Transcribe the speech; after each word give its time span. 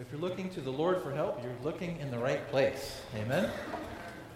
If 0.00 0.10
you're 0.10 0.20
looking 0.20 0.50
to 0.50 0.60
the 0.60 0.72
Lord 0.72 1.04
for 1.04 1.12
help, 1.12 1.40
you're 1.40 1.54
looking 1.62 2.00
in 2.00 2.10
the 2.10 2.18
right 2.18 2.44
place. 2.48 3.00
Amen? 3.14 3.44
In 3.44 3.50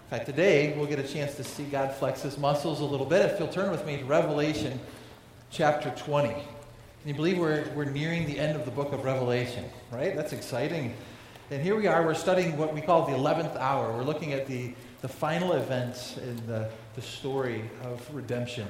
fact, 0.09 0.25
today 0.25 0.73
we'll 0.77 0.85
get 0.85 0.99
a 0.99 1.07
chance 1.07 1.35
to 1.35 1.43
see 1.43 1.65
God 1.65 1.93
flex 1.93 2.21
his 2.21 2.37
muscles 2.37 2.79
a 2.79 2.85
little 2.85 3.05
bit. 3.05 3.29
If 3.29 3.39
you'll 3.39 3.49
turn 3.49 3.69
with 3.69 3.85
me 3.85 3.97
to 3.97 4.05
Revelation 4.05 4.79
chapter 5.51 5.89
20. 5.97 6.29
Can 6.29 6.43
you 7.03 7.13
believe 7.13 7.39
we're, 7.39 7.65
we're 7.75 7.83
nearing 7.83 8.25
the 8.25 8.39
end 8.39 8.55
of 8.55 8.63
the 8.63 8.71
book 8.71 8.93
of 8.93 9.03
Revelation, 9.03 9.65
right? 9.91 10.15
That's 10.15 10.31
exciting. 10.31 10.93
And 11.51 11.61
here 11.61 11.75
we 11.75 11.87
are, 11.87 12.05
we're 12.05 12.13
studying 12.13 12.55
what 12.55 12.73
we 12.73 12.79
call 12.79 13.05
the 13.05 13.17
11th 13.17 13.57
hour. 13.57 13.91
We're 13.91 14.03
looking 14.03 14.31
at 14.31 14.47
the, 14.47 14.73
the 15.01 15.09
final 15.09 15.51
events 15.51 16.15
in 16.15 16.37
the, 16.47 16.69
the 16.95 17.01
story 17.01 17.69
of 17.83 18.15
redemption. 18.15 18.69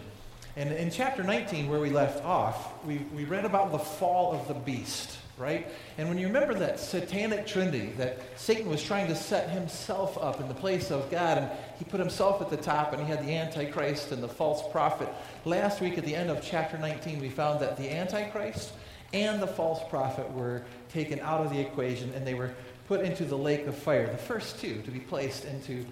And 0.55 0.71
in 0.71 0.89
chapter 0.89 1.21
19, 1.21 1.69
where 1.69 1.79
we 1.79 1.91
left 1.91 2.25
off, 2.25 2.83
we, 2.83 2.97
we 3.15 3.25
read 3.25 3.45
about 3.45 3.71
the 3.71 3.77
fall 3.77 4.33
of 4.33 4.47
the 4.47 4.55
beast 4.55 5.19
right? 5.39 5.67
And 5.97 6.09
when 6.09 6.17
you 6.17 6.27
remember 6.27 6.53
that 6.55 6.79
satanic 6.79 7.47
trinity, 7.47 7.93
that 7.97 8.19
Satan 8.35 8.69
was 8.69 8.83
trying 8.83 9.07
to 9.07 9.15
set 9.15 9.49
himself 9.49 10.17
up 10.17 10.39
in 10.39 10.47
the 10.47 10.53
place 10.53 10.91
of 10.91 11.09
God, 11.09 11.37
and 11.37 11.49
he 11.77 11.85
put 11.85 11.99
himself 11.99 12.41
at 12.41 12.49
the 12.49 12.57
top, 12.57 12.93
and 12.93 13.01
he 13.01 13.07
had 13.07 13.25
the 13.25 13.33
Antichrist 13.33 14.11
and 14.11 14.21
the 14.21 14.27
false 14.27 14.61
prophet. 14.71 15.09
Last 15.45 15.81
week, 15.81 15.97
at 15.97 16.05
the 16.05 16.15
end 16.15 16.29
of 16.29 16.43
chapter 16.43 16.77
19, 16.77 17.19
we 17.21 17.29
found 17.29 17.61
that 17.61 17.77
the 17.77 17.89
Antichrist 17.89 18.73
and 19.13 19.41
the 19.41 19.47
false 19.47 19.81
prophet 19.89 20.29
were 20.33 20.63
taken 20.89 21.19
out 21.21 21.43
of 21.45 21.51
the 21.51 21.59
equation, 21.59 22.13
and 22.13 22.27
they 22.27 22.33
were 22.33 22.53
put 22.87 23.01
into 23.01 23.23
the 23.23 23.37
lake 23.37 23.65
of 23.65 23.77
fire. 23.77 24.07
The 24.07 24.17
first 24.17 24.59
two 24.59 24.81
to 24.81 24.91
be 24.91 24.99
placed 24.99 25.45
into 25.45 25.85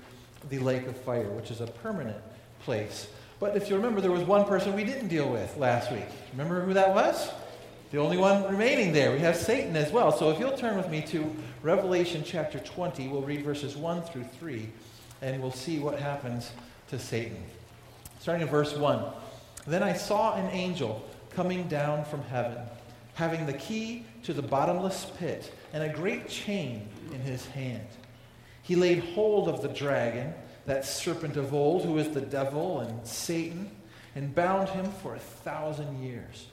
the 0.50 0.60
lake 0.60 0.86
of 0.88 0.98
fire, 0.98 1.30
which 1.30 1.52
is 1.52 1.62
a 1.62 1.68
permanent 1.68 2.18
place. 2.62 3.08
But 3.40 3.55
if 3.55 3.70
you 3.70 3.76
remember, 3.76 4.02
there 4.02 4.12
was 4.12 4.24
one 4.24 4.46
person 4.46 4.76
we 4.76 4.84
didn't 4.84 5.10
deal 5.10 5.30
with 5.30 5.55
last 5.58 5.91
week. 5.91 6.08
Remember 6.32 6.62
who 6.62 6.74
that 6.74 6.94
was? 6.94 7.30
The 7.90 8.00
only 8.00 8.18
one 8.18 8.44
remaining 8.44 8.91
there. 8.91 9.14
We 9.14 9.20
have 9.20 9.38
Satan 9.38 9.76
as 9.77 9.91
well. 9.94 10.12
So 10.12 10.30
if 10.30 10.40
you'll 10.40 10.57
turn 10.57 10.76
with 10.76 10.90
me 10.90 11.02
to 11.04 11.34
Revelation 11.62 12.21
chapter 12.26 12.60
20, 12.60 13.07
we'll 13.07 13.21
read 13.21 13.43
verses 13.43 13.77
1 13.77 14.02
through 14.04 14.26
3, 14.40 14.68
and 15.21 15.41
we'll 15.41 15.52
see 15.52 15.80
what 15.80 15.98
happens 15.98 16.52
to 16.90 16.99
Satan. 16.99 17.41
Starting 18.20 18.41
in 18.41 18.49
verse 18.49 18.76
1. 18.76 19.05
Then 19.68 19.84
I 19.84 19.93
saw 19.93 20.35
an 20.35 20.49
angel 20.52 21.08
coming 21.30 21.68
down 21.70 22.04
from 22.04 22.24
heaven, 22.24 22.58
having 23.13 23.46
the 23.46 23.54
key 23.54 24.05
to 24.24 24.34
the 24.34 24.41
bottomless 24.41 25.10
pit 25.18 25.54
and 25.71 25.84
a 25.84 25.90
great 25.90 26.27
chain 26.27 26.90
in 27.13 27.21
his 27.21 27.46
hand. 27.46 27.88
He 28.63 28.76
laid 28.76 28.99
hold 28.99 29.48
of 29.48 29.62
the 29.62 29.70
dragon, 29.70 30.34
that 30.65 30.84
serpent 30.84 31.38
of 31.38 31.54
old, 31.54 31.85
who 31.85 31.98
is 31.98 32.10
the 32.10 32.20
devil 32.20 32.82
and 32.82 33.08
Satan, 33.08 33.71
and 34.13 34.35
bound 34.35 34.68
him 34.68 34.91
for 35.02 35.15
a 35.15 35.20
thousand 35.20 36.04
years 36.04 36.48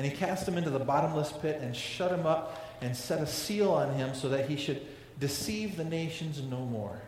and 0.00 0.10
he 0.10 0.16
cast 0.16 0.48
him 0.48 0.56
into 0.56 0.70
the 0.70 0.78
bottomless 0.78 1.30
pit 1.30 1.58
and 1.60 1.76
shut 1.76 2.10
him 2.10 2.24
up 2.24 2.74
and 2.80 2.96
set 2.96 3.20
a 3.20 3.26
seal 3.26 3.70
on 3.70 3.92
him 3.92 4.14
so 4.14 4.30
that 4.30 4.48
he 4.48 4.56
should 4.56 4.80
deceive 5.18 5.76
the 5.76 5.84
nations 5.84 6.40
no 6.40 6.64
more 6.64 6.98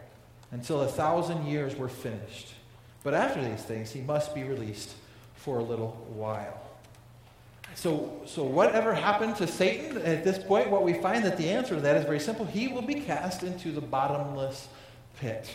until 0.51 0.83
a 0.83 0.87
thousand 0.87 1.47
years 1.47 1.75
were 1.75 1.89
finished. 1.89 2.53
But 3.03 3.15
after 3.15 3.43
these 3.43 3.63
things, 3.63 3.91
he 3.91 4.03
must 4.03 4.35
be 4.35 4.43
released 4.45 4.93
for 5.37 5.59
a 5.59 5.63
little 5.63 5.93
while. 6.15 6.61
So, 7.77 8.21
so 8.27 8.45
whatever 8.45 8.93
happened 8.93 9.37
to 9.37 9.47
Satan 9.47 9.97
at 10.03 10.23
this 10.23 10.39
point, 10.39 10.69
what 10.69 10.83
we 10.83 10.93
find 10.93 11.25
that 11.25 11.39
the 11.39 11.49
answer 11.49 11.75
to 11.77 11.81
that 11.81 11.97
is 11.97 12.05
very 12.05 12.21
simple. 12.21 12.45
He 12.45 12.69
will 12.69 12.83
be 12.83 12.97
cast 12.97 13.43
into 13.43 13.71
the 13.71 13.81
bottomless 13.81 14.69
pit. 15.19 15.51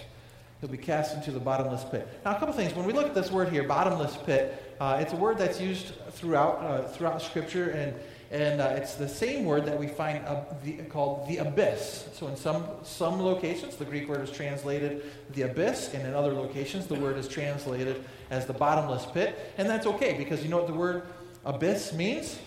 He'll 0.60 0.72
be 0.72 0.78
cast 0.80 1.16
into 1.16 1.30
the 1.30 1.40
bottomless 1.40 1.84
pit. 1.84 2.08
Now, 2.26 2.36
a 2.36 2.40
couple 2.40 2.56
things. 2.56 2.74
When 2.74 2.88
we 2.88 2.94
look 2.94 3.06
at 3.06 3.14
this 3.14 3.30
word 3.30 3.50
here, 3.50 3.62
bottomless 3.62 4.18
pit, 4.26 4.67
uh, 4.80 5.00
it's 5.02 5.14
a 5.14 5.16
word 5.16 5.38
that's 5.38 5.60
used 5.60 5.94
throughout, 6.12 6.60
uh, 6.60 6.84
throughout 6.84 7.22
Scripture, 7.22 7.70
and, 7.72 7.94
and 8.30 8.62
uh, 8.62 8.76
it's 8.76 8.96
the 8.96 9.08
same 9.08 9.46
word 9.46 9.66
that 9.66 9.80
we 9.80 9.88
find 9.88 10.24
the, 10.64 10.74
called 10.84 11.28
the 11.28 11.38
abyss. 11.38 12.08
So, 12.14 12.28
in 12.28 12.36
some, 12.36 12.66
some 12.84 13.22
locations, 13.22 13.76
the 13.76 13.86
Greek 13.86 14.08
word 14.08 14.22
is 14.22 14.32
translated 14.32 15.04
the 15.34 15.44
abyss, 15.44 15.94
and 15.94 16.06
in 16.06 16.14
other 16.14 16.34
locations, 16.34 16.88
the 16.88 16.96
word 16.96 17.18
is 17.18 17.28
translated 17.28 18.04
as 18.30 18.46
the 18.46 18.54
bottomless 18.54 19.06
pit. 19.08 19.54
And 19.58 19.70
that's 19.70 19.88
okay, 19.88 20.16
because 20.18 20.44
you 20.44 20.50
know 20.50 20.58
what 20.58 20.68
the 20.68 20.74
word 20.74 21.04
abyss 21.46 21.94
means? 21.94 22.38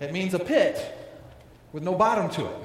It 0.00 0.12
means 0.12 0.34
a 0.34 0.38
pit 0.38 0.98
with 1.72 1.82
no 1.82 1.94
bottom 1.94 2.30
to 2.30 2.46
it, 2.46 2.56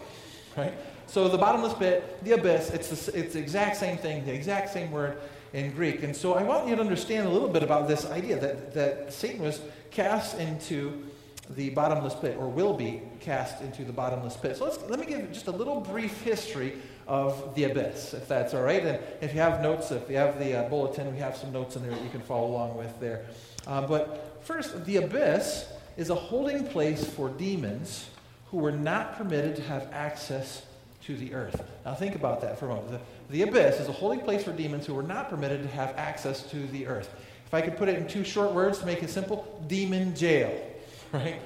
right? 0.55 0.73
So 1.07 1.27
the 1.29 1.37
bottomless 1.37 1.73
pit, 1.73 2.23
the 2.23 2.33
abyss, 2.33 2.69
it's 2.69 2.89
the, 2.89 3.17
it's 3.17 3.33
the 3.33 3.39
exact 3.39 3.77
same 3.77 3.97
thing, 3.97 4.25
the 4.25 4.33
exact 4.33 4.71
same 4.71 4.91
word 4.91 5.17
in 5.53 5.71
Greek. 5.71 6.03
And 6.03 6.15
so 6.15 6.33
I 6.33 6.43
want 6.43 6.67
you 6.67 6.75
to 6.75 6.81
understand 6.81 7.27
a 7.27 7.29
little 7.29 7.47
bit 7.47 7.63
about 7.63 7.87
this 7.87 8.05
idea 8.05 8.37
that, 8.39 8.73
that 8.73 9.13
Satan 9.13 9.41
was 9.41 9.61
cast 9.89 10.37
into 10.37 11.05
the 11.51 11.69
bottomless 11.69 12.13
pit, 12.13 12.35
or 12.37 12.49
will 12.49 12.73
be 12.73 13.01
cast 13.21 13.61
into 13.61 13.85
the 13.85 13.93
bottomless 13.93 14.35
pit. 14.35 14.57
So 14.57 14.65
let's, 14.65 14.81
let 14.89 14.99
me 14.99 15.05
give 15.05 15.31
just 15.31 15.47
a 15.47 15.51
little 15.51 15.79
brief 15.79 16.21
history 16.21 16.73
of 17.07 17.55
the 17.55 17.63
abyss, 17.63 18.13
if 18.13 18.27
that's 18.27 18.53
all 18.53 18.63
right. 18.63 18.83
And 18.83 18.99
if 19.21 19.33
you 19.33 19.39
have 19.39 19.61
notes, 19.61 19.91
if 19.91 20.09
you 20.09 20.17
have 20.17 20.39
the 20.39 20.65
uh, 20.65 20.67
bulletin, 20.67 21.09
we 21.13 21.19
have 21.19 21.37
some 21.37 21.53
notes 21.53 21.77
in 21.77 21.83
there 21.83 21.91
that 21.91 22.03
you 22.03 22.09
can 22.09 22.19
follow 22.19 22.47
along 22.47 22.77
with 22.77 22.99
there. 22.99 23.25
Uh, 23.65 23.87
but 23.87 24.41
first, 24.41 24.85
the 24.85 24.97
abyss 24.97 25.71
is 25.95 26.09
a 26.09 26.15
holding 26.15 26.67
place 26.67 27.05
for 27.05 27.29
demons 27.29 28.09
who 28.51 28.57
were 28.57 28.71
not 28.71 29.17
permitted 29.17 29.55
to 29.55 29.61
have 29.61 29.89
access 29.93 30.65
to 31.07 31.15
the 31.15 31.33
earth. 31.33 31.63
Now, 31.85 31.95
think 31.95 32.15
about 32.15 32.41
that 32.41 32.59
for 32.59 32.65
a 32.65 32.69
moment. 32.69 32.99
The, 33.29 33.37
the 33.37 33.49
abyss 33.49 33.79
is 33.79 33.87
a 33.87 33.93
holy 33.93 34.17
place 34.17 34.43
for 34.43 34.51
demons 34.51 34.85
who 34.85 34.93
were 34.93 35.03
not 35.03 35.29
permitted 35.29 35.63
to 35.63 35.69
have 35.69 35.95
access 35.95 36.43
to 36.51 36.67
the 36.67 36.85
earth. 36.85 37.09
If 37.45 37.53
I 37.53 37.61
could 37.61 37.77
put 37.77 37.87
it 37.87 37.97
in 37.97 38.07
two 38.09 38.25
short 38.25 38.51
words 38.53 38.79
to 38.79 38.85
make 38.85 39.01
it 39.01 39.09
simple 39.09 39.63
demon 39.67 40.13
jail, 40.13 40.53
right? 41.13 41.41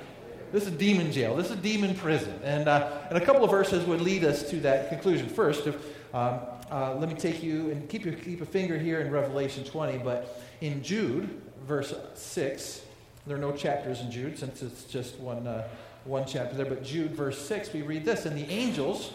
This 0.52 0.66
is 0.66 0.72
demon 0.72 1.12
jail. 1.12 1.36
This 1.36 1.52
is 1.52 1.58
demon 1.58 1.94
prison. 1.94 2.34
And, 2.44 2.68
uh, 2.68 2.92
and 3.10 3.18
a 3.20 3.22
couple 3.24 3.44
of 3.44 3.52
verses 3.52 3.86
would 3.86 4.02
lead 4.02 4.24
us 4.24 4.50
to 4.50 4.60
that 4.62 4.90
conclusion. 4.90 5.30
First, 5.30 5.68
if, 5.68 5.76
um, 6.14 6.40
uh, 6.72 6.96
let 6.96 7.08
me 7.08 7.16
take 7.16 7.44
you 7.44 7.70
and 7.70 7.88
keep, 7.88 8.04
your, 8.04 8.16
keep 8.16 8.42
a 8.42 8.46
finger 8.46 8.80
here 8.80 9.00
in 9.00 9.12
Revelation 9.12 9.64
20, 9.64 10.00
but 10.00 10.42
in 10.62 10.82
Jude, 10.82 11.40
verse 11.68 11.94
6, 12.16 12.82
there 13.28 13.38
are 13.38 13.40
no 13.40 13.52
chapters 13.52 14.02
in 14.02 14.10
Jude 14.10 14.40
since 14.40 14.64
it's 14.64 14.86
just 14.86 15.20
one, 15.20 15.46
uh, 15.46 15.68
one 16.06 16.26
chapter 16.26 16.56
there, 16.56 16.66
but 16.66 16.84
Jude, 16.84 17.12
verse 17.12 17.40
6, 17.40 17.74
we 17.74 17.84
read 17.84 18.04
this 18.04 18.26
And 18.26 18.36
the 18.36 18.50
angels 18.52 19.14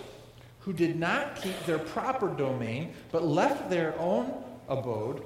who 0.67 0.73
did 0.73 0.99
not 0.99 1.37
keep 1.37 1.59
their 1.65 1.79
proper 1.79 2.29
domain, 2.29 2.93
but 3.13 3.25
left 3.25 3.71
their 3.71 3.97
own 4.01 4.35
abode, 4.69 5.23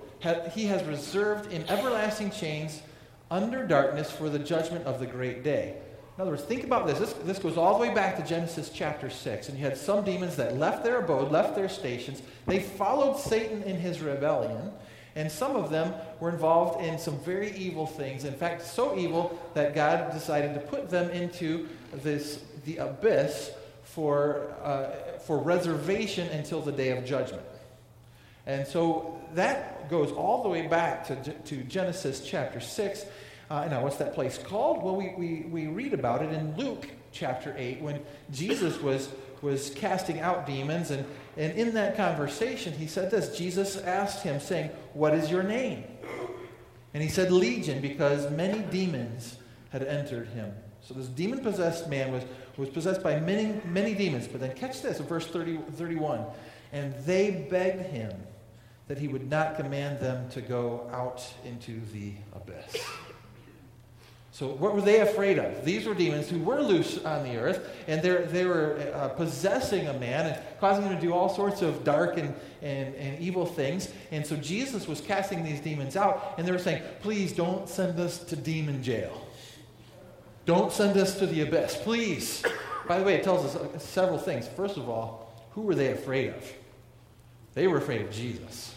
he 0.52 0.66
has 0.66 0.84
reserved 0.84 1.50
in 1.50 1.66
everlasting 1.70 2.30
chains 2.30 2.82
under 3.30 3.66
darkness 3.66 4.10
for 4.10 4.28
the 4.28 4.38
judgment 4.38 4.84
of 4.84 5.00
the 5.00 5.06
great 5.06 5.42
day. 5.42 5.78
In 6.16 6.20
other 6.20 6.32
words, 6.32 6.42
think 6.42 6.64
about 6.64 6.86
this. 6.86 6.98
this. 6.98 7.14
This 7.24 7.38
goes 7.38 7.56
all 7.56 7.78
the 7.78 7.88
way 7.88 7.94
back 7.94 8.18
to 8.18 8.22
Genesis 8.22 8.68
chapter 8.68 9.08
6. 9.08 9.48
And 9.48 9.56
you 9.56 9.64
had 9.64 9.78
some 9.78 10.04
demons 10.04 10.36
that 10.36 10.58
left 10.58 10.84
their 10.84 11.00
abode, 11.00 11.32
left 11.32 11.56
their 11.56 11.70
stations. 11.70 12.20
They 12.46 12.60
followed 12.60 13.18
Satan 13.18 13.62
in 13.62 13.76
his 13.76 14.02
rebellion. 14.02 14.72
And 15.16 15.32
some 15.32 15.56
of 15.56 15.70
them 15.70 15.94
were 16.20 16.28
involved 16.28 16.84
in 16.84 16.98
some 16.98 17.18
very 17.20 17.56
evil 17.56 17.86
things. 17.86 18.24
In 18.24 18.34
fact, 18.34 18.60
so 18.66 18.98
evil 18.98 19.40
that 19.54 19.74
God 19.74 20.12
decided 20.12 20.52
to 20.52 20.60
put 20.60 20.90
them 20.90 21.08
into 21.08 21.66
this, 21.94 22.44
the 22.66 22.76
abyss 22.76 23.52
for, 23.94 24.54
uh, 24.62 25.18
for 25.20 25.38
reservation 25.38 26.28
until 26.28 26.60
the 26.60 26.72
day 26.72 26.96
of 26.96 27.04
judgment. 27.04 27.42
And 28.46 28.66
so 28.66 29.20
that 29.34 29.90
goes 29.90 30.12
all 30.12 30.42
the 30.42 30.48
way 30.48 30.66
back 30.66 31.06
to, 31.08 31.16
to 31.16 31.56
Genesis 31.64 32.26
chapter 32.26 32.60
6. 32.60 33.04
Uh, 33.50 33.66
now, 33.66 33.82
what's 33.82 33.96
that 33.96 34.14
place 34.14 34.38
called? 34.38 34.82
Well, 34.82 34.96
we, 34.96 35.14
we, 35.16 35.40
we 35.48 35.66
read 35.66 35.92
about 35.92 36.22
it 36.22 36.32
in 36.32 36.56
Luke 36.56 36.88
chapter 37.12 37.54
8 37.56 37.80
when 37.80 38.00
Jesus 38.30 38.80
was, 38.80 39.08
was 39.42 39.70
casting 39.70 40.20
out 40.20 40.46
demons. 40.46 40.90
And, 40.90 41.04
and 41.36 41.52
in 41.58 41.74
that 41.74 41.96
conversation, 41.96 42.72
he 42.72 42.86
said 42.86 43.10
this 43.10 43.36
Jesus 43.36 43.76
asked 43.76 44.22
him, 44.22 44.40
saying, 44.40 44.70
What 44.94 45.14
is 45.14 45.30
your 45.30 45.42
name? 45.42 45.84
And 46.94 47.02
he 47.02 47.08
said, 47.08 47.30
Legion, 47.30 47.80
because 47.80 48.30
many 48.30 48.60
demons 48.70 49.36
had 49.70 49.82
entered 49.82 50.28
him. 50.28 50.52
So 50.82 50.94
this 50.94 51.06
demon 51.06 51.40
possessed 51.40 51.88
man 51.88 52.12
was 52.12 52.24
was 52.60 52.68
possessed 52.68 53.02
by 53.02 53.18
many, 53.18 53.60
many 53.64 53.94
demons. 53.94 54.28
But 54.28 54.40
then 54.40 54.54
catch 54.54 54.82
this 54.82 55.00
in 55.00 55.06
verse 55.06 55.26
30, 55.26 55.58
31. 55.74 56.24
And 56.72 56.94
they 57.04 57.46
begged 57.50 57.86
him 57.86 58.12
that 58.86 58.98
he 58.98 59.08
would 59.08 59.28
not 59.28 59.56
command 59.56 60.00
them 60.00 60.28
to 60.30 60.40
go 60.40 60.88
out 60.92 61.24
into 61.44 61.80
the 61.92 62.12
abyss. 62.32 62.84
So, 64.32 64.48
what 64.48 64.74
were 64.74 64.80
they 64.80 65.00
afraid 65.00 65.38
of? 65.38 65.64
These 65.64 65.86
were 65.86 65.94
demons 65.94 66.28
who 66.28 66.38
were 66.38 66.62
loose 66.62 67.04
on 67.04 67.24
the 67.24 67.36
earth, 67.36 67.68
and 67.86 68.00
they 68.00 68.46
were 68.46 68.90
uh, 68.94 69.08
possessing 69.08 69.88
a 69.88 69.92
man 69.94 70.26
and 70.26 70.42
causing 70.60 70.84
him 70.84 70.94
to 70.94 71.00
do 71.00 71.12
all 71.12 71.28
sorts 71.28 71.62
of 71.62 71.84
dark 71.84 72.16
and, 72.16 72.34
and, 72.62 72.94
and 72.94 73.20
evil 73.20 73.44
things. 73.44 73.92
And 74.10 74.24
so, 74.26 74.36
Jesus 74.36 74.88
was 74.88 75.00
casting 75.00 75.44
these 75.44 75.60
demons 75.60 75.94
out, 75.96 76.34
and 76.38 76.46
they 76.46 76.52
were 76.52 76.58
saying, 76.58 76.82
Please 77.02 77.32
don't 77.32 77.68
send 77.68 77.98
us 78.00 78.18
to 78.24 78.36
demon 78.36 78.82
jail. 78.82 79.26
Don't 80.50 80.72
send 80.72 80.96
us 80.96 81.16
to 81.20 81.28
the 81.28 81.42
abyss, 81.42 81.76
please. 81.76 82.42
By 82.88 82.98
the 82.98 83.04
way, 83.04 83.14
it 83.14 83.22
tells 83.22 83.54
us 83.54 83.84
several 83.84 84.18
things. 84.18 84.48
First 84.48 84.78
of 84.78 84.88
all, 84.88 85.32
who 85.52 85.60
were 85.60 85.76
they 85.76 85.92
afraid 85.92 86.30
of? 86.30 86.52
They 87.54 87.68
were 87.68 87.78
afraid 87.78 88.00
of 88.00 88.10
Jesus. 88.10 88.74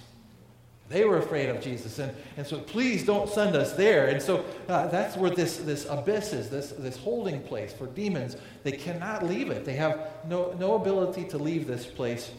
They 0.88 1.04
were 1.04 1.18
afraid 1.18 1.50
of 1.50 1.62
Jesus. 1.62 1.98
And, 1.98 2.16
and 2.38 2.46
so 2.46 2.60
please 2.60 3.04
don't 3.04 3.28
send 3.28 3.56
us 3.56 3.74
there. 3.74 4.10
And 4.10 4.22
so 4.22 4.46
uh, 4.70 4.86
that's 4.90 5.18
where 5.18 5.32
this, 5.32 5.58
this 5.58 5.88
abyss 5.90 6.32
is, 6.32 6.48
this, 6.48 6.74
this 6.78 6.96
holding 6.96 7.42
place 7.42 7.74
for 7.74 7.88
demons. 7.88 8.38
They 8.62 8.74
cannot 8.74 9.26
leave 9.26 9.50
it. 9.50 9.66
They 9.66 9.74
have 9.74 10.10
no, 10.30 10.56
no 10.60 10.76
ability 10.76 11.24
to 11.30 11.40
leave 11.40 11.66
this 11.66 11.88
place. 11.88 12.30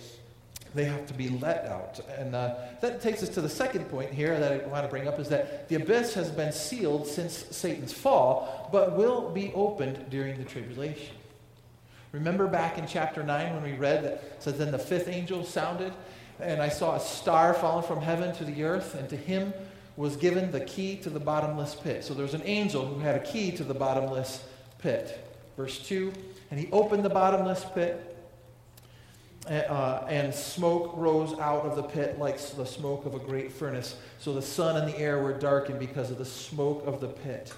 They 0.74 0.84
have 0.84 1.06
to 1.06 1.14
be 1.14 1.28
let 1.28 1.66
out. 1.66 2.00
And 2.18 2.34
uh, 2.34 2.56
that 2.80 3.00
takes 3.00 3.22
us 3.22 3.28
to 3.30 3.40
the 3.40 3.48
second 3.48 3.84
point 3.88 4.12
here 4.12 4.38
that 4.38 4.52
I 4.52 4.66
want 4.66 4.84
to 4.84 4.90
bring 4.90 5.06
up 5.06 5.20
is 5.20 5.28
that 5.28 5.68
the 5.68 5.76
abyss 5.76 6.14
has 6.14 6.30
been 6.30 6.52
sealed 6.52 7.06
since 7.06 7.46
Satan's 7.50 7.92
fall, 7.92 8.68
but 8.72 8.96
will 8.96 9.30
be 9.30 9.52
opened 9.54 10.10
during 10.10 10.36
the 10.36 10.44
tribulation. 10.44 11.14
Remember 12.10 12.48
back 12.48 12.76
in 12.78 12.86
chapter 12.86 13.22
9 13.22 13.54
when 13.54 13.62
we 13.62 13.72
read 13.72 14.04
that 14.04 14.42
says, 14.42 14.58
Then 14.58 14.72
the 14.72 14.78
fifth 14.78 15.08
angel 15.08 15.44
sounded, 15.44 15.92
and 16.40 16.60
I 16.60 16.68
saw 16.68 16.96
a 16.96 17.00
star 17.00 17.54
falling 17.54 17.86
from 17.86 18.00
heaven 18.00 18.34
to 18.36 18.44
the 18.44 18.64
earth, 18.64 18.94
and 18.96 19.08
to 19.10 19.16
him 19.16 19.52
was 19.96 20.16
given 20.16 20.50
the 20.50 20.60
key 20.60 20.96
to 20.96 21.10
the 21.10 21.20
bottomless 21.20 21.76
pit. 21.76 22.04
So 22.04 22.14
there 22.14 22.24
was 22.24 22.34
an 22.34 22.42
angel 22.44 22.84
who 22.84 22.98
had 22.98 23.14
a 23.14 23.24
key 23.24 23.52
to 23.52 23.64
the 23.64 23.74
bottomless 23.74 24.44
pit. 24.78 25.24
Verse 25.56 25.78
2 25.86 26.12
And 26.50 26.58
he 26.58 26.68
opened 26.72 27.04
the 27.04 27.10
bottomless 27.10 27.64
pit 27.74 28.13
uh, 29.46 30.06
and 30.08 30.34
smoke 30.34 30.92
rose 30.96 31.38
out 31.38 31.64
of 31.66 31.76
the 31.76 31.82
pit 31.82 32.18
like 32.18 32.38
the 32.38 32.64
smoke 32.64 33.04
of 33.04 33.14
a 33.14 33.18
great 33.18 33.52
furnace. 33.52 33.96
So 34.18 34.32
the 34.32 34.42
sun 34.42 34.76
and 34.76 34.92
the 34.92 34.98
air 34.98 35.22
were 35.22 35.32
darkened 35.34 35.78
because 35.78 36.10
of 36.10 36.18
the 36.18 36.24
smoke 36.24 36.86
of 36.86 37.00
the 37.00 37.08
pit. 37.08 37.52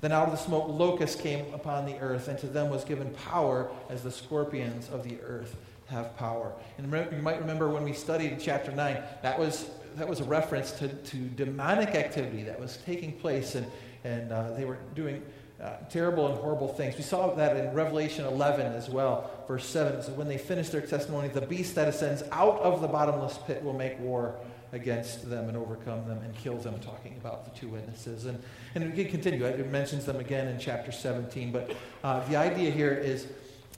Then 0.00 0.12
out 0.12 0.26
of 0.26 0.32
the 0.32 0.38
smoke 0.38 0.68
locusts 0.68 1.20
came 1.20 1.52
upon 1.52 1.84
the 1.84 1.98
earth, 1.98 2.28
and 2.28 2.38
to 2.38 2.46
them 2.46 2.70
was 2.70 2.84
given 2.84 3.10
power 3.10 3.70
as 3.90 4.02
the 4.02 4.10
scorpions 4.10 4.88
of 4.90 5.02
the 5.02 5.18
earth 5.22 5.56
have 5.88 6.16
power. 6.16 6.52
And 6.78 6.86
you 6.86 7.22
might 7.22 7.40
remember 7.40 7.68
when 7.68 7.84
we 7.84 7.92
studied 7.92 8.38
chapter 8.40 8.72
9, 8.72 9.02
that 9.22 9.38
was, 9.38 9.70
that 9.96 10.08
was 10.08 10.20
a 10.20 10.24
reference 10.24 10.72
to, 10.72 10.88
to 10.88 11.16
demonic 11.16 11.94
activity 11.94 12.42
that 12.44 12.58
was 12.58 12.78
taking 12.86 13.12
place, 13.12 13.56
and, 13.56 13.66
and 14.04 14.32
uh, 14.32 14.52
they 14.52 14.64
were 14.64 14.78
doing 14.94 15.22
uh, 15.62 15.76
terrible 15.90 16.26
and 16.28 16.38
horrible 16.38 16.68
things. 16.68 16.96
We 16.96 17.02
saw 17.02 17.34
that 17.34 17.56
in 17.56 17.72
Revelation 17.74 18.24
11 18.24 18.72
as 18.72 18.88
well, 18.88 19.30
verse 19.46 19.66
7. 19.66 20.02
So 20.02 20.12
when 20.12 20.28
they 20.28 20.38
finish 20.38 20.70
their 20.70 20.80
testimony, 20.80 21.28
the 21.28 21.42
beast 21.42 21.74
that 21.74 21.88
ascends 21.88 22.22
out 22.32 22.60
of 22.60 22.80
the 22.80 22.88
bottomless 22.88 23.38
pit 23.46 23.62
will 23.62 23.74
make 23.74 23.98
war 24.00 24.36
against 24.72 25.28
them 25.28 25.48
and 25.48 25.56
overcome 25.56 26.06
them 26.06 26.18
and 26.22 26.34
kill 26.36 26.56
them, 26.56 26.78
talking 26.80 27.16
about 27.20 27.44
the 27.44 27.58
two 27.58 27.68
witnesses. 27.68 28.26
And, 28.26 28.42
and 28.74 28.84
we 28.84 29.02
can 29.02 29.10
continue. 29.10 29.44
It 29.44 29.70
mentions 29.70 30.06
them 30.06 30.16
again 30.16 30.48
in 30.48 30.58
chapter 30.58 30.92
17. 30.92 31.52
But 31.52 31.72
uh, 32.04 32.26
the 32.28 32.36
idea 32.36 32.70
here 32.70 32.94
is, 32.94 33.26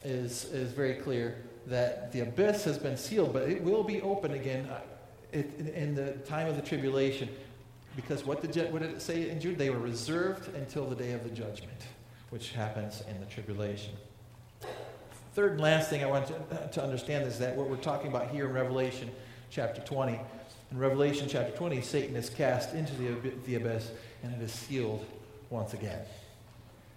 is, 0.05 0.45
is 0.53 0.73
very 0.73 0.95
clear 0.95 1.37
that 1.67 2.13
the 2.13 2.21
abyss 2.21 2.65
has 2.65 2.79
been 2.79 2.97
sealed, 2.97 3.33
but 3.33 3.49
it 3.49 3.63
will 3.63 3.85
be 3.85 4.03
open 4.03 4.33
again 4.33 4.67
uh, 4.67 4.81
in 5.33 5.95
the 5.95 6.13
time 6.27 6.47
of 6.47 6.57
the 6.57 6.63
tribulation. 6.63 7.29
Because 7.95 8.25
what 8.25 8.41
did, 8.41 8.73
what 8.73 8.83
did 8.83 8.91
it 8.91 9.03
say 9.03 9.29
in 9.29 9.41
Jude? 9.41 9.59
They 9.59 9.71
were 9.71 9.79
reserved 9.79 10.55
until 10.55 10.87
the 10.87 10.97
day 10.97 11.13
of 11.13 11.25
the 11.25 11.31
judgment, 11.31 11.87
which 12.31 12.53
happens 12.53 13.03
in 13.09 13.21
the 13.21 13.27
tribulation. 13.27 13.93
Third 15.35 15.53
and 15.53 15.61
last 15.61 15.91
thing 15.91 16.03
I 16.03 16.07
want 16.07 16.27
to, 16.29 16.69
to 16.73 16.83
understand 16.83 17.27
is 17.27 17.39
that 17.39 17.57
what 17.57 17.69
we're 17.69 17.77
talking 17.77 18.09
about 18.09 18.31
here 18.31 18.47
in 18.47 18.53
Revelation 18.53 19.11
chapter 19.51 19.81
20. 19.83 20.19
In 20.71 20.79
Revelation 20.79 21.29
chapter 21.29 21.55
20, 21.57 21.81
Satan 21.83 22.17
is 22.17 22.31
cast 22.31 22.75
into 22.75 22.95
the, 22.95 23.33
the 23.47 23.55
abyss 23.57 23.91
and 24.23 24.35
it 24.35 24.43
is 24.43 24.53
sealed 24.53 25.05
once 25.51 25.75
again. 25.75 26.01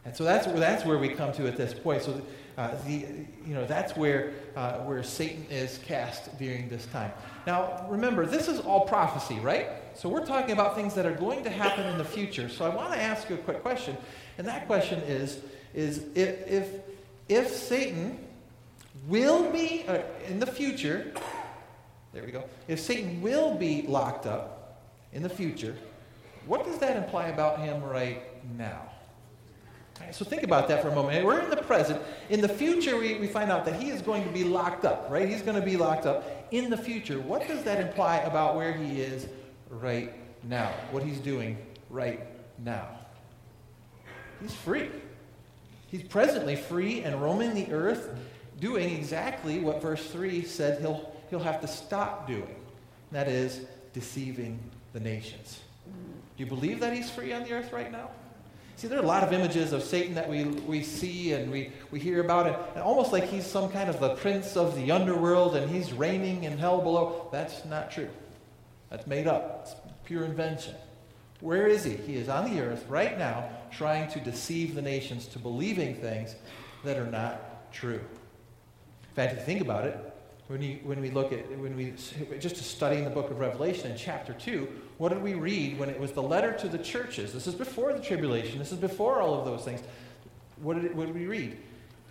And 0.05 0.15
so 0.15 0.23
that's 0.23 0.47
where, 0.47 0.59
that's 0.59 0.85
where 0.85 0.97
we 0.97 1.09
come 1.09 1.33
to 1.33 1.47
at 1.47 1.57
this 1.57 1.73
point. 1.73 2.03
So 2.03 2.21
uh, 2.57 2.71
the, 2.85 3.05
you 3.45 3.53
know, 3.53 3.65
that's 3.65 3.97
where, 3.97 4.33
uh, 4.55 4.79
where 4.79 5.03
Satan 5.03 5.45
is 5.49 5.79
cast 5.79 6.37
during 6.37 6.69
this 6.69 6.85
time. 6.87 7.11
Now, 7.47 7.85
remember, 7.89 8.25
this 8.25 8.47
is 8.47 8.59
all 8.59 8.81
prophecy, 8.81 9.39
right? 9.39 9.67
So 9.95 10.09
we're 10.09 10.25
talking 10.25 10.51
about 10.51 10.75
things 10.75 10.93
that 10.95 11.05
are 11.05 11.13
going 11.13 11.43
to 11.45 11.49
happen 11.49 11.85
in 11.85 11.97
the 11.97 12.03
future. 12.03 12.49
So 12.49 12.65
I 12.65 12.69
want 12.69 12.91
to 12.91 13.01
ask 13.01 13.29
you 13.29 13.35
a 13.35 13.39
quick 13.39 13.61
question, 13.61 13.95
and 14.37 14.45
that 14.45 14.67
question 14.67 14.99
is, 15.01 15.39
is 15.73 16.05
if, 16.15 16.47
if, 16.47 16.69
if 17.29 17.49
Satan 17.49 18.19
will 19.07 19.49
be, 19.51 19.85
uh, 19.87 19.99
in 20.27 20.39
the 20.39 20.47
future, 20.47 21.13
there 22.13 22.23
we 22.23 22.31
go, 22.31 22.43
if 22.67 22.81
Satan 22.81 23.21
will 23.21 23.55
be 23.55 23.83
locked 23.83 24.25
up 24.25 24.81
in 25.13 25.23
the 25.23 25.29
future, 25.29 25.77
what 26.45 26.65
does 26.65 26.77
that 26.79 26.97
imply 26.97 27.27
about 27.27 27.59
him 27.59 27.81
right 27.81 28.21
now? 28.57 28.81
Right, 30.01 30.13
so 30.13 30.25
think 30.25 30.43
about 30.43 30.67
that 30.67 30.81
for 30.81 30.89
a 30.89 30.95
moment. 30.95 31.25
We're 31.25 31.39
in 31.39 31.49
the 31.49 31.55
present. 31.55 32.01
In 32.29 32.41
the 32.41 32.49
future, 32.49 32.97
we, 32.97 33.15
we 33.15 33.27
find 33.27 33.49
out 33.49 33.63
that 33.63 33.81
he 33.81 33.91
is 33.91 34.01
going 34.01 34.25
to 34.25 34.29
be 34.29 34.43
locked 34.43 34.83
up, 34.83 35.07
right? 35.09 35.27
He's 35.27 35.41
going 35.41 35.57
to 35.57 35.65
be 35.65 35.77
locked 35.77 36.05
up 36.05 36.47
in 36.51 36.69
the 36.69 36.75
future. 36.75 37.21
What 37.21 37.47
does 37.47 37.63
that 37.63 37.79
imply 37.79 38.17
about 38.17 38.57
where 38.57 38.73
he 38.73 38.99
is 38.99 39.27
right 39.69 40.13
now, 40.43 40.71
what 40.91 41.03
he's 41.03 41.19
doing 41.19 41.57
right 41.89 42.21
now. 42.63 42.87
He's 44.41 44.53
free. 44.53 44.89
He's 45.87 46.03
presently 46.03 46.55
free 46.55 47.01
and 47.01 47.21
roaming 47.21 47.53
the 47.53 47.71
earth, 47.71 48.09
doing 48.59 48.95
exactly 48.95 49.59
what 49.59 49.81
verse 49.81 50.05
3 50.07 50.43
said 50.43 50.81
he'll, 50.81 51.13
he'll 51.29 51.39
have 51.39 51.61
to 51.61 51.67
stop 51.67 52.27
doing. 52.27 52.55
That 53.11 53.27
is, 53.27 53.61
deceiving 53.93 54.59
the 54.93 54.99
nations. 54.99 55.61
Do 55.85 56.43
you 56.43 56.49
believe 56.49 56.81
that 56.81 56.93
he's 56.93 57.09
free 57.09 57.31
on 57.31 57.43
the 57.43 57.53
earth 57.53 57.71
right 57.71 57.91
now? 57.91 58.09
See, 58.75 58.89
there 58.89 58.99
are 58.99 59.03
a 59.03 59.07
lot 59.07 59.23
of 59.23 59.31
images 59.31 59.71
of 59.71 59.83
Satan 59.83 60.15
that 60.15 60.27
we, 60.27 60.43
we 60.43 60.83
see 60.83 61.31
and 61.31 61.49
we, 61.49 61.71
we 61.91 61.99
hear 61.99 62.19
about, 62.19 62.47
it, 62.47 62.59
and 62.73 62.83
almost 62.83 63.13
like 63.13 63.23
he's 63.23 63.45
some 63.45 63.69
kind 63.69 63.89
of 63.89 64.01
the 64.01 64.15
prince 64.15 64.57
of 64.57 64.75
the 64.75 64.91
underworld 64.91 65.55
and 65.55 65.71
he's 65.71 65.93
reigning 65.93 66.43
in 66.43 66.57
hell 66.57 66.81
below. 66.81 67.29
That's 67.31 67.63
not 67.63 67.89
true. 67.89 68.09
That's 68.95 69.07
made 69.07 69.27
up. 69.27 69.59
It's 69.63 69.75
pure 70.05 70.23
invention. 70.23 70.73
Where 71.41 71.67
is 71.67 71.83
he? 71.83 71.97
He 71.97 72.15
is 72.15 72.29
on 72.29 72.49
the 72.49 72.61
earth 72.61 72.85
right 72.87 73.19
now 73.19 73.49
trying 73.69 74.09
to 74.11 74.21
deceive 74.21 74.73
the 74.73 74.81
nations 74.81 75.27
to 75.27 75.39
believing 75.39 75.95
things 75.95 76.33
that 76.85 76.95
are 76.95 77.05
not 77.05 77.73
true. 77.73 77.99
In 77.99 79.15
fact, 79.15 79.33
if 79.33 79.39
you 79.39 79.45
think 79.45 79.59
about 79.59 79.83
it, 79.83 80.13
when, 80.47 80.61
you, 80.61 80.79
when 80.83 81.01
we 81.01 81.09
look 81.09 81.33
at, 81.33 81.45
when 81.59 81.75
we, 81.75 81.93
just 82.39 82.55
studying 82.55 83.03
the 83.03 83.09
book 83.09 83.29
of 83.29 83.37
Revelation 83.37 83.91
in 83.91 83.97
chapter 83.97 84.31
2, 84.31 84.65
what 84.97 85.09
did 85.09 85.21
we 85.21 85.33
read 85.33 85.77
when 85.77 85.89
it 85.89 85.99
was 85.99 86.13
the 86.13 86.23
letter 86.23 86.53
to 86.53 86.69
the 86.69 86.77
churches? 86.77 87.33
This 87.33 87.47
is 87.47 87.53
before 87.53 87.91
the 87.91 87.99
tribulation, 87.99 88.59
this 88.59 88.71
is 88.71 88.77
before 88.77 89.19
all 89.19 89.33
of 89.37 89.43
those 89.43 89.65
things. 89.65 89.81
What 90.61 90.75
did, 90.75 90.85
it, 90.85 90.95
what 90.95 91.07
did 91.07 91.15
we 91.15 91.25
read? 91.25 91.57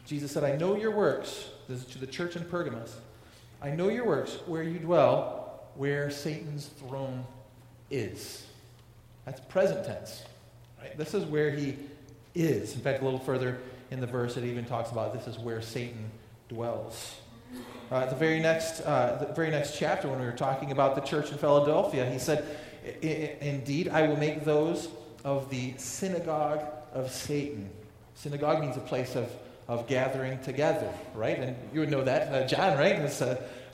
Jesus 0.05 0.33
said, 0.33 0.45
I 0.45 0.55
know 0.57 0.77
your 0.77 0.91
works, 0.91 1.49
this 1.67 1.79
is 1.79 1.87
to 1.87 1.99
the 1.99 2.07
church 2.07 2.37
in 2.37 2.45
Pergamos. 2.45 2.95
I 3.63 3.71
know 3.71 3.89
your 3.89 4.05
works, 4.05 4.37
where 4.45 4.63
you 4.63 4.79
dwell, 4.79 5.44
where 5.77 6.11
Satan's 6.11 6.67
throne 6.67 7.25
is. 7.91 8.45
That's 9.25 9.41
present 9.41 9.85
tense. 9.87 10.25
Right? 10.81 10.97
This 10.97 11.15
is 11.15 11.25
where 11.25 11.51
he 11.51 11.77
is. 12.35 12.75
In 12.75 12.81
fact, 12.81 13.01
a 13.01 13.05
little 13.05 13.21
further 13.21 13.59
in 13.91 14.01
the 14.01 14.07
verse, 14.07 14.37
it 14.37 14.45
even 14.45 14.65
talks 14.65 14.91
about 14.91 15.13
this 15.13 15.27
is 15.27 15.39
where 15.39 15.63
Satan 15.63 16.11
dwells. 16.49 17.17
Uh, 17.91 18.07
the 18.07 18.17
very 18.17 18.41
next, 18.41 18.81
uh, 18.81 19.25
the 19.27 19.35
very 19.35 19.51
next 19.51 19.79
chapter, 19.79 20.09
when 20.09 20.19
we 20.19 20.27
were 20.27 20.33
talking 20.33 20.73
about 20.73 20.95
the 20.95 21.01
church 21.01 21.31
in 21.31 21.39
Philadelphia, 21.39 22.09
he 22.11 22.19
said, 22.19 22.45
"Indeed, 23.03 23.89
I 23.89 24.09
will 24.09 24.17
make 24.17 24.45
those 24.45 24.89
of 25.23 25.51
the 25.51 25.75
synagogue 25.77 26.65
of 26.93 27.11
Satan." 27.13 27.71
Synagogue 28.15 28.61
means 28.61 28.77
a 28.77 28.81
place 28.81 29.17
of, 29.17 29.31
of 29.69 29.87
gathering 29.87 30.41
together, 30.43 30.93
right? 31.15 31.39
And 31.39 31.57
you 31.73 31.81
would 31.81 31.91
know 31.91 32.05
that, 32.05 32.33
uh, 32.33 32.47
John, 32.47 32.79
right? 32.79 32.97
It's, 32.97 33.23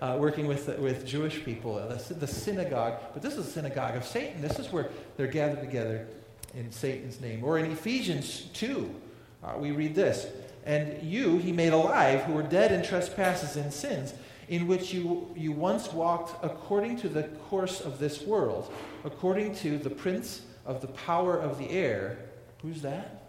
uh, 0.01 0.17
working 0.19 0.47
with, 0.47 0.67
with 0.79 1.07
Jewish 1.07 1.45
people, 1.45 1.75
the, 1.75 2.15
the 2.15 2.27
synagogue. 2.27 2.95
But 3.13 3.23
this 3.23 3.35
is 3.37 3.47
a 3.47 3.51
synagogue 3.51 3.97
of 3.97 4.05
Satan. 4.05 4.41
This 4.41 4.59
is 4.59 4.73
where 4.73 4.91
they're 5.17 5.27
gathered 5.27 5.61
together 5.61 6.07
in 6.55 6.73
Satan's 6.73 7.21
name. 7.21 7.45
Or 7.45 7.59
in 7.59 7.71
Ephesians 7.71 8.49
2, 8.55 8.95
uh, 9.43 9.55
we 9.59 9.73
read 9.73 9.95
this 9.95 10.27
And 10.65 11.03
you 11.03 11.39
he 11.39 11.53
made 11.53 11.73
alive 11.73 12.23
who 12.23 12.33
were 12.33 12.43
dead 12.43 12.73
in 12.73 12.83
trespasses 12.83 13.57
and 13.57 13.73
sins, 13.73 14.15
in 14.49 14.67
which 14.67 14.93
you, 14.93 15.31
you 15.37 15.53
once 15.53 15.93
walked 15.93 16.43
according 16.45 16.99
to 16.99 17.09
the 17.09 17.25
course 17.49 17.81
of 17.81 17.99
this 17.99 18.23
world, 18.23 18.73
according 19.05 19.55
to 19.57 19.79
the 19.79 19.91
prince 19.91 20.43
of 20.65 20.81
the 20.81 20.89
power 20.89 21.39
of 21.39 21.59
the 21.59 21.71
air. 21.71 22.19
Who's 22.63 22.83
that? 22.83 23.23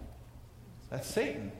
That's 0.89 1.07
Satan, 1.07 1.51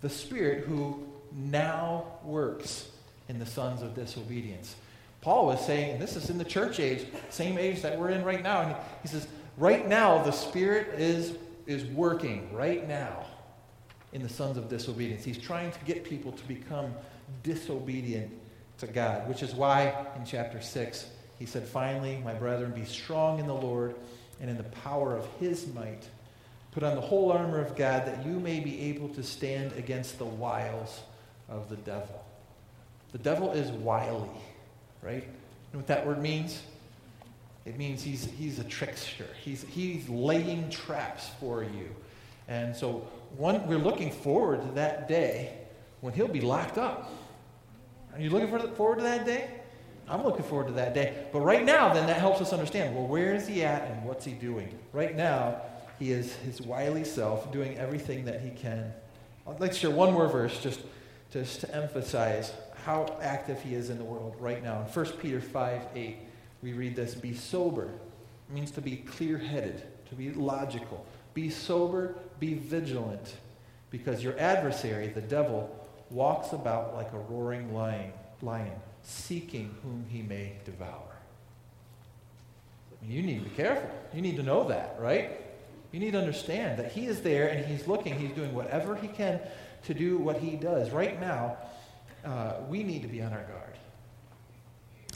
the 0.00 0.10
spirit 0.10 0.64
who 0.64 1.06
now 1.32 2.06
works 2.24 2.88
in 3.28 3.38
the 3.38 3.46
sons 3.46 3.82
of 3.82 3.94
disobedience. 3.94 4.76
Paul 5.20 5.46
was 5.46 5.64
saying, 5.64 5.98
this 5.98 6.16
is 6.16 6.28
in 6.28 6.36
the 6.36 6.44
church 6.44 6.80
age, 6.80 7.06
same 7.30 7.56
age 7.56 7.80
that 7.82 7.98
we're 7.98 8.10
in 8.10 8.24
right 8.24 8.42
now, 8.42 8.60
and 8.60 8.76
he 9.02 9.08
says, 9.08 9.26
right 9.56 9.88
now 9.88 10.22
the 10.22 10.30
Spirit 10.30 11.00
is, 11.00 11.36
is 11.66 11.84
working 11.86 12.52
right 12.52 12.86
now 12.86 13.24
in 14.12 14.22
the 14.22 14.28
sons 14.28 14.56
of 14.56 14.68
disobedience. 14.68 15.24
He's 15.24 15.38
trying 15.38 15.72
to 15.72 15.78
get 15.86 16.04
people 16.04 16.32
to 16.32 16.44
become 16.44 16.94
disobedient 17.42 18.30
to 18.78 18.86
God, 18.86 19.28
which 19.28 19.42
is 19.42 19.54
why 19.54 20.06
in 20.16 20.24
chapter 20.24 20.60
6 20.60 21.06
he 21.38 21.46
said, 21.46 21.66
Finally, 21.66 22.20
my 22.24 22.34
brethren, 22.34 22.72
be 22.72 22.84
strong 22.84 23.38
in 23.38 23.46
the 23.46 23.54
Lord 23.54 23.94
and 24.40 24.50
in 24.50 24.56
the 24.56 24.64
power 24.64 25.16
of 25.16 25.26
his 25.40 25.66
might. 25.74 26.08
Put 26.72 26.82
on 26.82 26.94
the 26.96 27.00
whole 27.00 27.32
armor 27.32 27.60
of 27.60 27.76
God 27.76 28.06
that 28.06 28.26
you 28.26 28.40
may 28.40 28.60
be 28.60 28.80
able 28.82 29.08
to 29.10 29.22
stand 29.22 29.72
against 29.72 30.18
the 30.18 30.24
wiles 30.24 31.02
of 31.48 31.68
the 31.68 31.76
devil. 31.76 32.23
The 33.14 33.20
devil 33.20 33.52
is 33.52 33.70
wily, 33.70 34.28
right? 35.00 35.22
You 35.22 35.72
know 35.72 35.78
what 35.78 35.86
that 35.86 36.04
word 36.04 36.20
means? 36.20 36.60
It 37.64 37.78
means 37.78 38.02
he's, 38.02 38.24
he's 38.24 38.58
a 38.58 38.64
trickster. 38.64 39.28
He's, 39.40 39.62
he's 39.62 40.08
laying 40.08 40.68
traps 40.68 41.30
for 41.38 41.62
you. 41.62 41.94
And 42.48 42.74
so 42.74 43.06
one, 43.36 43.68
we're 43.68 43.78
looking 43.78 44.10
forward 44.10 44.62
to 44.62 44.68
that 44.72 45.06
day 45.06 45.52
when 46.00 46.12
he'll 46.12 46.26
be 46.26 46.40
locked 46.40 46.76
up. 46.76 47.08
Are 48.12 48.20
you 48.20 48.30
looking 48.30 48.50
forward 48.74 48.96
to 48.96 49.04
that 49.04 49.24
day? 49.24 49.48
I'm 50.08 50.24
looking 50.24 50.44
forward 50.44 50.66
to 50.66 50.72
that 50.72 50.92
day. 50.92 51.14
But 51.32 51.42
right 51.42 51.64
now, 51.64 51.94
then 51.94 52.08
that 52.08 52.18
helps 52.18 52.40
us 52.40 52.52
understand 52.52 52.96
well, 52.96 53.06
where 53.06 53.32
is 53.32 53.46
he 53.46 53.62
at 53.62 53.92
and 53.92 54.04
what's 54.04 54.24
he 54.24 54.32
doing? 54.32 54.76
Right 54.92 55.14
now, 55.14 55.60
he 56.00 56.10
is 56.10 56.34
his 56.34 56.60
wily 56.60 57.04
self 57.04 57.52
doing 57.52 57.78
everything 57.78 58.24
that 58.24 58.40
he 58.40 58.50
can. 58.50 58.92
I'd 59.46 59.60
like 59.60 59.70
to 59.70 59.78
share 59.78 59.90
one 59.90 60.12
more 60.12 60.26
verse 60.26 60.60
just, 60.60 60.80
just 61.30 61.60
to 61.60 61.72
emphasize 61.72 62.52
how 62.84 63.16
active 63.22 63.62
he 63.62 63.74
is 63.74 63.90
in 63.90 63.98
the 63.98 64.04
world 64.04 64.36
right 64.38 64.62
now. 64.62 64.80
In 64.80 64.86
1 64.86 65.06
Peter 65.18 65.40
5 65.40 65.82
8, 65.94 66.16
we 66.62 66.72
read 66.72 66.94
this 66.94 67.14
Be 67.14 67.34
sober. 67.34 67.86
It 67.86 68.54
means 68.54 68.70
to 68.72 68.80
be 68.80 68.96
clear 68.96 69.38
headed, 69.38 69.82
to 70.08 70.14
be 70.14 70.32
logical. 70.32 71.06
Be 71.32 71.50
sober, 71.50 72.14
be 72.38 72.54
vigilant, 72.54 73.36
because 73.90 74.22
your 74.22 74.38
adversary, 74.38 75.08
the 75.08 75.20
devil, 75.20 75.74
walks 76.10 76.52
about 76.52 76.94
like 76.94 77.12
a 77.12 77.18
roaring 77.18 77.74
lion, 77.74 78.12
lion 78.42 78.72
seeking 79.02 79.74
whom 79.82 80.06
he 80.08 80.22
may 80.22 80.52
devour. 80.64 81.00
You 83.02 83.22
need 83.22 83.44
to 83.44 83.50
be 83.50 83.56
careful. 83.56 83.90
You 84.14 84.22
need 84.22 84.36
to 84.36 84.42
know 84.42 84.68
that, 84.68 84.96
right? 84.98 85.40
You 85.92 86.00
need 86.00 86.12
to 86.12 86.18
understand 86.18 86.78
that 86.78 86.92
he 86.92 87.06
is 87.06 87.20
there 87.20 87.48
and 87.48 87.64
he's 87.64 87.86
looking, 87.86 88.18
he's 88.18 88.32
doing 88.32 88.54
whatever 88.54 88.96
he 88.96 89.08
can 89.08 89.40
to 89.84 89.94
do 89.94 90.18
what 90.18 90.38
he 90.38 90.56
does. 90.56 90.90
Right 90.90 91.20
now, 91.20 91.56
uh, 92.24 92.54
we 92.68 92.82
need 92.82 93.02
to 93.02 93.08
be 93.08 93.22
on 93.22 93.32
our 93.32 93.44
guard. 93.44 93.78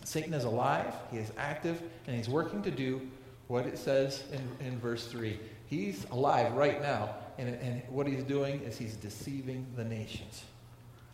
Satan 0.05 0.33
is 0.33 0.45
alive, 0.45 0.95
he 1.11 1.19
is 1.19 1.33
active, 1.37 1.83
and 2.07 2.17
he's 2.17 2.29
working 2.29 2.63
to 2.63 2.71
do 2.71 3.01
what 3.49 3.67
it 3.67 3.79
says 3.79 4.25
in, 4.33 4.67
in 4.67 4.79
verse 4.79 5.07
3. 5.07 5.39
He's 5.67 6.07
alive 6.11 6.53
right 6.55 6.81
now, 6.81 7.15
and, 7.37 7.55
and 7.57 7.83
what 7.91 8.07
he's 8.07 8.23
doing 8.23 8.61
is 8.63 8.79
he's 8.79 8.97
deceiving 8.97 9.67
the 9.77 9.85
nations. 9.85 10.45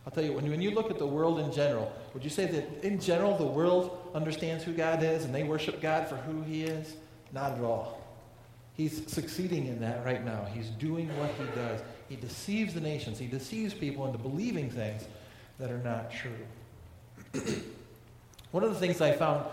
I'll 0.07 0.13
tell 0.13 0.23
you, 0.25 0.33
when, 0.33 0.49
when 0.49 0.61
you 0.61 0.71
look 0.71 0.91
at 0.91 0.99
the 0.99 1.07
world 1.07 1.41
in 1.41 1.51
general, 1.51 1.93
would 2.13 2.23
you 2.23 2.31
say 2.31 2.47
that 2.47 2.85
in 2.85 3.01
general 3.01 3.37
the 3.37 3.47
world 3.47 4.11
understands 4.15 4.63
who 4.63 4.73
God 4.73 5.03
is 5.03 5.25
and 5.25 5.35
they 5.35 5.45
worship 5.45 5.81
God 5.81 6.09
for 6.09 6.17
who 6.17 6.43
he 6.43 6.65
is? 6.65 6.95
Not 7.33 7.53
at 7.53 7.65
all. 7.65 8.01
He's 8.75 9.11
succeeding 9.11 9.67
in 9.67 9.81
that 9.81 10.05
right 10.05 10.25
now. 10.25 10.47
He's 10.53 10.69
doing 10.69 11.09
what 11.19 11.31
he 11.31 11.47
does. 11.55 11.81
He 12.09 12.17
deceives 12.17 12.75
the 12.75 12.81
nations, 12.81 13.19
he 13.19 13.27
deceives 13.27 13.73
people 13.73 14.07
into 14.07 14.19
believing 14.19 14.71
things 14.71 15.05
that 15.59 15.71
are 15.71 15.79
not 15.79 16.11
true. 16.13 16.31
One 18.51 18.63
of 18.63 18.73
the 18.73 18.79
things 18.79 19.01
I 19.01 19.13
found 19.13 19.47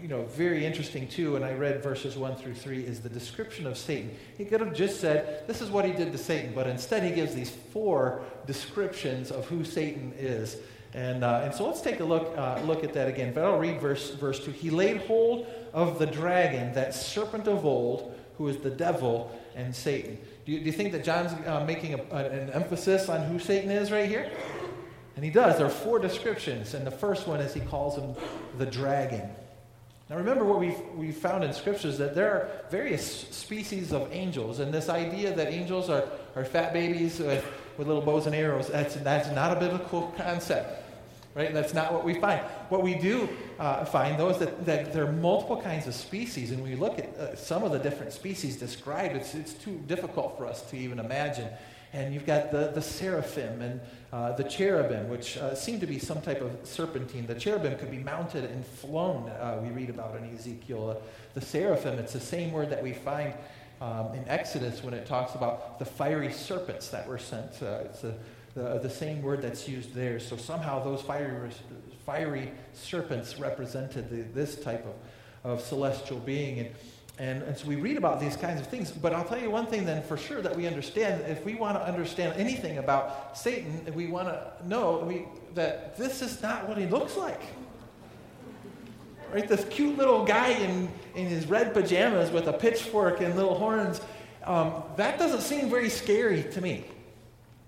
you 0.00 0.06
know, 0.08 0.22
very 0.26 0.64
interesting 0.64 1.08
too, 1.08 1.34
and 1.34 1.44
I 1.44 1.52
read 1.52 1.82
verses 1.82 2.16
1 2.16 2.36
through 2.36 2.54
3, 2.54 2.84
is 2.84 3.00
the 3.00 3.08
description 3.08 3.66
of 3.66 3.76
Satan. 3.76 4.16
He 4.38 4.44
could 4.44 4.60
have 4.60 4.72
just 4.72 5.00
said, 5.00 5.46
this 5.48 5.60
is 5.60 5.70
what 5.70 5.84
he 5.84 5.92
did 5.92 6.12
to 6.12 6.18
Satan, 6.18 6.52
but 6.54 6.68
instead 6.68 7.02
he 7.02 7.10
gives 7.10 7.34
these 7.34 7.50
four 7.50 8.22
descriptions 8.46 9.32
of 9.32 9.46
who 9.46 9.64
Satan 9.64 10.12
is. 10.16 10.56
And, 10.94 11.24
uh, 11.24 11.40
and 11.42 11.52
so 11.52 11.66
let's 11.66 11.80
take 11.80 11.98
a 11.98 12.04
look, 12.04 12.32
uh, 12.38 12.60
look 12.64 12.84
at 12.84 12.92
that 12.94 13.08
again. 13.08 13.34
But 13.34 13.44
I'll 13.44 13.58
read 13.58 13.80
verse, 13.80 14.10
verse 14.10 14.44
2. 14.44 14.52
He 14.52 14.70
laid 14.70 14.98
hold 14.98 15.46
of 15.72 15.98
the 15.98 16.06
dragon, 16.06 16.72
that 16.74 16.94
serpent 16.94 17.48
of 17.48 17.66
old, 17.66 18.14
who 18.38 18.46
is 18.48 18.58
the 18.58 18.70
devil 18.70 19.36
and 19.56 19.74
Satan. 19.74 20.16
Do 20.44 20.52
you, 20.52 20.60
do 20.60 20.66
you 20.66 20.72
think 20.72 20.92
that 20.92 21.02
John's 21.02 21.32
uh, 21.46 21.64
making 21.66 21.94
a, 21.94 22.02
an 22.14 22.50
emphasis 22.50 23.08
on 23.08 23.22
who 23.22 23.40
Satan 23.40 23.70
is 23.70 23.90
right 23.90 24.08
here? 24.08 24.30
And 25.16 25.24
he 25.24 25.30
does. 25.30 25.56
There 25.56 25.66
are 25.66 25.70
four 25.70 25.98
descriptions, 25.98 26.74
and 26.74 26.86
the 26.86 26.90
first 26.90 27.26
one 27.26 27.40
is 27.40 27.54
he 27.54 27.60
calls 27.60 27.96
him 27.96 28.14
the 28.58 28.66
dragon. 28.66 29.28
Now, 30.08 30.16
remember 30.16 30.44
what 30.44 30.60
we've, 30.60 30.78
we 30.94 31.10
found 31.10 31.42
in 31.42 31.52
scriptures 31.52 31.98
that 31.98 32.14
there 32.14 32.30
are 32.30 32.50
various 32.70 33.04
species 33.30 33.92
of 33.92 34.12
angels, 34.12 34.60
and 34.60 34.72
this 34.72 34.88
idea 34.88 35.34
that 35.34 35.52
angels 35.52 35.90
are, 35.90 36.04
are 36.36 36.44
fat 36.44 36.72
babies 36.72 37.18
with, 37.18 37.44
with 37.76 37.88
little 37.88 38.02
bows 38.02 38.26
and 38.26 38.34
arrows, 38.34 38.68
that's, 38.68 38.94
that's 38.96 39.30
not 39.30 39.56
a 39.56 39.58
biblical 39.58 40.14
concept. 40.16 40.84
Right? 41.34 41.52
That's 41.52 41.74
not 41.74 41.92
what 41.92 42.04
we 42.04 42.14
find. 42.14 42.40
What 42.68 42.82
we 42.82 42.94
do 42.94 43.28
uh, 43.58 43.84
find, 43.84 44.18
though, 44.18 44.30
is 44.30 44.38
that, 44.38 44.64
that 44.64 44.92
there 44.92 45.04
are 45.04 45.12
multiple 45.12 45.60
kinds 45.60 45.86
of 45.86 45.94
species, 45.94 46.50
and 46.50 46.62
we 46.62 46.76
look 46.76 46.98
at 46.98 47.14
uh, 47.16 47.36
some 47.36 47.62
of 47.62 47.72
the 47.72 47.78
different 47.78 48.12
species 48.12 48.56
described, 48.56 49.16
it's, 49.16 49.34
it's 49.34 49.54
too 49.54 49.82
difficult 49.86 50.38
for 50.38 50.46
us 50.46 50.62
to 50.70 50.76
even 50.76 50.98
imagine. 50.98 51.48
And 51.96 52.12
you've 52.12 52.26
got 52.26 52.52
the, 52.52 52.72
the 52.74 52.82
seraphim 52.82 53.62
and 53.62 53.80
uh, 54.12 54.32
the 54.32 54.44
cherubim, 54.44 55.08
which 55.08 55.38
uh, 55.38 55.54
seem 55.54 55.80
to 55.80 55.86
be 55.86 55.98
some 55.98 56.20
type 56.20 56.42
of 56.42 56.50
serpentine. 56.62 57.26
The 57.26 57.34
cherubim 57.34 57.78
could 57.78 57.90
be 57.90 58.00
mounted 58.00 58.44
and 58.44 58.66
flown, 58.66 59.30
uh, 59.30 59.58
we 59.62 59.70
read 59.70 59.88
about 59.88 60.14
in 60.14 60.30
Ezekiel. 60.34 61.00
the 61.32 61.40
seraphim, 61.40 61.98
it's 61.98 62.12
the 62.12 62.20
same 62.20 62.52
word 62.52 62.68
that 62.68 62.82
we 62.82 62.92
find 62.92 63.32
um, 63.80 64.14
in 64.14 64.28
Exodus 64.28 64.82
when 64.82 64.92
it 64.92 65.06
talks 65.06 65.34
about 65.34 65.78
the 65.78 65.86
fiery 65.86 66.30
serpents 66.30 66.88
that 66.88 67.08
were 67.08 67.16
sent. 67.16 67.62
Uh, 67.62 67.80
it's 67.84 68.04
a, 68.04 68.14
the, 68.54 68.78
the 68.78 68.90
same 68.90 69.22
word 69.22 69.40
that's 69.40 69.66
used 69.66 69.94
there. 69.94 70.20
So 70.20 70.36
somehow 70.36 70.84
those 70.84 71.00
fiery, 71.00 71.50
fiery 72.04 72.52
serpents 72.74 73.38
represented 73.38 74.10
the, 74.10 74.22
this 74.38 74.56
type 74.56 74.86
of, 75.44 75.50
of 75.50 75.60
celestial 75.62 76.18
being. 76.18 76.58
And 76.58 76.70
and, 77.18 77.42
and 77.44 77.56
so 77.56 77.66
we 77.66 77.76
read 77.76 77.96
about 77.96 78.20
these 78.20 78.36
kinds 78.36 78.60
of 78.60 78.66
things. 78.66 78.90
But 78.90 79.14
I'll 79.14 79.24
tell 79.24 79.40
you 79.40 79.50
one 79.50 79.66
thing 79.66 79.86
then 79.86 80.02
for 80.02 80.18
sure 80.18 80.42
that 80.42 80.54
we 80.54 80.66
understand. 80.66 81.24
If 81.26 81.44
we 81.44 81.54
want 81.54 81.78
to 81.78 81.82
understand 81.82 82.38
anything 82.38 82.78
about 82.78 83.36
Satan, 83.36 83.90
we 83.94 84.06
want 84.06 84.28
to 84.28 84.52
know 84.68 84.98
we, 84.98 85.24
that 85.54 85.96
this 85.96 86.20
is 86.20 86.42
not 86.42 86.68
what 86.68 86.76
he 86.76 86.86
looks 86.86 87.16
like. 87.16 87.40
Right? 89.32 89.48
This 89.48 89.64
cute 89.70 89.96
little 89.96 90.24
guy 90.24 90.48
in, 90.48 90.88
in 91.14 91.26
his 91.26 91.46
red 91.46 91.72
pajamas 91.72 92.30
with 92.30 92.48
a 92.48 92.52
pitchfork 92.52 93.20
and 93.20 93.34
little 93.34 93.54
horns, 93.54 94.00
um, 94.44 94.82
that 94.96 95.18
doesn't 95.18 95.40
seem 95.40 95.70
very 95.70 95.88
scary 95.88 96.44
to 96.52 96.60
me. 96.60 96.84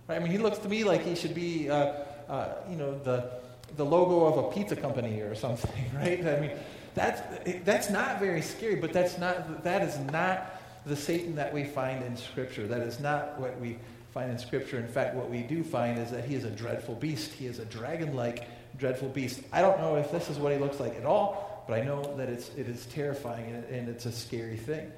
Right? 0.07 0.17
I 0.17 0.19
mean, 0.19 0.31
he 0.31 0.39
looks 0.39 0.59
to 0.59 0.69
me 0.69 0.85
like 0.85 1.03
he 1.05 1.15
should 1.15 1.35
be, 1.35 1.71
uh, 1.71 1.95
uh, 2.29 2.55
you 2.71 2.77
know, 2.77 2.99
the, 2.99 3.31
the 3.77 3.85
logo 3.85 4.27
of 4.27 4.45
a 4.45 4.55
pizza 4.55 4.77
company 4.77 5.21
or 5.21 5.35
something, 5.35 5.85
right? 5.95 6.25
I 6.27 6.39
mean, 6.39 6.51
that's, 6.99 7.65
that's 7.65 7.91
not 7.91 8.19
very 8.19 8.43
scary, 8.43 8.77
but 8.77 8.93
that's 8.93 9.19
not, 9.19 9.63
that 9.65 9.83
is 9.83 9.99
not 10.13 10.61
the 10.87 10.97
Satan 10.97 11.35
that 11.37 11.53
we 11.53 11.65
find 11.65 12.05
in 12.05 12.17
Scripture. 12.17 12.67
That 12.67 12.81
is 12.81 12.99
not 13.01 13.39
what 13.39 13.59
we 13.61 13.79
find 14.13 14.31
in 14.31 14.39
Scripture. 14.39 14.79
In 14.79 14.89
fact, 14.89 15.15
what 15.15 15.31
we 15.31 15.43
do 15.43 15.63
find 15.63 15.99
is 15.99 16.11
that 16.11 16.25
he 16.25 16.35
is 16.35 16.45
a 16.45 16.51
dreadful 16.51 16.95
beast. 16.95 17.33
He 17.33 17.47
is 17.47 17.59
a 17.59 17.65
dragon 17.65 18.15
like 18.15 18.49
dreadful 18.79 19.09
beast. 19.09 19.41
I 19.53 19.61
don't 19.61 19.79
know 19.79 19.97
if 19.97 20.11
this 20.11 20.31
is 20.31 20.39
what 20.39 20.53
he 20.53 20.59
looks 20.59 20.81
like 20.81 20.97
at 20.97 21.05
all, 21.05 21.65
but 21.69 21.79
I 21.79 21.85
know 21.85 22.03
that 22.17 22.29
it's, 22.29 22.49
it 22.57 22.69
is 22.69 22.87
terrifying 22.87 23.55
and, 23.55 23.65
and 23.65 23.89
it's 23.89 24.07
a 24.07 24.13
scary 24.13 24.57
thing. 24.57 24.91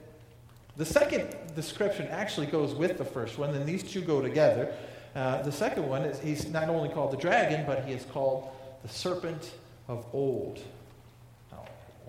The 0.76 0.86
second 0.86 1.34
description 1.56 2.06
actually 2.08 2.46
goes 2.46 2.74
with 2.74 2.96
the 2.96 3.04
first 3.04 3.36
one, 3.36 3.54
and 3.54 3.66
these 3.66 3.82
two 3.82 4.00
go 4.00 4.22
together. 4.22 4.72
Uh, 5.14 5.42
the 5.42 5.52
second 5.52 5.88
one 5.88 6.02
is 6.02 6.20
he's 6.20 6.48
not 6.48 6.68
only 6.68 6.88
called 6.88 7.10
the 7.10 7.16
dragon, 7.16 7.66
but 7.66 7.84
he 7.84 7.92
is 7.92 8.04
called 8.04 8.48
the 8.82 8.88
serpent 8.88 9.50
of 9.88 10.06
old. 10.12 10.60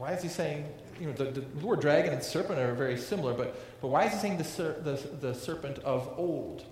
Why 0.01 0.13
is 0.13 0.23
he 0.23 0.29
saying, 0.29 0.65
you 0.99 1.05
know, 1.05 1.13
the, 1.13 1.25
the 1.25 1.63
word 1.63 1.79
dragon 1.79 2.11
and 2.11 2.23
serpent 2.23 2.57
are 2.57 2.73
very 2.73 2.97
similar, 2.97 3.35
but, 3.35 3.55
but 3.81 3.89
why 3.89 4.05
is 4.05 4.13
he 4.13 4.17
saying 4.17 4.39
the, 4.39 4.43
ser- 4.43 4.81
the, 4.83 4.93
the 5.17 5.35
serpent 5.35 5.77
of 5.77 6.11
old? 6.17 6.65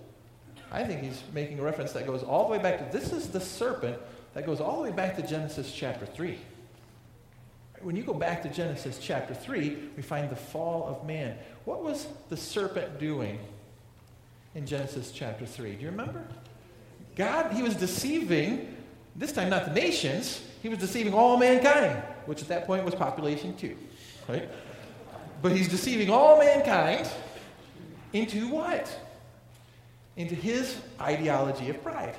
I 0.72 0.82
think 0.82 1.02
he's 1.02 1.22
making 1.32 1.60
a 1.60 1.62
reference 1.62 1.92
that 1.92 2.08
goes 2.08 2.24
all 2.24 2.46
the 2.46 2.50
way 2.50 2.58
back 2.58 2.78
to 2.78 2.98
this 2.98 3.12
is 3.12 3.28
the 3.28 3.38
serpent 3.38 3.96
that 4.34 4.46
goes 4.46 4.60
all 4.60 4.78
the 4.78 4.90
way 4.90 4.96
back 4.96 5.14
to 5.14 5.22
Genesis 5.24 5.70
chapter 5.70 6.06
3. 6.06 6.40
When 7.82 7.94
you 7.94 8.02
go 8.02 8.14
back 8.14 8.42
to 8.42 8.48
Genesis 8.48 8.98
chapter 9.00 9.32
3, 9.32 9.90
we 9.96 10.02
find 10.02 10.28
the 10.28 10.34
fall 10.34 10.88
of 10.88 11.06
man. 11.06 11.38
What 11.66 11.84
was 11.84 12.08
the 12.30 12.36
serpent 12.36 12.98
doing 12.98 13.38
in 14.56 14.66
Genesis 14.66 15.12
chapter 15.12 15.46
3? 15.46 15.76
Do 15.76 15.82
you 15.82 15.90
remember? 15.90 16.24
God, 17.14 17.52
he 17.52 17.62
was 17.62 17.76
deceiving, 17.76 18.76
this 19.14 19.30
time 19.30 19.50
not 19.50 19.66
the 19.66 19.80
nations, 19.80 20.42
he 20.64 20.68
was 20.68 20.78
deceiving 20.78 21.14
all 21.14 21.36
mankind 21.36 22.02
which 22.30 22.42
at 22.42 22.46
that 22.46 22.64
point 22.64 22.84
was 22.84 22.94
population 22.94 23.56
two, 23.56 23.76
right? 24.28 24.48
But 25.42 25.50
he's 25.50 25.66
deceiving 25.66 26.10
all 26.10 26.38
mankind 26.38 27.10
into 28.12 28.46
what? 28.46 28.88
Into 30.16 30.36
his 30.36 30.76
ideology 31.00 31.70
of 31.70 31.82
pride. 31.82 32.14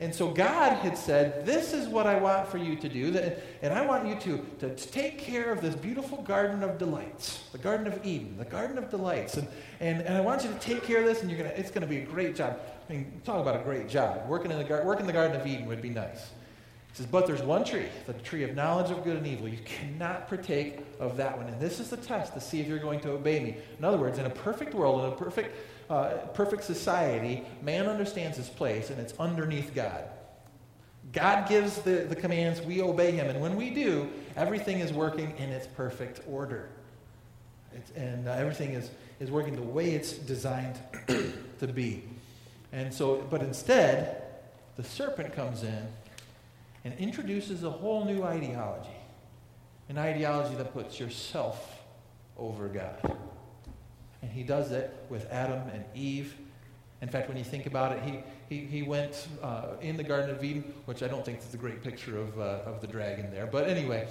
And 0.00 0.14
so 0.14 0.28
God 0.28 0.76
had 0.76 0.98
said, 0.98 1.46
This 1.46 1.72
is 1.72 1.88
what 1.88 2.06
I 2.06 2.18
want 2.18 2.46
for 2.48 2.58
you 2.58 2.76
to 2.76 2.88
do. 2.90 3.16
And 3.62 3.72
I 3.72 3.86
want 3.86 4.06
you 4.06 4.16
to, 4.16 4.44
to 4.58 4.76
take 4.76 5.16
care 5.16 5.50
of 5.50 5.62
this 5.62 5.74
beautiful 5.74 6.20
garden 6.20 6.62
of 6.62 6.76
delights, 6.76 7.42
the 7.52 7.58
Garden 7.58 7.86
of 7.86 8.04
Eden, 8.04 8.36
the 8.36 8.44
Garden 8.44 8.76
of 8.76 8.90
Delights. 8.90 9.38
And, 9.38 9.48
and, 9.80 10.02
and 10.02 10.14
I 10.14 10.20
want 10.20 10.44
you 10.44 10.50
to 10.50 10.58
take 10.58 10.82
care 10.82 11.00
of 11.00 11.06
this, 11.06 11.22
and 11.22 11.30
you're 11.30 11.38
gonna, 11.38 11.54
it's 11.56 11.70
going 11.70 11.80
to 11.80 11.88
be 11.88 12.00
a 12.00 12.04
great 12.04 12.36
job. 12.36 12.60
I 12.86 12.92
mean, 12.92 13.22
talk 13.24 13.40
about 13.40 13.58
a 13.58 13.64
great 13.64 13.88
job. 13.88 14.28
Working 14.28 14.50
in, 14.50 14.58
the, 14.58 14.82
working 14.84 15.00
in 15.00 15.06
the 15.06 15.14
Garden 15.14 15.40
of 15.40 15.46
Eden 15.46 15.64
would 15.64 15.80
be 15.80 15.88
nice 15.88 16.32
says, 16.96 17.06
But 17.06 17.26
there's 17.26 17.42
one 17.42 17.64
tree, 17.64 17.86
the 18.06 18.14
tree 18.14 18.42
of 18.42 18.54
knowledge 18.54 18.90
of 18.90 19.04
good 19.04 19.16
and 19.16 19.26
evil. 19.26 19.48
You 19.48 19.58
cannot 19.64 20.28
partake 20.28 20.78
of 20.98 21.16
that 21.18 21.36
one. 21.36 21.46
And 21.46 21.60
this 21.60 21.78
is 21.78 21.90
the 21.90 21.96
test 21.96 22.32
to 22.34 22.40
see 22.40 22.60
if 22.60 22.66
you're 22.66 22.78
going 22.78 23.00
to 23.00 23.10
obey 23.10 23.38
me. 23.38 23.56
In 23.78 23.84
other 23.84 23.98
words, 23.98 24.18
in 24.18 24.24
a 24.24 24.30
perfect 24.30 24.74
world, 24.74 25.04
in 25.04 25.12
a 25.12 25.16
perfect, 25.16 25.54
uh, 25.90 26.14
perfect 26.32 26.64
society, 26.64 27.44
man 27.62 27.86
understands 27.86 28.36
his 28.38 28.48
place, 28.48 28.90
and 28.90 28.98
it's 28.98 29.12
underneath 29.18 29.74
God. 29.74 30.04
God 31.12 31.48
gives 31.48 31.80
the, 31.82 32.06
the 32.08 32.16
commands, 32.16 32.60
we 32.62 32.82
obey 32.82 33.12
him. 33.12 33.28
And 33.28 33.40
when 33.40 33.56
we 33.56 33.70
do, 33.70 34.08
everything 34.34 34.80
is 34.80 34.92
working 34.92 35.36
in 35.38 35.50
its 35.50 35.66
perfect 35.66 36.20
order. 36.26 36.68
It's, 37.74 37.90
and 37.90 38.26
uh, 38.26 38.32
everything 38.32 38.72
is, 38.72 38.90
is 39.20 39.30
working 39.30 39.54
the 39.54 39.62
way 39.62 39.90
it's 39.90 40.12
designed 40.12 40.78
to 41.06 41.66
be. 41.66 42.04
And 42.72 42.92
so, 42.92 43.24
but 43.30 43.42
instead, 43.42 44.22
the 44.76 44.82
serpent 44.82 45.34
comes 45.34 45.62
in 45.62 45.86
and 46.86 46.98
introduces 46.98 47.64
a 47.64 47.70
whole 47.70 48.04
new 48.04 48.22
ideology 48.22 48.96
an 49.88 49.98
ideology 49.98 50.54
that 50.56 50.72
puts 50.72 50.98
yourself 50.98 51.82
over 52.36 52.68
God. 52.68 53.18
And 54.22 54.30
he 54.30 54.42
does 54.42 54.72
it 54.72 54.92
with 55.08 55.30
Adam 55.30 55.68
and 55.72 55.84
Eve. 55.94 56.34
In 57.02 57.08
fact, 57.08 57.28
when 57.28 57.36
you 57.36 57.44
think 57.44 57.66
about 57.66 57.92
it, 57.92 58.02
he, 58.02 58.22
he, 58.48 58.64
he 58.66 58.82
went 58.82 59.28
uh, 59.42 59.74
in 59.80 59.96
the 59.96 60.02
Garden 60.02 60.30
of 60.30 60.42
Eden, 60.42 60.74
which 60.86 61.02
I 61.02 61.08
don't 61.08 61.24
think 61.24 61.38
is 61.38 61.54
a 61.54 61.56
great 61.56 61.82
picture 61.82 62.18
of, 62.18 62.38
uh, 62.38 62.62
of 62.64 62.80
the 62.80 62.86
dragon 62.86 63.30
there. 63.30 63.46
But 63.46 63.68
anyway, 63.68 64.08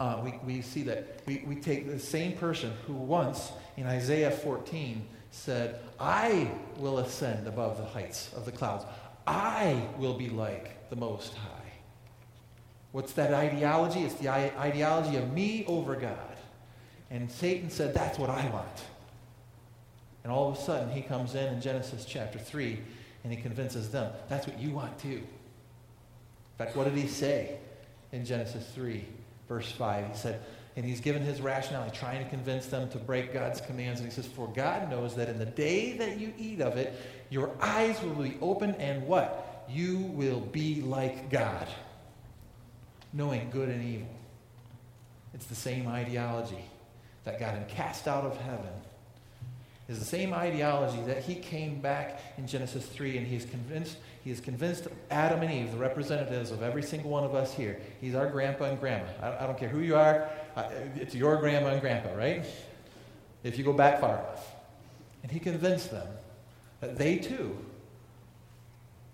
uh, 0.00 0.20
we, 0.24 0.38
we 0.44 0.62
see 0.62 0.84
that 0.84 1.20
we, 1.26 1.44
we 1.46 1.56
take 1.56 1.86
the 1.86 1.98
same 1.98 2.32
person 2.32 2.72
who 2.86 2.94
once 2.94 3.52
in 3.76 3.86
Isaiah 3.86 4.30
14 4.30 5.06
said, 5.30 5.80
I 6.00 6.50
will 6.78 6.98
ascend 6.98 7.46
above 7.46 7.76
the 7.76 7.84
heights 7.84 8.32
of 8.34 8.46
the 8.46 8.52
clouds. 8.52 8.86
I 9.26 9.86
will 9.98 10.14
be 10.14 10.30
like 10.30 10.88
the 10.88 10.96
Most 10.96 11.34
High. 11.34 11.57
What's 12.92 13.12
that 13.14 13.32
ideology? 13.34 14.00
It's 14.00 14.14
the 14.14 14.30
ideology 14.30 15.16
of 15.16 15.32
me 15.32 15.64
over 15.66 15.94
God. 15.94 16.16
And 17.10 17.30
Satan 17.30 17.70
said, 17.70 17.94
That's 17.94 18.18
what 18.18 18.30
I 18.30 18.48
want. 18.50 18.66
And 20.24 20.32
all 20.32 20.50
of 20.50 20.58
a 20.58 20.60
sudden, 20.60 20.90
he 20.90 21.02
comes 21.02 21.34
in 21.34 21.54
in 21.54 21.60
Genesis 21.60 22.04
chapter 22.04 22.38
3 22.38 22.78
and 23.24 23.32
he 23.32 23.40
convinces 23.40 23.90
them, 23.90 24.12
That's 24.28 24.46
what 24.46 24.58
you 24.58 24.70
want 24.70 24.98
too. 24.98 25.08
In 25.08 26.64
fact, 26.64 26.76
what 26.76 26.84
did 26.84 26.94
he 26.94 27.06
say 27.06 27.58
in 28.12 28.24
Genesis 28.24 28.68
3, 28.74 29.04
verse 29.48 29.70
5? 29.70 30.06
He 30.06 30.16
said, 30.16 30.40
and 30.76 30.86
he's 30.86 31.00
given 31.00 31.22
his 31.22 31.40
rationale, 31.40 31.90
trying 31.90 32.22
to 32.22 32.30
convince 32.30 32.66
them 32.66 32.88
to 32.90 32.98
break 32.98 33.32
God's 33.32 33.60
commands. 33.60 33.98
And 33.98 34.08
he 34.08 34.14
says, 34.14 34.28
For 34.28 34.46
God 34.46 34.88
knows 34.88 35.16
that 35.16 35.28
in 35.28 35.36
the 35.36 35.44
day 35.44 35.96
that 35.96 36.20
you 36.20 36.32
eat 36.38 36.60
of 36.60 36.76
it, 36.76 36.94
your 37.30 37.50
eyes 37.60 38.00
will 38.00 38.14
be 38.14 38.36
open, 38.40 38.76
and 38.76 39.04
what? 39.04 39.64
You 39.68 39.96
will 39.98 40.38
be 40.38 40.80
like 40.80 41.30
God 41.30 41.66
knowing 43.12 43.50
good 43.50 43.68
and 43.68 43.84
evil. 43.84 44.08
It's 45.34 45.46
the 45.46 45.54
same 45.54 45.86
ideology 45.88 46.64
that 47.24 47.38
got 47.38 47.54
him 47.54 47.64
cast 47.68 48.08
out 48.08 48.24
of 48.24 48.36
heaven. 48.38 48.70
Is 49.88 49.98
the 49.98 50.04
same 50.04 50.34
ideology 50.34 51.00
that 51.06 51.22
he 51.22 51.34
came 51.34 51.80
back 51.80 52.20
in 52.36 52.46
Genesis 52.46 52.84
3 52.86 53.16
and 53.18 53.26
he's 53.26 53.46
convinced 53.46 53.96
he 54.22 54.30
has 54.30 54.40
convinced 54.40 54.88
Adam 55.10 55.40
and 55.40 55.50
Eve, 55.50 55.72
the 55.72 55.78
representatives 55.78 56.50
of 56.50 56.62
every 56.62 56.82
single 56.82 57.10
one 57.10 57.24
of 57.24 57.34
us 57.34 57.54
here. 57.54 57.80
He's 57.98 58.14
our 58.14 58.28
grandpa 58.28 58.64
and 58.64 58.78
grandma. 58.78 59.06
I, 59.22 59.44
I 59.44 59.46
don't 59.46 59.56
care 59.56 59.70
who 59.70 59.80
you 59.80 59.96
are, 59.96 60.28
it's 60.96 61.14
your 61.14 61.36
grandma 61.38 61.68
and 61.68 61.80
grandpa, 61.80 62.12
right? 62.14 62.44
If 63.42 63.56
you 63.56 63.64
go 63.64 63.72
back 63.72 64.00
far 64.00 64.18
enough. 64.18 64.54
And 65.22 65.32
he 65.32 65.38
convinced 65.38 65.90
them 65.90 66.08
that 66.80 66.98
they 66.98 67.16
too 67.16 67.56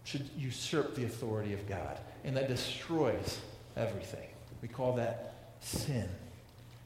should 0.03 0.29
usurp 0.37 0.97
the 0.97 1.05
authority 1.05 1.53
of 1.53 1.69
God, 1.69 1.99
and 2.25 2.37
that 2.37 2.49
destroys 2.49 3.41
everything. 3.76 4.28
We 4.62 4.69
call 4.69 4.95
that 4.95 5.35
sin. 5.61 6.09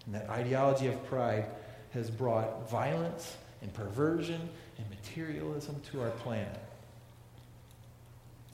And 0.07 0.15
that 0.15 0.29
ideology 0.31 0.87
of 0.87 1.05
pride 1.07 1.47
has 1.91 2.11
brought 2.11 2.71
violence 2.71 3.37
and 3.63 3.73
perversion 3.73 4.49
and 4.79 4.87
materialism 4.91 5.81
to 5.93 6.03
our 6.03 6.11
planet. 6.11 6.61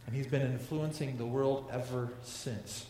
And 0.07 0.15
he's 0.15 0.27
been 0.27 0.43
influencing 0.43 1.17
the 1.17 1.27
world 1.27 1.69
ever 1.73 2.11
since. 2.23 2.87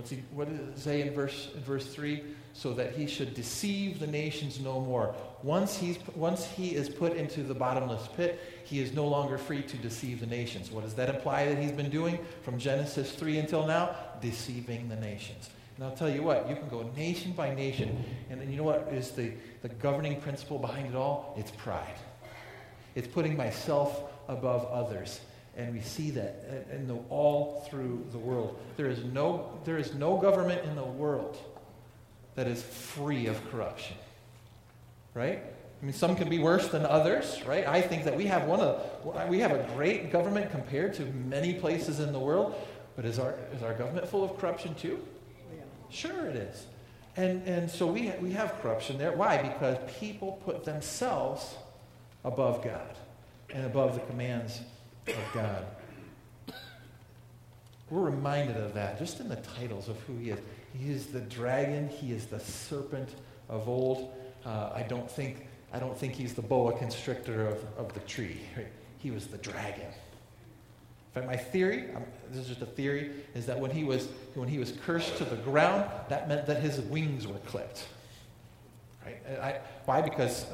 What's 0.00 0.12
he, 0.12 0.22
what 0.32 0.48
does 0.48 0.58
it 0.58 0.78
say 0.78 1.02
in 1.02 1.12
verse, 1.12 1.50
in 1.54 1.60
verse 1.60 1.84
3? 1.84 2.22
So 2.54 2.72
that 2.72 2.94
he 2.94 3.06
should 3.06 3.34
deceive 3.34 3.98
the 3.98 4.06
nations 4.06 4.58
no 4.58 4.80
more. 4.80 5.14
Once, 5.42 5.76
he's, 5.76 5.98
once 6.14 6.46
he 6.46 6.74
is 6.74 6.88
put 6.88 7.18
into 7.18 7.42
the 7.42 7.52
bottomless 7.52 8.08
pit, 8.16 8.40
he 8.64 8.80
is 8.80 8.94
no 8.94 9.06
longer 9.06 9.36
free 9.36 9.60
to 9.60 9.76
deceive 9.76 10.20
the 10.20 10.26
nations. 10.26 10.70
What 10.70 10.84
does 10.84 10.94
that 10.94 11.14
imply 11.14 11.44
that 11.52 11.62
he's 11.62 11.70
been 11.70 11.90
doing 11.90 12.18
from 12.40 12.58
Genesis 12.58 13.12
3 13.12 13.40
until 13.40 13.66
now? 13.66 13.94
Deceiving 14.22 14.88
the 14.88 14.96
nations. 14.96 15.50
And 15.76 15.84
I'll 15.84 15.94
tell 15.94 16.08
you 16.08 16.22
what, 16.22 16.48
you 16.48 16.56
can 16.56 16.70
go 16.70 16.90
nation 16.96 17.32
by 17.32 17.54
nation, 17.54 18.02
and 18.30 18.40
then 18.40 18.50
you 18.50 18.56
know 18.56 18.62
what 18.62 18.88
is 18.90 19.10
the, 19.10 19.32
the 19.60 19.68
governing 19.68 20.18
principle 20.18 20.58
behind 20.58 20.86
it 20.86 20.94
all? 20.94 21.34
It's 21.36 21.50
pride. 21.50 21.98
It's 22.94 23.06
putting 23.06 23.36
myself 23.36 24.02
above 24.28 24.64
others. 24.64 25.20
And 25.60 25.74
we 25.74 25.80
see 25.80 26.10
that 26.12 26.66
in 26.72 26.88
the, 26.88 26.96
all 27.10 27.66
through 27.68 28.06
the 28.12 28.18
world. 28.18 28.58
There 28.78 28.88
is, 28.88 29.04
no, 29.04 29.60
there 29.64 29.76
is 29.76 29.92
no 29.92 30.16
government 30.16 30.64
in 30.64 30.74
the 30.74 30.82
world 30.82 31.36
that 32.34 32.46
is 32.46 32.62
free 32.62 33.26
of 33.26 33.50
corruption. 33.50 33.96
Right? 35.12 35.42
I 35.82 35.84
mean, 35.84 35.92
some 35.92 36.16
can 36.16 36.30
be 36.30 36.38
worse 36.38 36.68
than 36.68 36.86
others, 36.86 37.42
right? 37.46 37.66
I 37.66 37.82
think 37.82 38.04
that 38.04 38.16
we 38.16 38.24
have 38.26 38.44
one 38.44 38.60
of 38.60 39.28
we 39.28 39.40
have 39.40 39.52
a 39.52 39.66
great 39.74 40.10
government 40.10 40.50
compared 40.50 40.94
to 40.94 41.04
many 41.04 41.54
places 41.54 42.00
in 42.00 42.12
the 42.12 42.18
world, 42.18 42.54
but 42.96 43.04
is 43.04 43.18
our 43.18 43.34
is 43.54 43.62
our 43.62 43.74
government 43.74 44.06
full 44.08 44.22
of 44.22 44.38
corruption 44.38 44.74
too? 44.74 44.98
Oh, 45.02 45.54
yeah. 45.56 45.62
Sure, 45.90 46.26
it 46.26 46.36
is. 46.36 46.66
And 47.16 47.46
and 47.46 47.70
so 47.70 47.86
we 47.86 48.12
we 48.20 48.32
have 48.32 48.60
corruption 48.60 48.98
there. 48.98 49.12
Why? 49.12 49.40
Because 49.42 49.78
people 49.98 50.40
put 50.44 50.64
themselves 50.64 51.54
above 52.24 52.62
God 52.62 52.94
and 53.52 53.64
above 53.64 53.94
the 53.94 54.00
commands 54.00 54.60
of 55.16 55.32
God. 55.32 55.66
We're 57.90 58.02
reminded 58.02 58.56
of 58.56 58.74
that 58.74 58.98
just 58.98 59.20
in 59.20 59.28
the 59.28 59.36
titles 59.36 59.88
of 59.88 59.98
who 60.02 60.16
he 60.16 60.30
is. 60.30 60.38
He 60.72 60.90
is 60.90 61.06
the 61.06 61.20
dragon. 61.20 61.88
He 61.88 62.12
is 62.12 62.26
the 62.26 62.38
serpent 62.38 63.08
of 63.48 63.68
old. 63.68 64.14
Uh, 64.44 64.70
I 64.74 64.82
don't 64.82 65.10
think 65.10 65.48
I 65.72 65.78
don't 65.78 65.96
think 65.96 66.14
he's 66.14 66.34
the 66.34 66.42
boa 66.42 66.76
constrictor 66.76 67.46
of, 67.46 67.64
of 67.76 67.92
the 67.94 68.00
tree. 68.00 68.40
He 68.98 69.10
was 69.10 69.26
the 69.26 69.38
dragon. 69.38 69.86
In 69.86 71.14
fact, 71.14 71.26
my 71.26 71.36
theory, 71.36 71.86
um, 71.94 72.04
this 72.30 72.42
is 72.42 72.48
just 72.48 72.62
a 72.62 72.66
theory, 72.66 73.10
is 73.34 73.46
that 73.46 73.58
when 73.58 73.70
he 73.70 73.82
was 73.82 74.08
when 74.34 74.48
he 74.48 74.58
was 74.58 74.72
cursed 74.84 75.16
to 75.18 75.24
the 75.24 75.36
ground, 75.36 75.90
that 76.08 76.28
meant 76.28 76.46
that 76.46 76.60
his 76.62 76.80
wings 76.80 77.26
were 77.26 77.38
clipped. 77.46 77.86
Right? 79.04 79.20
I, 79.40 79.58
why? 79.86 80.02
Because 80.02 80.46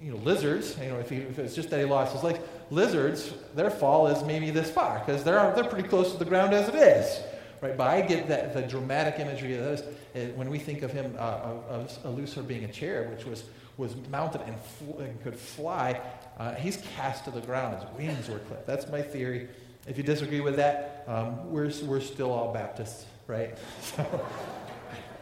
you 0.00 0.12
know 0.12 0.18
lizards. 0.18 0.76
You 0.80 0.90
know, 0.90 0.98
if, 0.98 1.10
he, 1.10 1.16
if 1.16 1.38
it's 1.38 1.54
just 1.54 1.70
that 1.70 1.80
he 1.80 1.84
lost 1.84 2.12
his 2.12 2.22
legs, 2.22 2.38
lizards, 2.70 3.32
their 3.54 3.70
fall 3.70 4.06
is 4.08 4.24
maybe 4.24 4.50
this 4.50 4.70
far 4.70 4.98
because 4.98 5.24
they're 5.24 5.52
they're 5.54 5.64
pretty 5.64 5.88
close 5.88 6.12
to 6.12 6.18
the 6.18 6.24
ground 6.24 6.52
as 6.54 6.68
it 6.68 6.74
is. 6.74 7.20
Right? 7.60 7.76
But 7.76 7.88
I 7.88 8.02
get 8.02 8.28
that 8.28 8.54
the 8.54 8.62
dramatic 8.62 9.18
imagery 9.18 9.56
of 9.56 9.64
this 9.64 9.82
uh, 10.14 10.32
when 10.34 10.50
we 10.50 10.58
think 10.58 10.82
of 10.82 10.92
him 10.92 11.14
uh, 11.18 11.54
of, 11.68 11.98
of 12.04 12.48
being 12.48 12.64
a 12.64 12.72
cherub, 12.72 13.10
which 13.10 13.24
was 13.24 13.44
was 13.76 13.94
mounted 14.10 14.40
and, 14.42 14.58
fl- 14.58 14.98
and 15.00 15.22
could 15.22 15.36
fly, 15.36 16.00
uh, 16.38 16.54
he's 16.54 16.78
cast 16.96 17.24
to 17.24 17.30
the 17.30 17.40
ground. 17.40 17.78
His 17.78 17.90
wings 17.96 18.28
were 18.28 18.38
clipped. 18.38 18.66
That's 18.66 18.88
my 18.88 19.02
theory. 19.02 19.48
If 19.86 19.96
you 19.96 20.02
disagree 20.02 20.40
with 20.40 20.56
that, 20.56 21.04
um, 21.06 21.50
we're, 21.50 21.70
we're 21.84 22.00
still 22.00 22.32
all 22.32 22.52
Baptists, 22.52 23.06
right? 23.26 23.56
So 23.82 24.24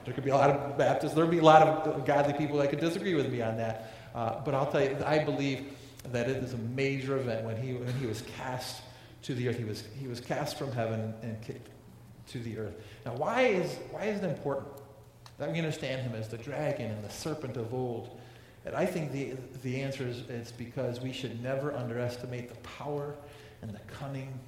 there 0.04 0.12
could 0.12 0.24
be 0.24 0.30
a 0.30 0.36
lot 0.36 0.50
of 0.50 0.76
Baptists. 0.76 1.14
There 1.14 1.24
would 1.24 1.30
be 1.30 1.38
a 1.38 1.42
lot 1.42 1.62
of 1.62 2.04
godly 2.04 2.34
people 2.34 2.58
that 2.58 2.68
could 2.68 2.80
disagree 2.80 3.14
with 3.14 3.32
me 3.32 3.40
on 3.40 3.56
that. 3.56 3.94
Uh, 4.14 4.40
but 4.44 4.54
I'll 4.54 4.70
tell 4.70 4.82
you, 4.82 4.96
I 5.04 5.24
believe 5.24 5.72
that 6.12 6.28
it 6.28 6.42
is 6.42 6.52
a 6.52 6.58
major 6.58 7.16
event 7.16 7.44
when 7.44 7.56
he, 7.56 7.74
when 7.74 7.92
he 7.94 8.06
was 8.06 8.22
cast 8.36 8.82
to 9.22 9.34
the 9.34 9.48
earth. 9.48 9.58
He 9.58 9.64
was, 9.64 9.84
he 9.98 10.06
was 10.06 10.20
cast 10.20 10.58
from 10.58 10.72
heaven 10.72 11.14
and 11.22 11.40
kicked 11.42 11.68
to 12.28 12.38
the 12.38 12.58
earth. 12.58 12.74
Now, 13.04 13.14
why 13.14 13.42
is, 13.42 13.76
why 13.90 14.04
is 14.04 14.22
it 14.22 14.24
important 14.24 14.68
that 15.38 15.50
we 15.50 15.58
understand 15.58 16.02
him 16.02 16.14
as 16.14 16.28
the 16.28 16.38
dragon 16.38 16.90
and 16.90 17.04
the 17.04 17.10
serpent 17.10 17.56
of 17.56 17.72
old? 17.72 18.18
And 18.64 18.74
I 18.74 18.86
think 18.86 19.12
the, 19.12 19.34
the 19.62 19.80
answer 19.82 20.06
is 20.06 20.22
it's 20.28 20.52
because 20.52 21.00
we 21.00 21.12
should 21.12 21.42
never 21.42 21.74
underestimate 21.74 22.48
the 22.48 22.54
power 22.68 23.14
and 23.62 23.70
the 23.70 23.80
cunning 23.80 24.38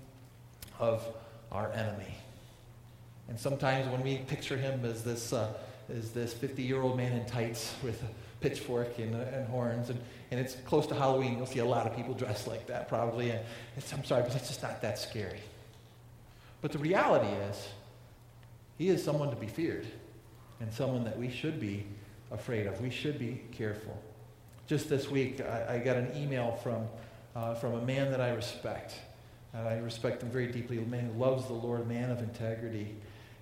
of 0.78 1.06
our 1.52 1.70
enemy. 1.72 2.14
And 3.28 3.38
sometimes 3.38 3.88
when 3.88 4.02
we 4.02 4.18
picture 4.18 4.56
him 4.56 4.84
as 4.84 5.02
this, 5.02 5.32
uh, 5.32 5.52
as 5.94 6.10
this 6.10 6.32
50 6.32 6.62
year 6.62 6.80
old 6.80 6.96
man 6.96 7.12
in 7.12 7.26
tights 7.26 7.74
with 7.82 8.02
pitchfork 8.40 8.98
and, 8.98 9.14
uh, 9.14 9.18
and 9.32 9.48
horns, 9.48 9.90
and, 9.90 10.00
and 10.30 10.40
it's 10.40 10.54
close 10.66 10.86
to 10.88 10.94
Halloween, 10.94 11.36
you'll 11.36 11.46
see 11.46 11.60
a 11.60 11.64
lot 11.64 11.86
of 11.86 11.96
people 11.96 12.14
dressed 12.14 12.46
like 12.46 12.66
that 12.66 12.88
probably. 12.88 13.30
And 13.30 13.40
I'm 13.92 14.04
sorry, 14.04 14.22
but 14.22 14.34
it's 14.34 14.48
just 14.48 14.62
not 14.62 14.82
that 14.82 14.98
scary. 14.98 15.40
But 16.60 16.72
the 16.72 16.78
reality 16.78 17.28
is, 17.28 17.68
he 18.78 18.88
is 18.88 19.02
someone 19.02 19.30
to 19.30 19.36
be 19.36 19.46
feared 19.46 19.86
and 20.60 20.72
someone 20.72 21.04
that 21.04 21.18
we 21.18 21.30
should 21.30 21.60
be 21.60 21.86
afraid 22.30 22.66
of. 22.66 22.80
We 22.80 22.90
should 22.90 23.18
be 23.18 23.42
careful. 23.52 24.00
Just 24.66 24.88
this 24.88 25.10
week, 25.10 25.40
I, 25.40 25.76
I 25.76 25.78
got 25.78 25.96
an 25.96 26.10
email 26.16 26.58
from, 26.62 26.86
uh, 27.34 27.54
from 27.54 27.74
a 27.74 27.82
man 27.82 28.10
that 28.10 28.20
I 28.20 28.30
respect. 28.30 28.94
And 29.54 29.66
I 29.66 29.78
respect 29.78 30.22
him 30.22 30.30
very 30.30 30.48
deeply, 30.48 30.78
a 30.78 30.82
man 30.82 31.10
who 31.12 31.18
loves 31.18 31.46
the 31.46 31.52
Lord, 31.52 31.82
a 31.82 31.84
man 31.84 32.10
of 32.10 32.20
integrity. 32.20 32.94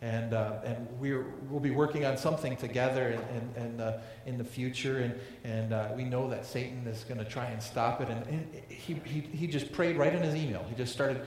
And, 0.04 0.34
uh, 0.34 0.58
and 0.66 0.86
we're, 1.00 1.24
we'll 1.48 1.60
be 1.60 1.70
working 1.70 2.04
on 2.04 2.18
something 2.18 2.58
together 2.58 3.08
in, 3.08 3.62
in, 3.62 3.64
in, 3.64 3.80
uh, 3.80 4.02
in 4.26 4.36
the 4.36 4.44
future. 4.44 4.98
And, 4.98 5.14
and 5.44 5.72
uh, 5.72 5.88
we 5.96 6.04
know 6.04 6.28
that 6.28 6.44
Satan 6.44 6.86
is 6.86 7.04
going 7.04 7.16
to 7.16 7.24
try 7.24 7.46
and 7.46 7.62
stop 7.62 8.02
it. 8.02 8.10
And, 8.10 8.26
and 8.26 8.62
he, 8.68 9.00
he, 9.06 9.20
he 9.20 9.46
just 9.46 9.72
prayed 9.72 9.96
right 9.96 10.14
in 10.14 10.22
his 10.22 10.34
email. 10.34 10.62
He 10.68 10.74
just 10.74 10.92
started 10.92 11.22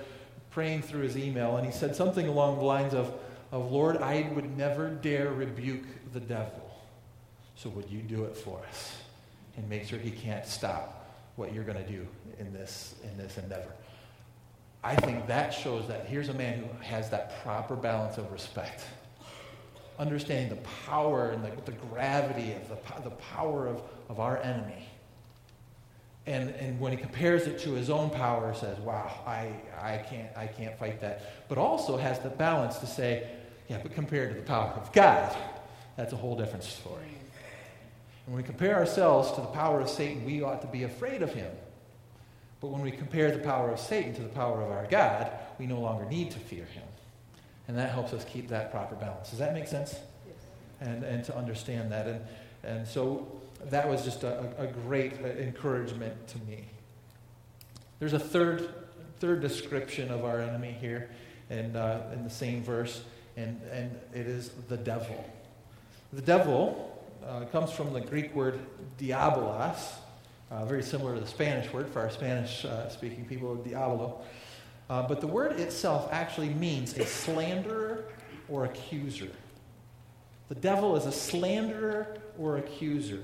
praying 0.51 0.83
through 0.83 1.01
his 1.01 1.17
email, 1.17 1.57
and 1.57 1.65
he 1.65 1.71
said 1.71 1.95
something 1.95 2.27
along 2.27 2.57
the 2.59 2.65
lines 2.65 2.93
of, 2.93 3.13
of 3.51 3.71
Lord, 3.71 3.97
I 3.97 4.29
would 4.33 4.57
never 4.57 4.89
dare 4.89 5.31
rebuke 5.31 5.85
the 6.13 6.19
devil. 6.19 6.69
So 7.55 7.69
would 7.69 7.89
you 7.89 8.01
do 8.01 8.25
it 8.25 8.37
for 8.37 8.61
us 8.69 8.95
and 9.55 9.67
make 9.67 9.85
sure 9.85 9.97
he 9.97 10.11
can't 10.11 10.45
stop 10.45 11.15
what 11.35 11.53
you're 11.53 11.63
going 11.63 11.83
to 11.83 11.91
do 11.91 12.07
in 12.37 12.53
this, 12.53 12.95
in 13.03 13.17
this 13.17 13.37
endeavor? 13.39 13.71
I 14.87 14.95
think 14.95 15.27
that 15.27 15.53
shows 15.53 15.85
that 15.89 16.05
here's 16.05 16.29
a 16.29 16.33
man 16.33 16.59
who 16.59 16.85
has 16.85 17.09
that 17.09 17.43
proper 17.43 17.75
balance 17.75 18.17
of 18.17 18.31
respect. 18.31 18.85
Understanding 19.99 20.47
the 20.47 20.63
power 20.85 21.31
and 21.31 21.43
the, 21.43 21.51
the 21.69 21.77
gravity 21.89 22.53
of 22.53 22.69
the, 22.69 23.09
the 23.09 23.15
power 23.17 23.67
of, 23.67 23.81
of 24.07 24.21
our 24.21 24.37
enemy. 24.37 24.87
And, 26.25 26.51
and 26.51 26.79
when 26.79 26.93
he 26.93 26.97
compares 26.97 27.47
it 27.47 27.59
to 27.63 27.73
his 27.73 27.89
own 27.89 28.11
power, 28.11 28.53
says, 28.53 28.79
wow, 28.79 29.11
I, 29.25 29.51
I, 29.77 29.97
can't, 30.09 30.29
I 30.37 30.47
can't 30.47 30.79
fight 30.79 31.01
that. 31.01 31.49
But 31.49 31.57
also 31.57 31.97
has 31.97 32.19
the 32.19 32.29
balance 32.29 32.77
to 32.77 32.87
say, 32.87 33.27
yeah, 33.67 33.79
but 33.83 33.93
compared 33.93 34.29
to 34.29 34.39
the 34.39 34.45
power 34.45 34.69
of 34.69 34.93
God, 34.93 35.35
that's 35.97 36.13
a 36.13 36.17
whole 36.17 36.37
different 36.37 36.63
story. 36.63 37.17
And 38.25 38.35
when 38.35 38.37
we 38.37 38.43
compare 38.43 38.77
ourselves 38.77 39.33
to 39.33 39.41
the 39.41 39.47
power 39.47 39.81
of 39.81 39.89
Satan, 39.89 40.23
we 40.23 40.43
ought 40.43 40.61
to 40.61 40.67
be 40.67 40.83
afraid 40.83 41.23
of 41.23 41.33
him. 41.33 41.51
But 42.59 42.67
when 42.69 42.81
we 42.81 42.91
compare 42.91 43.31
the 43.31 43.39
power 43.39 43.69
of 43.69 43.79
Satan 43.79 44.13
to 44.15 44.21
the 44.21 44.29
power 44.29 44.61
of 44.61 44.71
our 44.71 44.87
God, 44.87 45.31
we 45.59 45.67
no 45.67 45.79
longer 45.79 46.05
need 46.05 46.31
to 46.31 46.39
fear 46.39 46.65
him. 46.65 46.83
And 47.67 47.77
that 47.77 47.91
helps 47.91 48.13
us 48.13 48.25
keep 48.25 48.47
that 48.49 48.71
proper 48.71 48.95
balance. 48.95 49.29
Does 49.29 49.39
that 49.39 49.53
make 49.53 49.67
sense? 49.67 49.95
Yes. 50.25 50.35
And, 50.81 51.03
and 51.03 51.23
to 51.25 51.37
understand 51.37 51.91
that. 51.91 52.07
And, 52.07 52.21
and 52.63 52.87
so 52.87 53.27
that 53.65 53.87
was 53.87 54.03
just 54.03 54.23
a, 54.23 54.53
a 54.57 54.67
great 54.67 55.13
encouragement 55.13 56.27
to 56.29 56.37
me. 56.39 56.65
There's 57.99 58.13
a 58.13 58.19
third, 58.19 58.73
third 59.19 59.41
description 59.41 60.11
of 60.11 60.23
our 60.23 60.39
enemy 60.39 60.75
here 60.79 61.09
in, 61.49 61.75
uh, 61.75 62.11
in 62.13 62.23
the 62.23 62.29
same 62.29 62.63
verse, 62.63 63.01
and, 63.35 63.59
and 63.71 63.99
it 64.13 64.27
is 64.27 64.49
the 64.67 64.77
devil. 64.77 65.29
The 66.13 66.21
devil 66.21 67.03
uh, 67.25 67.45
comes 67.45 67.71
from 67.71 67.93
the 67.93 68.01
Greek 68.01 68.33
word 68.35 68.59
diabolos, 68.99 69.79
uh, 70.51 70.65
very 70.65 70.83
similar 70.83 71.13
to 71.13 71.19
the 71.19 71.27
Spanish 71.27 71.71
word 71.73 71.89
for 71.89 71.99
our 72.01 72.09
Spanish 72.09 72.65
uh, 72.65 72.89
speaking 72.89 73.25
people, 73.25 73.55
diablo. 73.55 74.21
Uh, 74.89 75.05
but 75.07 75.19
the 75.19 75.27
word 75.27 75.59
itself 75.59 76.09
actually 76.11 76.49
means 76.49 76.97
a 76.97 77.05
slanderer 77.05 78.05
or 78.47 78.65
accuser. 78.65 79.31
The 80.49 80.55
devil 80.55 80.95
is 80.95 81.05
a 81.05 81.11
slanderer 81.11 82.17
or 82.39 82.57
accuser. 82.57 83.23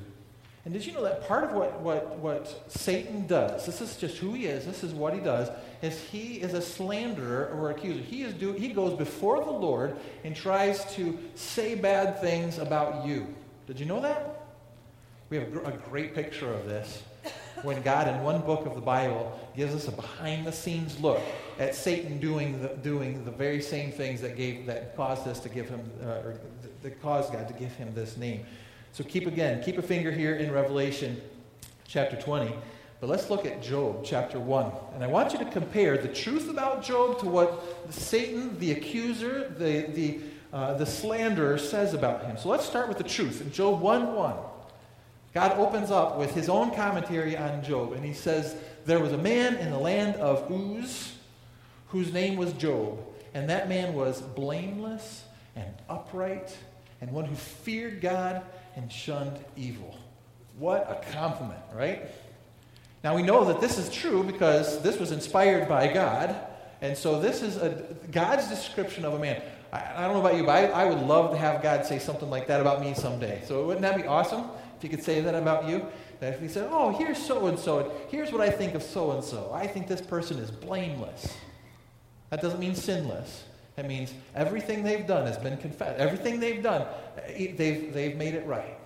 And 0.65 0.73
did 0.73 0.86
you 0.86 0.93
know 0.93 1.03
that 1.03 1.27
part 1.27 1.43
of 1.43 1.51
what, 1.51 1.81
what, 1.81 2.17
what 2.19 2.63
Satan 2.69 3.27
does, 3.27 3.65
this 3.65 3.81
is 3.81 3.97
just 3.97 4.17
who 4.17 4.33
he 4.33 4.45
is, 4.45 4.65
this 4.65 4.83
is 4.83 4.93
what 4.93 5.13
he 5.13 5.19
does, 5.19 5.49
is 5.81 5.99
he 5.99 6.36
is 6.36 6.53
a 6.53 6.62
slanderer 6.62 7.53
or 7.57 7.71
accuser. 7.71 8.01
He, 8.01 8.23
is 8.23 8.33
do, 8.33 8.53
he 8.53 8.69
goes 8.69 8.97
before 8.97 9.43
the 9.43 9.51
Lord 9.51 9.97
and 10.23 10.33
tries 10.33 10.93
to 10.95 11.17
say 11.36 11.75
bad 11.75 12.21
things 12.21 12.59
about 12.59 13.05
you. 13.05 13.27
Did 13.67 13.79
you 13.79 13.86
know 13.86 14.01
that? 14.01 14.45
We 15.34 15.39
have 15.39 15.65
a 15.65 15.78
great 15.89 16.13
picture 16.13 16.54
of 16.54 16.67
this 16.67 17.02
when 17.63 17.82
God, 17.82 18.08
in 18.08 18.22
one 18.22 18.41
book 18.41 18.67
of 18.67 18.76
the 18.76 18.82
Bible, 18.82 19.36
gives 19.58 19.74
us 19.74 19.88
a 19.88 19.91
behind 19.91 20.46
the 20.46 20.52
scenes 20.52 21.00
look 21.00 21.19
at 21.58 21.74
Satan 21.74 22.19
doing 22.19 22.62
the, 22.62 22.67
doing 22.67 23.26
the 23.26 23.32
very 23.32 23.60
same 23.60 23.91
things 23.91 24.22
that, 24.22 24.38
gave, 24.38 24.67
that 24.67 24.96
caused 24.96 25.28
us 25.28 25.39
to 25.39 25.50
give 25.50 25.67
him, 25.69 25.82
uh, 26.04 26.06
or 26.06 26.39
that 26.84 27.02
caused 27.02 27.34
God 27.34 27.48
to 27.48 27.54
give 27.56 27.72
him 27.72 27.96
this 27.96 28.15
name. 28.15 28.46
So 28.91 29.04
keep 29.04 29.26
again, 29.26 29.63
keep 29.63 29.80
a 29.80 29.82
finger 29.82 30.12
here 30.12 30.36
in 30.36 30.52
Revelation 30.52 31.19
chapter 31.88 32.15
20. 32.15 32.54
But 33.00 33.10
let's 33.10 33.32
look 33.32 33.48
at 33.48 33.60
Job 33.60 34.06
chapter 34.06 34.39
1. 34.39 34.72
And 34.93 35.04
I 35.04 35.08
want 35.08 35.34
you 35.34 35.39
to 35.39 35.46
compare 35.46 35.98
the 35.98 36.10
truth 36.10 36.48
about 36.48 36.84
Job 36.84 37.17
to 37.22 37.26
what 37.26 37.60
Satan, 37.89 38.60
the 38.60 38.74
accuser, 38.74 39.50
the, 39.50 39.88
the, 39.93 40.19
uh, 40.56 40.76
the 40.76 40.86
slanderer 40.86 41.58
says 41.58 41.96
about 41.96 42.24
him. 42.24 42.38
So 42.38 42.50
let's 42.50 42.65
start 42.65 42.88
with 42.88 43.00
the 43.00 43.04
truth. 43.04 43.41
In 43.41 43.52
Job 43.52 43.82
1 43.82 44.13
1, 44.13 44.36
God 45.34 45.58
opens 45.58 45.89
up 45.89 46.17
with 46.17 46.34
his 46.36 46.48
own 46.48 46.72
commentary 46.76 47.36
on 47.36 47.63
Job, 47.63 47.93
and 47.93 48.06
he 48.06 48.13
says, 48.13 48.56
There 48.86 49.00
was 49.00 49.13
a 49.13 49.17
man 49.17 49.56
in 49.56 49.72
the 49.72 49.80
land 49.80 50.15
of 50.17 50.50
Uz 50.52 51.15
whose 51.88 52.13
name 52.13 52.38
was 52.38 52.54
Job, 52.54 53.00
and 53.34 53.50
that 53.50 53.67
man 53.67 53.93
was 53.96 54.22
blameless 54.22 55.24
and 55.56 55.74
upright, 55.89 56.56
and 57.02 57.12
one 57.12 57.26
who 57.26 57.36
feared 57.36 58.00
God 58.00 58.43
and 58.76 58.91
shunned 58.91 59.39
evil. 59.58 59.98
What 60.60 60.88
a 60.89 61.12
compliment, 61.13 61.60
right? 61.74 62.08
Now 63.04 63.15
we 63.15 63.24
know 63.24 63.46
that 63.46 63.60
this 63.60 63.78
is 63.80 63.89
true 63.89 64.24
because 64.24 64.82
this 64.84 65.00
was 65.00 65.12
inspired 65.12 65.67
by 65.67 65.91
God, 65.91 66.36
and 66.82 66.96
so 66.96 67.19
this 67.19 67.41
is 67.41 67.58
a, 67.58 67.96
God's 68.12 68.48
description 68.50 69.04
of 69.04 69.13
a 69.15 69.19
man. 69.19 69.41
I, 69.72 69.84
I 69.96 70.02
don't 70.04 70.13
know 70.13 70.19
about 70.19 70.38
you, 70.38 70.43
but 70.43 70.52
I, 70.52 70.84
I, 70.84 70.86
would 70.86 71.00
love 71.00 71.32
to 71.32 71.38
have 71.38 71.63
God 71.63 71.86
say 71.86 71.98
something 71.98 72.30
like 72.30 72.48
that 72.48 72.62
about 72.62 72.82
me 72.82 72.93
someday. 72.93 73.41
So 73.48 73.65
wouldn't 73.65 73.82
that 73.82 73.98
be 73.98 74.06
awesome 74.06 74.46
if 74.84 74.91
He 74.91 74.98
could 74.98 75.06
say 75.06 75.22
that 75.22 75.34
about 75.34 75.67
you? 75.69 75.86
That 76.19 76.41
if 76.41 76.52
said, 76.52 76.67
"Oh, 76.69 76.91
here's 76.91 77.17
so 77.17 77.48
and 77.48 77.58
so, 77.58 77.80
and 77.80 77.91
here's 78.10 78.32
what 78.32 78.41
I 78.41 78.50
think 78.50 78.76
of 78.76 78.84
so 78.84 79.12
and 79.12 79.24
so. 79.24 79.52
I 79.54 79.65
think 79.65 79.88
this 79.88 80.02
person 80.02 80.38
is 80.39 80.52
blameless." 80.52 81.36
That 82.30 82.41
doesn't 82.41 82.60
mean 82.60 82.76
sinless. 82.76 83.43
It 83.78 83.86
means 83.86 84.13
everything 84.36 84.84
they've 84.84 85.06
done 85.06 85.26
has 85.26 85.38
been 85.38 85.58
confessed. 85.58 86.00
Everything 86.00 86.39
they've 86.39 86.62
done, 86.62 86.86
eh, 87.28 87.54
they've, 87.56 87.93
they've 87.93 88.15
made 88.15 88.36
it 88.36 88.46
right. 88.46 88.78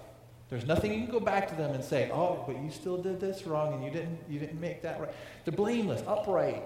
There's 0.50 0.66
nothing 0.66 0.94
you 0.94 1.02
can 1.02 1.12
go 1.12 1.20
back 1.20 1.50
to 1.50 1.56
them 1.56 1.74
and 1.74 1.84
say, 1.84 2.10
oh, 2.12 2.44
but 2.48 2.62
you 2.62 2.72
still 2.72 2.98
did 2.98 3.20
this 3.20 3.46
wrong 3.46 3.74
and 3.74 3.84
you 3.84 3.90
didn't, 3.90 4.20
you 4.30 4.40
didn't 4.40 4.62
make 4.62 4.82
that 4.84 5.00
right. 5.00 5.10
They're 5.44 5.56
blameless, 5.56 6.04
upright, 6.08 6.64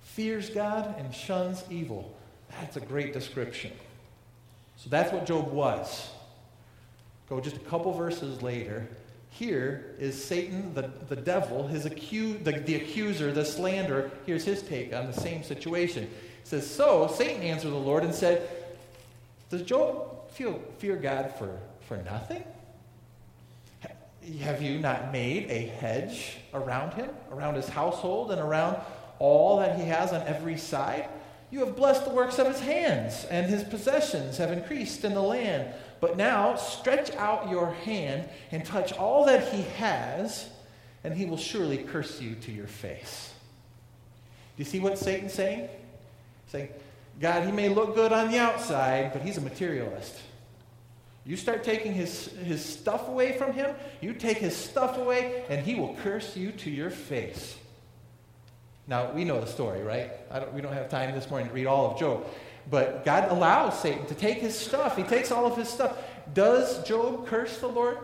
fears 0.00 0.50
God, 0.50 0.94
and 0.98 1.12
shuns 1.12 1.64
evil. 1.68 2.16
That's 2.50 2.76
a 2.76 2.80
great 2.80 3.12
description. 3.12 3.72
So 4.76 4.88
that's 4.88 5.12
what 5.12 5.26
Job 5.26 5.50
was. 5.50 6.10
Go 7.28 7.40
just 7.40 7.56
a 7.56 7.60
couple 7.60 7.92
verses 7.92 8.42
later. 8.42 8.88
Here 9.30 9.94
is 9.98 10.22
Satan, 10.22 10.74
the, 10.74 10.90
the 11.08 11.16
devil, 11.16 11.66
his 11.68 11.84
acu- 11.84 12.42
the, 12.42 12.52
the 12.52 12.76
accuser, 12.76 13.30
the 13.30 13.44
slanderer. 13.44 14.10
Here's 14.24 14.44
his 14.44 14.62
take 14.62 14.94
on 14.94 15.06
the 15.06 15.12
same 15.12 15.42
situation. 15.42 16.04
He 16.04 16.48
says, 16.48 16.68
So 16.68 17.12
Satan 17.14 17.42
answered 17.42 17.70
the 17.70 17.76
Lord 17.76 18.02
and 18.02 18.14
said, 18.14 18.48
Does 19.50 19.62
Job 19.62 20.30
feel, 20.30 20.60
fear 20.78 20.96
God 20.96 21.34
for, 21.38 21.58
for 21.86 21.98
nothing? 21.98 22.42
Have 24.40 24.60
you 24.62 24.78
not 24.78 25.12
made 25.12 25.50
a 25.50 25.66
hedge 25.66 26.38
around 26.52 26.94
him, 26.94 27.10
around 27.30 27.54
his 27.54 27.68
household, 27.68 28.30
and 28.30 28.40
around 28.40 28.76
all 29.18 29.58
that 29.58 29.78
he 29.78 29.84
has 29.84 30.12
on 30.12 30.26
every 30.26 30.56
side? 30.56 31.08
You 31.50 31.60
have 31.60 31.76
blessed 31.76 32.04
the 32.04 32.10
works 32.10 32.38
of 32.38 32.46
his 32.46 32.60
hands, 32.60 33.24
and 33.30 33.46
his 33.46 33.64
possessions 33.64 34.36
have 34.36 34.52
increased 34.52 35.04
in 35.04 35.14
the 35.14 35.22
land. 35.22 35.72
But 36.00 36.16
now 36.16 36.56
stretch 36.56 37.10
out 37.16 37.50
your 37.50 37.72
hand 37.72 38.28
and 38.50 38.64
touch 38.64 38.92
all 38.92 39.24
that 39.26 39.52
he 39.52 39.62
has, 39.76 40.48
and 41.02 41.14
he 41.14 41.24
will 41.24 41.36
surely 41.36 41.78
curse 41.78 42.20
you 42.20 42.34
to 42.36 42.52
your 42.52 42.66
face. 42.66 43.32
Do 44.56 44.62
you 44.62 44.64
see 44.64 44.80
what 44.80 44.98
Satan's 44.98 45.34
saying? 45.34 45.68
saying, 46.48 46.70
God, 47.20 47.44
he 47.44 47.52
may 47.52 47.68
look 47.68 47.94
good 47.94 48.12
on 48.12 48.30
the 48.30 48.38
outside, 48.38 49.12
but 49.12 49.22
he's 49.22 49.36
a 49.36 49.40
materialist. 49.40 50.16
You 51.24 51.36
start 51.36 51.62
taking 51.62 51.92
his, 51.92 52.28
his 52.44 52.64
stuff 52.64 53.08
away 53.08 53.36
from 53.36 53.52
him, 53.52 53.74
you 54.00 54.14
take 54.14 54.38
his 54.38 54.56
stuff 54.56 54.96
away, 54.96 55.44
and 55.50 55.64
he 55.64 55.74
will 55.74 55.94
curse 56.02 56.36
you 56.36 56.52
to 56.52 56.70
your 56.70 56.90
face. 56.90 57.56
Now, 58.86 59.12
we 59.12 59.24
know 59.24 59.38
the 59.38 59.46
story, 59.46 59.82
right? 59.82 60.10
Don't, 60.32 60.54
we 60.54 60.62
don't 60.62 60.72
have 60.72 60.88
time 60.88 61.14
this 61.14 61.28
morning 61.28 61.48
to 61.48 61.54
read 61.54 61.66
all 61.66 61.92
of 61.92 61.98
Job. 61.98 62.26
But 62.70 63.04
God 63.04 63.30
allows 63.30 63.80
Satan 63.80 64.06
to 64.06 64.14
take 64.14 64.38
his 64.38 64.58
stuff. 64.58 64.96
He 64.96 65.02
takes 65.02 65.30
all 65.30 65.46
of 65.46 65.56
his 65.56 65.68
stuff. 65.68 65.96
Does 66.34 66.82
Job 66.84 67.26
curse 67.26 67.58
the 67.58 67.68
Lord? 67.68 67.98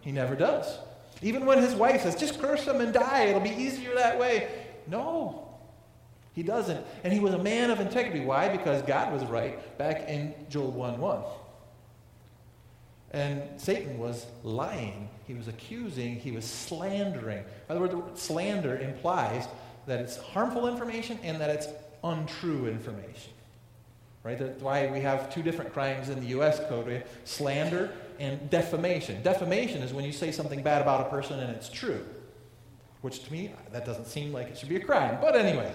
He 0.00 0.12
never 0.12 0.34
does. 0.34 0.78
Even 1.22 1.46
when 1.46 1.58
his 1.58 1.74
wife 1.74 2.02
says, 2.02 2.16
just 2.16 2.40
curse 2.40 2.64
him 2.64 2.80
and 2.80 2.92
die, 2.92 3.24
it'll 3.24 3.40
be 3.40 3.50
easier 3.50 3.94
that 3.94 4.18
way. 4.18 4.48
No, 4.86 5.46
he 6.32 6.42
doesn't. 6.42 6.84
And 7.02 7.12
he 7.12 7.18
was 7.18 7.34
a 7.34 7.42
man 7.42 7.70
of 7.70 7.80
integrity. 7.80 8.24
Why? 8.24 8.48
Because 8.48 8.82
God 8.82 9.12
was 9.12 9.24
right 9.24 9.78
back 9.78 10.08
in 10.08 10.34
Job 10.48 10.74
1 10.74 11.00
1. 11.00 11.22
And 13.12 13.42
Satan 13.58 13.98
was 13.98 14.26
lying. 14.42 15.08
He 15.26 15.34
was 15.34 15.48
accusing. 15.48 16.16
He 16.16 16.32
was 16.32 16.44
slandering. 16.44 17.44
By 17.66 17.74
the 17.74 17.80
word 17.80 18.18
slander 18.18 18.76
implies 18.76 19.48
that 19.86 20.00
it's 20.00 20.18
harmful 20.18 20.68
information 20.68 21.18
and 21.22 21.40
that 21.40 21.50
it's 21.50 21.68
untrue 22.04 22.66
information. 22.66 23.32
Right? 24.26 24.36
That's 24.36 24.60
why 24.60 24.88
we 24.88 24.98
have 25.02 25.32
two 25.32 25.40
different 25.40 25.72
crimes 25.72 26.08
in 26.08 26.18
the 26.18 26.26
U.S. 26.26 26.58
code. 26.68 27.04
Slander 27.22 27.92
and 28.18 28.50
defamation. 28.50 29.22
Defamation 29.22 29.82
is 29.82 29.92
when 29.92 30.04
you 30.04 30.10
say 30.10 30.32
something 30.32 30.64
bad 30.64 30.82
about 30.82 31.06
a 31.06 31.10
person 31.10 31.38
and 31.38 31.54
it's 31.54 31.68
true. 31.68 32.04
Which 33.02 33.22
to 33.22 33.32
me, 33.32 33.52
that 33.70 33.86
doesn't 33.86 34.06
seem 34.06 34.32
like 34.32 34.48
it 34.48 34.58
should 34.58 34.68
be 34.68 34.76
a 34.76 34.80
crime. 34.80 35.18
But 35.20 35.36
anyway. 35.36 35.72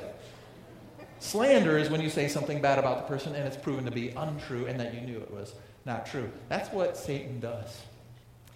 Slander 1.19 1.77
is 1.77 1.89
when 1.89 2.01
you 2.01 2.09
say 2.09 2.27
something 2.27 2.61
bad 2.61 2.77
about 2.77 2.97
the 2.97 3.03
person 3.03 3.35
and 3.35 3.47
it's 3.47 3.55
proven 3.55 3.85
to 3.85 3.91
be 3.91 4.09
untrue 4.09 4.65
and 4.65 4.77
that 4.81 4.93
you 4.93 4.99
knew 4.99 5.19
it 5.19 5.31
was 5.31 5.53
not 5.85 6.05
true. 6.05 6.29
That's 6.49 6.69
what 6.73 6.97
Satan 6.97 7.39
does. 7.39 7.81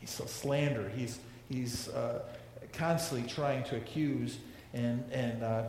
He's 0.02 0.20
a 0.20 0.28
slander. 0.28 0.92
He's, 0.94 1.20
he's 1.48 1.88
uh, 1.88 2.24
constantly 2.74 3.30
trying 3.30 3.64
to 3.66 3.78
accuse 3.78 4.40
and, 4.74 5.10
and 5.14 5.42
uh, 5.42 5.64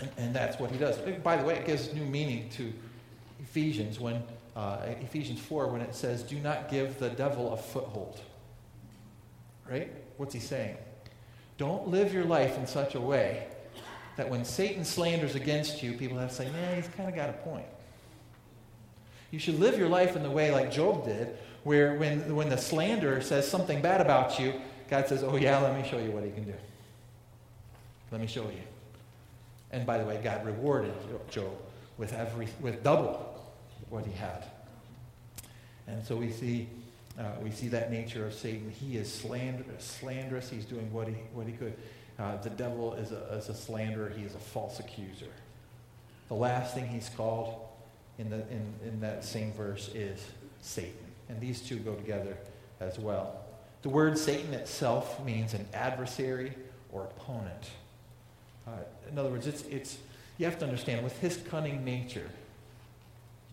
And, 0.00 0.10
and 0.16 0.34
that's 0.34 0.58
what 0.58 0.70
he 0.70 0.78
does. 0.78 0.96
By 1.22 1.36
the 1.36 1.44
way, 1.44 1.56
it 1.56 1.66
gives 1.66 1.92
new 1.92 2.06
meaning 2.06 2.48
to 2.50 2.72
Ephesians 3.42 3.98
when 3.98 4.22
uh, 4.56 4.78
Ephesians 5.00 5.40
4 5.40 5.68
when 5.68 5.80
it 5.80 5.94
says, 5.94 6.22
"Do 6.22 6.38
not 6.38 6.70
give 6.70 6.98
the 6.98 7.10
devil 7.10 7.52
a 7.52 7.56
foothold." 7.56 8.20
Right? 9.68 9.92
What's 10.16 10.34
he 10.34 10.40
saying? 10.40 10.76
Don't 11.58 11.88
live 11.88 12.12
your 12.12 12.24
life 12.24 12.58
in 12.58 12.66
such 12.66 12.94
a 12.94 13.00
way 13.00 13.46
that 14.16 14.28
when 14.28 14.44
Satan 14.44 14.84
slanders 14.84 15.34
against 15.34 15.82
you, 15.82 15.92
people 15.92 16.18
have 16.18 16.30
to 16.30 16.34
say, 16.34 16.46
"Yeah, 16.46 16.74
he's 16.74 16.88
kind 16.88 17.08
of 17.08 17.14
got 17.14 17.30
a 17.30 17.34
point." 17.34 17.66
You 19.30 19.38
should 19.38 19.60
live 19.60 19.78
your 19.78 19.88
life 19.88 20.16
in 20.16 20.22
the 20.22 20.30
way 20.30 20.50
like 20.50 20.72
Job 20.72 21.04
did, 21.04 21.36
where 21.62 21.94
when, 21.94 22.34
when 22.34 22.48
the 22.48 22.58
slanderer 22.58 23.20
says 23.20 23.48
something 23.48 23.80
bad 23.80 24.00
about 24.00 24.40
you, 24.40 24.54
God 24.88 25.06
says, 25.06 25.22
Oh, 25.22 25.36
yeah, 25.36 25.58
let 25.58 25.80
me 25.80 25.88
show 25.88 25.98
you 25.98 26.10
what 26.10 26.24
he 26.24 26.30
can 26.30 26.44
do. 26.44 26.54
Let 28.10 28.20
me 28.20 28.26
show 28.26 28.42
you. 28.42 28.62
And 29.70 29.86
by 29.86 29.98
the 29.98 30.04
way, 30.04 30.20
God 30.22 30.44
rewarded 30.44 30.92
Job 31.30 31.52
with, 31.96 32.12
every, 32.12 32.48
with 32.60 32.82
double 32.82 33.29
what 33.90 34.06
he 34.06 34.12
had. 34.12 34.44
And 35.86 36.04
so 36.04 36.16
we 36.16 36.30
see, 36.30 36.68
uh, 37.18 37.24
we 37.42 37.50
see 37.50 37.68
that 37.68 37.90
nature 37.90 38.26
of 38.26 38.32
Satan. 38.32 38.70
He 38.70 38.96
is 38.96 39.12
slanderous. 39.12 39.84
slanderous. 39.84 40.48
He's 40.48 40.64
doing 40.64 40.92
what 40.92 41.08
he, 41.08 41.14
what 41.34 41.46
he 41.46 41.52
could. 41.52 41.74
Uh, 42.18 42.36
the 42.38 42.50
devil 42.50 42.94
is 42.94 43.12
a, 43.12 43.34
is 43.34 43.48
a 43.48 43.54
slanderer. 43.54 44.10
He 44.10 44.24
is 44.24 44.34
a 44.34 44.38
false 44.38 44.78
accuser. 44.78 45.32
The 46.28 46.34
last 46.34 46.74
thing 46.74 46.86
he's 46.86 47.08
called 47.08 47.66
in, 48.18 48.30
the, 48.30 48.36
in, 48.36 48.74
in 48.84 49.00
that 49.00 49.24
same 49.24 49.52
verse 49.52 49.88
is 49.94 50.24
Satan. 50.60 50.94
And 51.28 51.40
these 51.40 51.60
two 51.60 51.76
go 51.76 51.94
together 51.94 52.36
as 52.78 52.98
well. 52.98 53.40
The 53.82 53.88
word 53.88 54.18
Satan 54.18 54.52
itself 54.52 55.24
means 55.24 55.54
an 55.54 55.66
adversary 55.72 56.52
or 56.92 57.04
opponent. 57.04 57.70
Uh, 58.66 58.72
in 59.10 59.18
other 59.18 59.30
words, 59.30 59.46
it's, 59.46 59.62
it's, 59.62 59.96
you 60.38 60.44
have 60.44 60.58
to 60.58 60.64
understand, 60.64 61.02
with 61.02 61.18
his 61.20 61.38
cunning 61.48 61.84
nature, 61.84 62.28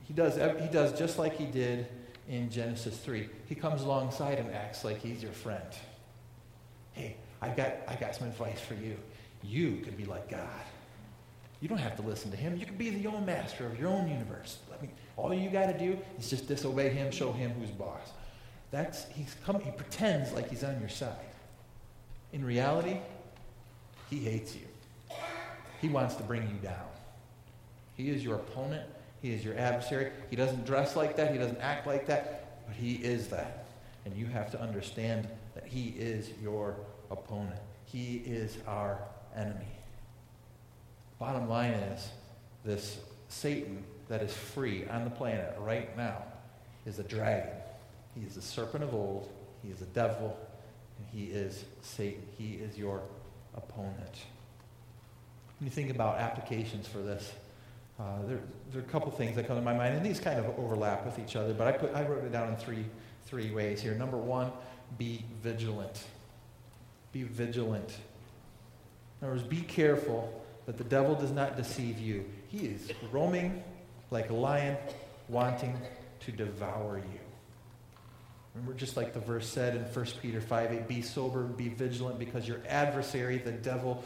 he 0.08 0.14
does, 0.14 0.36
he 0.36 0.68
does 0.70 0.98
just 0.98 1.20
like 1.20 1.36
he 1.36 1.46
did 1.46 1.88
in 2.30 2.50
Genesis 2.50 2.98
3. 2.98 3.28
He 3.48 3.56
comes 3.56 3.82
alongside 3.82 4.40
and 4.40 4.54
acts 4.54 4.86
like 4.86 5.02
he's 5.02 5.22
your 5.22 5.34
friend. 5.34 5.68
Hey, 6.94 7.18
I've 7.42 7.58
got, 7.58 7.74
I 7.88 7.96
got 7.96 8.16
some 8.16 8.28
advice 8.28 8.62
for 8.62 8.74
you. 8.74 8.98
You 9.44 9.78
could 9.84 9.98
be 9.98 10.06
like 10.06 10.30
God. 10.30 10.64
You 11.60 11.68
don't 11.68 11.78
have 11.78 11.96
to 11.98 12.02
listen 12.04 12.32
to 12.32 12.38
him. 12.38 12.56
You 12.56 12.66
can 12.66 12.78
be 12.78 12.90
the 12.90 13.08
own 13.08 13.26
master 13.26 13.66
of 13.66 13.80
your 13.80 13.90
own 13.90 14.08
universe. 14.08 14.60
I 14.72 14.88
all 15.18 15.34
you 15.34 15.50
got 15.50 15.66
to 15.66 15.78
do 15.78 15.98
is 16.20 16.30
just 16.30 16.48
disobey 16.48 16.90
him, 16.90 17.12
show 17.12 17.32
him 17.32 17.52
who's 17.60 17.72
boss. 17.72 18.12
That's 18.70 19.06
he's 19.10 19.36
come, 19.46 19.60
he 19.60 19.72
pretends 19.72 20.32
like 20.34 20.50
he's 20.50 20.64
on 20.64 20.80
your 20.80 20.90
side. 20.90 21.16
In 22.32 22.46
reality, 22.46 22.98
he 24.10 24.20
hates 24.20 24.56
you. 24.56 24.62
He 25.82 25.90
wants 25.90 26.16
to 26.16 26.24
bring 26.24 26.44
you 26.44 26.58
down. 26.62 26.88
He 27.96 28.10
is 28.10 28.24
your 28.24 28.36
opponent. 28.36 28.88
He 29.22 29.34
is 29.34 29.44
your 29.44 29.58
adversary. 29.58 30.12
He 30.30 30.36
doesn't 30.36 30.66
dress 30.66 30.96
like 30.96 31.16
that. 31.18 31.32
He 31.32 31.38
doesn't 31.38 31.60
act 31.60 31.88
like 31.88 32.08
that. 32.08 32.66
But 32.68 32.76
he 32.76 32.96
is 32.96 33.28
that. 33.30 33.66
And 34.06 34.16
you 34.16 34.26
have 34.28 34.52
to 34.52 34.62
understand 34.62 35.28
that 35.56 35.66
he 35.66 35.90
is 35.98 36.32
your 36.42 36.76
opponent. 37.10 37.60
He 37.86 38.18
is 38.26 38.58
our 38.68 39.00
enemy. 39.36 39.66
Bottom 41.20 41.50
line 41.50 41.72
is 41.72 42.10
this 42.64 43.00
Satan 43.30 43.84
that 44.08 44.22
is 44.22 44.34
free 44.34 44.86
on 44.88 45.04
the 45.04 45.10
planet 45.10 45.56
right 45.60 45.96
now 45.98 46.24
is 46.86 47.00
a 47.00 47.04
dragon. 47.04 47.54
He 48.16 48.26
is 48.26 48.36
the 48.36 48.42
serpent 48.42 48.84
of 48.84 48.94
old. 48.94 49.30
He 49.64 49.70
is 49.70 49.82
a 49.82 49.86
devil. 49.86 50.38
And 50.98 51.08
he 51.12 51.32
is 51.32 51.66
Satan. 51.82 52.24
He 52.38 52.54
is 52.54 52.78
your 52.78 53.02
opponent. 53.56 54.22
When 55.60 55.68
you 55.68 55.72
think 55.72 55.90
about 55.90 56.20
applications 56.20 56.88
for 56.88 57.00
this, 57.00 57.32
uh, 58.00 58.04
there, 58.28 58.40
there, 58.72 58.82
are 58.82 58.86
a 58.86 58.88
couple 58.88 59.12
things 59.12 59.36
that 59.36 59.48
come 59.48 59.56
to 59.56 59.62
my 59.62 59.74
mind, 59.74 59.96
and 59.96 60.06
these 60.06 60.20
kind 60.20 60.40
of 60.40 60.46
overlap 60.60 61.06
with 61.06 61.18
each 61.18 61.36
other, 61.36 61.54
but 61.54 61.68
I, 61.68 61.72
put, 61.72 61.94
I 61.96 62.06
wrote 62.06 62.24
it 62.24 62.32
down 62.32 62.50
in 62.50 62.56
three, 62.56 62.86
three 63.26 63.50
ways 63.50 63.82
here. 63.82 63.96
Number 63.96 64.18
one, 64.18 64.52
be 64.98 65.26
vigilant. 65.42 66.04
Be 67.12 67.24
vigilant. 67.24 67.90
In 69.22 69.28
other 69.28 69.38
words, 69.38 69.48
be 69.48 69.62
careful 69.62 70.44
that 70.68 70.78
the 70.78 70.84
devil 70.84 71.16
does 71.16 71.32
not 71.32 71.58
deceive 71.58 71.98
you. 71.98 72.26
He 72.50 72.68
is 72.68 72.92
roaming 73.12 73.64
like 74.12 74.30
a 74.30 74.34
lion, 74.34 74.78
wanting 75.28 75.76
to 76.20 76.32
devour 76.32 77.00
you. 77.00 77.20
Remember, 78.54 78.74
just 78.74 78.98
like 78.98 79.14
the 79.14 79.20
verse 79.20 79.48
said 79.48 79.76
in 79.76 79.84
1 79.84 80.06
Peter 80.22 80.42
5 80.42 80.72
8, 80.72 80.88
be 80.88 81.02
sober, 81.02 81.44
be 81.44 81.70
vigilant, 81.70 82.20
because 82.20 82.48
your 82.48 82.60
adversary, 82.68 83.38
the 83.38 83.52
devil, 83.52 84.04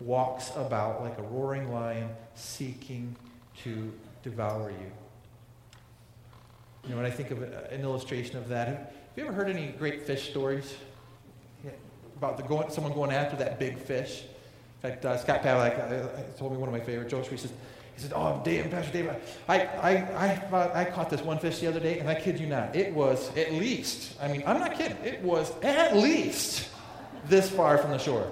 walks 0.00 0.50
about 0.56 1.02
like 1.02 1.18
a 1.18 1.22
roaring 1.22 1.72
lion, 1.72 2.08
seeking 2.34 3.14
to 3.62 3.92
devour 4.22 4.70
you. 4.70 4.92
You 6.84 6.90
know, 6.90 6.96
when 6.96 7.06
I 7.06 7.10
think 7.10 7.30
of 7.30 7.42
an 7.42 7.82
illustration 7.82 8.38
of 8.38 8.48
that, 8.48 8.68
have 8.68 8.92
you 9.16 9.24
ever 9.24 9.32
heard 9.32 9.50
any 9.50 9.68
great 9.68 10.06
fish 10.06 10.30
stories? 10.30 10.74
About 12.16 12.36
the 12.36 12.42
going, 12.42 12.70
someone 12.70 12.92
going 12.92 13.12
after 13.12 13.36
that 13.36 13.58
big 13.58 13.78
fish? 13.78 14.24
In 14.82 14.90
fact, 14.90 15.04
uh, 15.04 15.16
Scott 15.16 15.42
Pavlik 15.42 15.78
uh, 15.78 16.38
told 16.38 16.52
me 16.52 16.58
one 16.58 16.68
of 16.68 16.74
my 16.74 16.80
favorite 16.80 17.08
jokes. 17.08 17.28
He 17.28 17.36
says, 17.36 17.52
he 17.94 18.02
said, 18.02 18.12
"Oh, 18.14 18.40
Dave, 18.44 18.70
Pastor 18.70 18.92
Dave, 18.92 19.10
I, 19.48 19.60
I, 19.60 19.90
I, 20.52 20.80
I 20.80 20.84
caught 20.84 21.10
this 21.10 21.22
one 21.22 21.38
fish 21.38 21.60
the 21.60 21.66
other 21.66 21.80
day, 21.80 21.98
and 21.98 22.08
I 22.08 22.14
kid 22.14 22.38
you 22.38 22.46
not, 22.46 22.76
it 22.76 22.94
was 22.94 23.34
at 23.36 23.52
least. 23.52 24.16
I 24.20 24.28
mean, 24.28 24.42
I'm 24.46 24.58
not 24.58 24.74
kidding. 24.74 24.98
It 25.04 25.22
was 25.22 25.52
at 25.62 25.96
least 25.96 26.68
this 27.26 27.50
far 27.50 27.78
from 27.78 27.90
the 27.90 27.98
shore." 27.98 28.30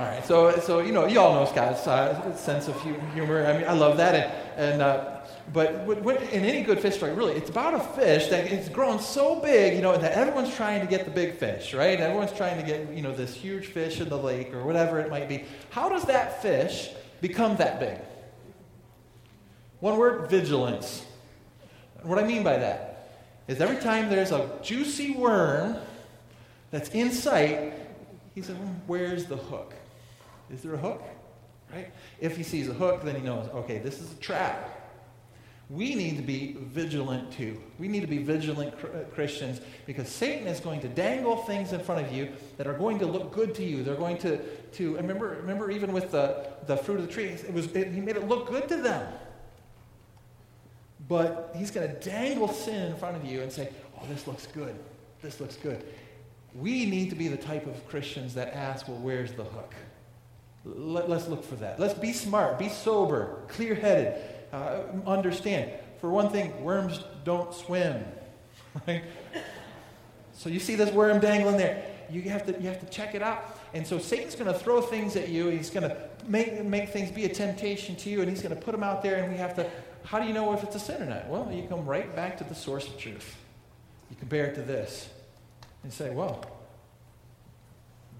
All 0.00 0.06
right, 0.06 0.24
so 0.24 0.58
so 0.60 0.80
you 0.80 0.92
know, 0.92 1.04
you 1.04 1.20
all 1.20 1.34
know 1.34 1.44
Scott's 1.44 1.86
uh, 1.86 2.34
sense 2.34 2.68
of 2.68 2.82
humor. 2.82 3.44
I 3.44 3.58
mean, 3.58 3.68
I 3.68 3.74
love 3.74 3.98
that, 3.98 4.14
and 4.56 4.72
and. 4.72 4.82
Uh, 4.82 5.16
but 5.52 5.72
in 6.32 6.44
any 6.44 6.62
good 6.62 6.78
fish 6.78 6.94
story, 6.94 7.12
really, 7.12 7.34
it's 7.34 7.50
about 7.50 7.74
a 7.74 7.80
fish 7.80 8.28
that 8.28 8.46
it's 8.52 8.68
grown 8.68 9.00
so 9.00 9.40
big, 9.40 9.74
you 9.74 9.82
know, 9.82 9.96
that 9.98 10.12
everyone's 10.12 10.54
trying 10.54 10.80
to 10.80 10.86
get 10.86 11.04
the 11.04 11.10
big 11.10 11.34
fish, 11.34 11.74
right? 11.74 11.98
Everyone's 11.98 12.32
trying 12.32 12.60
to 12.60 12.64
get, 12.64 12.92
you 12.92 13.02
know, 13.02 13.12
this 13.12 13.34
huge 13.34 13.66
fish 13.66 14.00
in 14.00 14.08
the 14.08 14.16
lake 14.16 14.54
or 14.54 14.62
whatever 14.62 15.00
it 15.00 15.10
might 15.10 15.28
be. 15.28 15.44
How 15.70 15.88
does 15.88 16.04
that 16.04 16.40
fish 16.40 16.90
become 17.20 17.56
that 17.56 17.80
big? 17.80 17.98
One 19.80 19.96
word 19.96 20.30
vigilance. 20.30 21.04
What 22.02 22.20
I 22.20 22.24
mean 22.24 22.44
by 22.44 22.56
that 22.58 23.18
is 23.48 23.60
every 23.60 23.78
time 23.78 24.08
there's 24.08 24.30
a 24.30 24.48
juicy 24.62 25.16
worm 25.16 25.78
that's 26.70 26.90
in 26.90 27.10
sight, 27.10 27.72
he 28.36 28.42
says, 28.42 28.56
Where's 28.86 29.24
the 29.24 29.36
hook? 29.36 29.74
Is 30.52 30.62
there 30.62 30.74
a 30.74 30.78
hook? 30.78 31.02
Right? 31.72 31.92
If 32.20 32.36
he 32.36 32.42
sees 32.42 32.68
a 32.68 32.74
hook, 32.74 33.02
then 33.02 33.14
he 33.14 33.22
knows, 33.22 33.48
okay, 33.48 33.78
this 33.78 34.00
is 34.00 34.12
a 34.12 34.16
trap 34.16 34.80
we 35.70 35.94
need 35.94 36.16
to 36.16 36.22
be 36.22 36.56
vigilant 36.58 37.30
too. 37.30 37.60
We 37.78 37.86
need 37.86 38.00
to 38.00 38.08
be 38.08 38.18
vigilant 38.18 38.74
uh, 38.74 39.04
Christians 39.14 39.60
because 39.86 40.08
Satan 40.08 40.48
is 40.48 40.58
going 40.58 40.80
to 40.80 40.88
dangle 40.88 41.36
things 41.36 41.72
in 41.72 41.78
front 41.78 42.04
of 42.04 42.12
you 42.12 42.32
that 42.56 42.66
are 42.66 42.74
going 42.74 42.98
to 42.98 43.06
look 43.06 43.32
good 43.32 43.54
to 43.54 43.64
you. 43.64 43.84
They're 43.84 43.94
going 43.94 44.18
to, 44.18 44.38
to 44.38 44.96
remember, 44.96 45.28
remember 45.28 45.70
even 45.70 45.92
with 45.92 46.10
the, 46.10 46.48
the 46.66 46.76
fruit 46.76 46.98
of 46.98 47.06
the 47.06 47.12
tree, 47.12 47.26
it 47.26 47.52
was, 47.52 47.66
it, 47.68 47.92
he 47.92 48.00
made 48.00 48.16
it 48.16 48.26
look 48.26 48.48
good 48.48 48.68
to 48.68 48.78
them. 48.78 49.12
But 51.08 51.54
he's 51.56 51.70
going 51.70 51.88
to 51.88 51.94
dangle 52.00 52.48
sin 52.48 52.90
in 52.90 52.96
front 52.96 53.16
of 53.16 53.24
you 53.24 53.40
and 53.40 53.50
say, 53.50 53.70
oh, 53.96 54.02
this 54.08 54.26
looks 54.26 54.46
good. 54.48 54.74
This 55.22 55.40
looks 55.40 55.56
good. 55.56 55.84
We 56.52 56.84
need 56.84 57.10
to 57.10 57.16
be 57.16 57.28
the 57.28 57.36
type 57.36 57.68
of 57.68 57.88
Christians 57.88 58.34
that 58.34 58.54
ask, 58.54 58.88
well, 58.88 58.98
where's 58.98 59.32
the 59.32 59.44
hook? 59.44 59.72
Let, 60.64 61.08
us 61.10 61.26
look 61.28 61.42
for 61.42 61.56
that. 61.56 61.80
Let's 61.80 61.94
be 61.94 62.12
smart, 62.12 62.58
be 62.58 62.68
sober, 62.68 63.42
clear 63.48 63.74
headed 63.74 64.22
uh, 64.52 64.82
understand. 65.06 65.70
For 66.00 66.10
one 66.10 66.30
thing, 66.30 66.62
worms 66.62 67.02
don't 67.24 67.52
swim, 67.54 68.04
right? 68.86 69.04
So 70.32 70.48
you 70.48 70.58
see 70.58 70.74
this 70.74 70.90
worm 70.90 71.20
dangling 71.20 71.56
there. 71.56 71.84
You 72.08 72.22
have 72.22 72.46
to, 72.46 72.52
you 72.60 72.68
have 72.68 72.80
to 72.80 72.86
check 72.86 73.14
it 73.14 73.22
out. 73.22 73.58
And 73.72 73.86
so 73.86 73.98
Satan's 73.98 74.34
going 74.34 74.52
to 74.52 74.58
throw 74.58 74.80
things 74.80 75.14
at 75.16 75.28
you. 75.28 75.48
He's 75.48 75.70
going 75.70 75.88
to 75.88 75.96
make, 76.26 76.64
make 76.64 76.88
things 76.88 77.10
be 77.10 77.24
a 77.24 77.28
temptation 77.28 77.94
to 77.96 78.10
you, 78.10 78.20
and 78.20 78.28
he's 78.28 78.42
going 78.42 78.54
to 78.54 78.60
put 78.60 78.72
them 78.72 78.82
out 78.82 79.02
there, 79.02 79.22
and 79.22 79.30
we 79.30 79.38
have 79.38 79.54
to, 79.56 79.70
how 80.04 80.18
do 80.18 80.26
you 80.26 80.32
know 80.32 80.52
if 80.52 80.64
it's 80.64 80.74
a 80.74 80.80
sin 80.80 81.02
or 81.02 81.06
not? 81.06 81.28
Well, 81.28 81.50
you 81.52 81.62
come 81.68 81.84
right 81.84 82.14
back 82.16 82.38
to 82.38 82.44
the 82.44 82.54
source 82.54 82.88
of 82.88 82.98
truth. 82.98 83.36
You 84.10 84.16
compare 84.18 84.46
it 84.46 84.54
to 84.56 84.62
this 84.62 85.08
and 85.84 85.92
say, 85.92 86.10
well, 86.10 86.44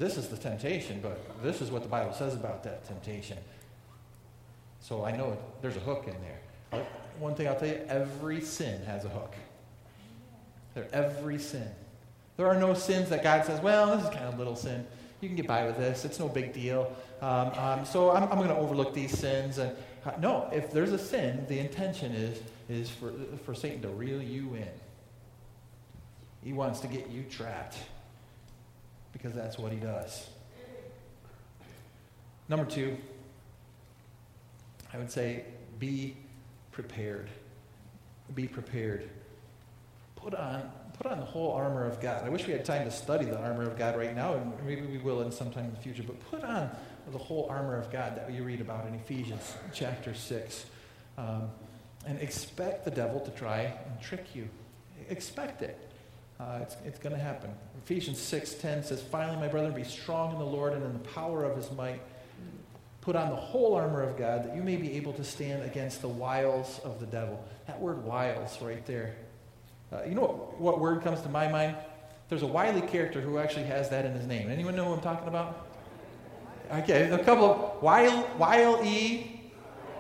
this 0.00 0.16
is 0.16 0.28
the 0.28 0.36
temptation, 0.36 0.98
but 1.02 1.42
this 1.42 1.60
is 1.60 1.70
what 1.70 1.82
the 1.82 1.88
Bible 1.88 2.14
says 2.14 2.34
about 2.34 2.64
that 2.64 2.86
temptation. 2.86 3.36
So 4.80 5.04
I 5.04 5.14
know 5.14 5.36
there's 5.60 5.76
a 5.76 5.80
hook 5.80 6.06
in 6.06 6.16
there. 6.22 6.84
One 7.18 7.34
thing 7.34 7.46
I'll 7.46 7.54
tell 7.54 7.68
you 7.68 7.80
every 7.86 8.40
sin 8.40 8.82
has 8.86 9.04
a 9.04 9.10
hook. 9.10 9.34
There, 10.72 10.88
every 10.94 11.38
sin. 11.38 11.68
There 12.38 12.46
are 12.46 12.58
no 12.58 12.72
sins 12.72 13.10
that 13.10 13.22
God 13.22 13.44
says, 13.44 13.60
well, 13.60 13.94
this 13.94 14.06
is 14.06 14.10
kind 14.10 14.24
of 14.24 14.34
a 14.34 14.38
little 14.38 14.56
sin. 14.56 14.86
You 15.20 15.28
can 15.28 15.36
get 15.36 15.46
by 15.46 15.66
with 15.66 15.76
this. 15.76 16.06
It's 16.06 16.18
no 16.18 16.28
big 16.28 16.54
deal. 16.54 16.96
Um, 17.20 17.52
um, 17.58 17.84
so 17.84 18.10
I'm, 18.10 18.22
I'm 18.22 18.38
going 18.38 18.48
to 18.48 18.56
overlook 18.56 18.94
these 18.94 19.16
sins. 19.16 19.58
And 19.58 19.76
uh, 20.06 20.12
no, 20.18 20.48
if 20.50 20.72
there's 20.72 20.92
a 20.92 20.98
sin, 20.98 21.44
the 21.46 21.58
intention 21.58 22.12
is 22.12 22.40
is 22.70 22.88
for 22.88 23.12
for 23.44 23.54
Satan 23.54 23.82
to 23.82 23.88
reel 23.88 24.22
you 24.22 24.54
in. 24.54 24.68
He 26.42 26.54
wants 26.54 26.80
to 26.80 26.86
get 26.86 27.10
you 27.10 27.24
trapped 27.24 27.76
because 29.12 29.32
that's 29.34 29.58
what 29.58 29.72
he 29.72 29.78
does. 29.78 30.28
Number 32.48 32.64
two, 32.64 32.96
I 34.92 34.98
would 34.98 35.10
say 35.10 35.44
be 35.78 36.16
prepared. 36.72 37.28
Be 38.34 38.46
prepared. 38.46 39.08
Put 40.16 40.34
on, 40.34 40.70
put 40.98 41.10
on 41.10 41.20
the 41.20 41.24
whole 41.24 41.52
armor 41.52 41.86
of 41.86 42.00
God. 42.00 42.24
I 42.24 42.28
wish 42.28 42.46
we 42.46 42.52
had 42.52 42.64
time 42.64 42.84
to 42.84 42.90
study 42.90 43.24
the 43.24 43.38
armor 43.38 43.62
of 43.62 43.78
God 43.78 43.96
right 43.96 44.14
now, 44.14 44.34
and 44.34 44.52
maybe 44.66 44.82
we 44.82 44.98
will 44.98 45.22
in 45.22 45.32
sometime 45.32 45.66
in 45.66 45.70
the 45.72 45.80
future, 45.80 46.02
but 46.02 46.18
put 46.30 46.44
on 46.44 46.70
the 47.10 47.18
whole 47.18 47.46
armor 47.48 47.76
of 47.76 47.90
God 47.90 48.16
that 48.16 48.30
you 48.32 48.44
read 48.44 48.60
about 48.60 48.86
in 48.86 48.94
Ephesians 48.94 49.54
chapter 49.72 50.14
6. 50.14 50.66
Um, 51.18 51.50
and 52.06 52.18
expect 52.20 52.84
the 52.84 52.90
devil 52.90 53.20
to 53.20 53.30
try 53.30 53.60
and 53.62 54.00
trick 54.00 54.34
you. 54.34 54.48
Expect 55.08 55.62
it. 55.62 55.89
Uh, 56.40 56.60
it's 56.62 56.76
it's 56.86 56.98
going 56.98 57.14
to 57.14 57.20
happen. 57.20 57.50
Ephesians 57.84 58.18
6.10 58.18 58.84
says, 58.84 59.02
Finally, 59.02 59.36
my 59.36 59.48
brethren, 59.48 59.74
be 59.74 59.84
strong 59.84 60.32
in 60.32 60.38
the 60.38 60.44
Lord 60.44 60.72
and 60.72 60.82
in 60.82 60.92
the 60.92 61.08
power 61.10 61.44
of 61.44 61.56
his 61.56 61.70
might. 61.72 62.00
Put 63.02 63.16
on 63.16 63.30
the 63.30 63.36
whole 63.36 63.74
armor 63.74 64.02
of 64.02 64.16
God 64.16 64.44
that 64.44 64.54
you 64.54 64.62
may 64.62 64.76
be 64.76 64.92
able 64.92 65.12
to 65.14 65.24
stand 65.24 65.62
against 65.62 66.02
the 66.02 66.08
wiles 66.08 66.80
of 66.84 67.00
the 67.00 67.06
devil. 67.06 67.42
That 67.66 67.80
word 67.80 68.04
wiles 68.04 68.60
right 68.60 68.84
there. 68.86 69.16
Uh, 69.92 70.02
you 70.06 70.14
know 70.14 70.22
what, 70.22 70.60
what 70.60 70.80
word 70.80 71.02
comes 71.02 71.20
to 71.22 71.28
my 71.28 71.48
mind? 71.48 71.76
There's 72.28 72.42
a 72.42 72.46
wily 72.46 72.82
character 72.82 73.20
who 73.20 73.38
actually 73.38 73.64
has 73.64 73.88
that 73.90 74.04
in 74.04 74.12
his 74.12 74.26
name. 74.26 74.50
Anyone 74.50 74.76
know 74.76 74.84
who 74.84 74.92
I'm 74.92 75.00
talking 75.00 75.28
about? 75.28 75.66
Okay, 76.72 77.10
a 77.10 77.18
couple 77.24 77.44
of 77.44 77.82
Wile, 77.82 78.30
Wile 78.38 78.80
E. 78.84 79.40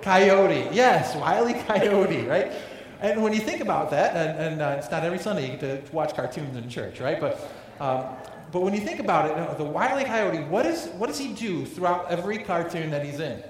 Coyote. 0.02 0.68
Yes, 0.72 1.16
Wile 1.16 1.48
E. 1.48 1.54
Coyote, 1.54 2.24
right? 2.26 2.52
And 3.00 3.22
when 3.22 3.32
you 3.32 3.40
think 3.40 3.62
about 3.62 3.90
that, 3.90 4.14
and, 4.14 4.38
and 4.38 4.62
uh, 4.62 4.76
it's 4.78 4.90
not 4.90 5.04
every 5.04 5.18
Sunday 5.18 5.50
you 5.50 5.56
get 5.56 5.86
to 5.86 5.92
watch 5.92 6.14
cartoons 6.14 6.56
in 6.56 6.68
church, 6.68 7.00
right? 7.00 7.18
But, 7.18 7.40
um, 7.80 8.04
but 8.52 8.60
when 8.60 8.74
you 8.74 8.80
think 8.80 9.00
about 9.00 9.30
it, 9.30 9.58
the 9.58 9.64
Wile 9.64 9.98
E. 9.98 10.04
Coyote, 10.04 10.44
what, 10.44 10.66
is, 10.66 10.86
what 10.98 11.06
does 11.06 11.18
he 11.18 11.32
do 11.32 11.64
throughout 11.64 12.10
every 12.10 12.38
cartoon 12.38 12.90
that 12.90 13.04
he's 13.04 13.20
in? 13.20 13.42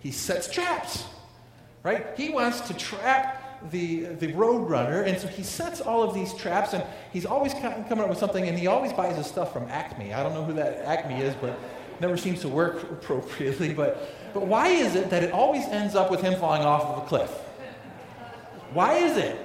He 0.00 0.10
sets 0.10 0.50
traps, 0.50 1.04
right? 1.82 2.06
He 2.16 2.28
wants 2.28 2.60
to 2.62 2.74
trap 2.74 3.70
the, 3.70 4.04
the 4.04 4.32
road 4.34 4.68
runner, 4.68 5.02
and 5.02 5.18
so 5.18 5.26
he 5.26 5.42
sets 5.42 5.80
all 5.80 6.02
of 6.02 6.14
these 6.14 6.34
traps, 6.34 6.74
and 6.74 6.84
he's 7.12 7.24
always 7.24 7.54
coming 7.54 8.00
up 8.00 8.10
with 8.10 8.18
something, 8.18 8.46
and 8.46 8.58
he 8.58 8.66
always 8.66 8.92
buys 8.92 9.16
his 9.16 9.26
stuff 9.26 9.54
from 9.54 9.64
Acme. 9.68 10.12
I 10.12 10.22
don't 10.22 10.34
know 10.34 10.44
who 10.44 10.52
that 10.52 10.84
Acme 10.84 11.22
is, 11.22 11.34
but 11.36 11.58
never 11.98 12.18
seems 12.18 12.42
to 12.42 12.48
work 12.48 12.82
appropriately. 12.90 13.72
But, 13.72 14.06
but 14.34 14.46
why 14.46 14.68
is 14.68 14.96
it 14.96 15.08
that 15.08 15.22
it 15.22 15.32
always 15.32 15.64
ends 15.64 15.94
up 15.94 16.10
with 16.10 16.20
him 16.20 16.38
falling 16.38 16.62
off 16.62 16.82
of 16.82 17.02
a 17.02 17.06
cliff? 17.06 17.32
Why 18.76 18.98
is 18.98 19.16
it? 19.16 19.38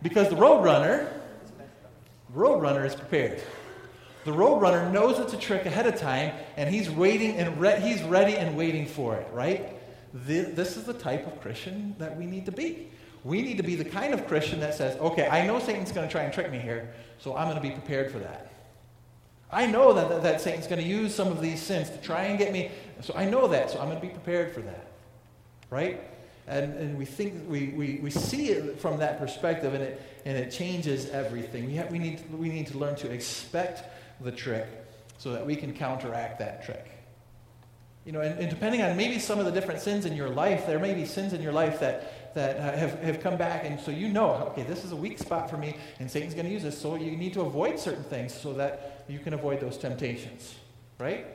Because 0.00 0.28
the 0.28 0.36
roadrunner, 0.36 1.12
roadrunner 2.32 2.86
is 2.86 2.94
prepared. 2.94 3.42
The 4.24 4.30
roadrunner 4.30 4.92
knows 4.92 5.18
it's 5.18 5.32
a 5.32 5.36
trick 5.36 5.66
ahead 5.66 5.88
of 5.88 5.96
time, 5.96 6.32
and 6.56 6.72
he's 6.72 6.88
waiting 6.88 7.36
and 7.36 7.60
re- 7.60 7.80
he's 7.80 8.00
ready 8.04 8.36
and 8.36 8.56
waiting 8.56 8.86
for 8.86 9.16
it. 9.16 9.26
Right? 9.32 9.74
This, 10.12 10.54
this 10.54 10.76
is 10.76 10.84
the 10.84 10.94
type 10.94 11.26
of 11.26 11.40
Christian 11.40 11.96
that 11.98 12.16
we 12.16 12.26
need 12.26 12.46
to 12.46 12.52
be. 12.52 12.90
We 13.24 13.42
need 13.42 13.56
to 13.56 13.64
be 13.64 13.74
the 13.74 13.84
kind 13.84 14.14
of 14.14 14.24
Christian 14.28 14.60
that 14.60 14.76
says, 14.76 14.96
"Okay, 15.00 15.26
I 15.26 15.44
know 15.44 15.58
Satan's 15.58 15.90
going 15.90 16.06
to 16.06 16.12
try 16.12 16.22
and 16.22 16.32
trick 16.32 16.52
me 16.52 16.58
here, 16.58 16.94
so 17.18 17.34
I'm 17.34 17.48
going 17.48 17.60
to 17.60 17.68
be 17.68 17.72
prepared 17.72 18.12
for 18.12 18.20
that." 18.20 18.52
I 19.50 19.66
know 19.66 19.92
that, 19.94 20.08
that, 20.10 20.22
that 20.22 20.40
Satan's 20.40 20.68
going 20.68 20.80
to 20.80 20.86
use 20.86 21.12
some 21.12 21.26
of 21.26 21.40
these 21.40 21.60
sins 21.60 21.90
to 21.90 21.96
try 21.96 22.26
and 22.26 22.38
get 22.38 22.52
me. 22.52 22.70
So 23.00 23.14
I 23.16 23.24
know 23.24 23.48
that, 23.48 23.72
so 23.72 23.80
I'm 23.80 23.86
going 23.86 24.00
to 24.00 24.06
be 24.06 24.12
prepared 24.12 24.54
for 24.54 24.60
that. 24.60 24.86
Right? 25.70 26.13
And, 26.46 26.74
and 26.74 26.98
we 26.98 27.04
think 27.06 27.48
we, 27.48 27.68
we, 27.68 28.00
we 28.02 28.10
see 28.10 28.48
it 28.48 28.78
from 28.78 28.98
that 28.98 29.18
perspective 29.18 29.72
and 29.72 29.82
it, 29.82 30.02
and 30.26 30.36
it 30.36 30.50
changes 30.50 31.08
everything. 31.10 31.66
We, 31.66 31.74
have, 31.74 31.90
we, 31.90 31.98
need, 31.98 32.20
we 32.38 32.48
need 32.48 32.66
to 32.68 32.78
learn 32.78 32.96
to 32.96 33.10
expect 33.10 33.82
the 34.20 34.32
trick 34.32 34.66
so 35.18 35.32
that 35.32 35.46
we 35.46 35.56
can 35.56 35.72
counteract 35.72 36.38
that 36.40 36.64
trick. 36.64 36.90
You 38.04 38.12
know, 38.12 38.20
and, 38.20 38.38
and 38.38 38.50
depending 38.50 38.82
on 38.82 38.96
maybe 38.96 39.18
some 39.18 39.38
of 39.38 39.46
the 39.46 39.52
different 39.52 39.80
sins 39.80 40.04
in 40.04 40.14
your 40.14 40.28
life, 40.28 40.66
there 40.66 40.78
may 40.78 40.92
be 40.92 41.06
sins 41.06 41.32
in 41.32 41.40
your 41.40 41.52
life 41.52 41.80
that, 41.80 42.34
that 42.34 42.56
uh, 42.58 42.76
have, 42.76 43.00
have 43.00 43.20
come 43.20 43.38
back, 43.38 43.64
and 43.64 43.80
so 43.80 43.90
you 43.90 44.10
know, 44.10 44.34
okay, 44.48 44.62
this 44.64 44.84
is 44.84 44.92
a 44.92 44.96
weak 44.96 45.18
spot 45.18 45.48
for 45.48 45.56
me, 45.56 45.76
and 46.00 46.10
Satan's 46.10 46.34
going 46.34 46.44
to 46.44 46.52
use 46.52 46.62
this, 46.62 46.78
so 46.78 46.96
you 46.96 47.16
need 47.16 47.32
to 47.32 47.40
avoid 47.40 47.78
certain 47.78 48.04
things 48.04 48.34
so 48.34 48.52
that 48.52 49.04
you 49.08 49.18
can 49.18 49.32
avoid 49.32 49.60
those 49.60 49.78
temptations, 49.78 50.54
right? 50.98 51.26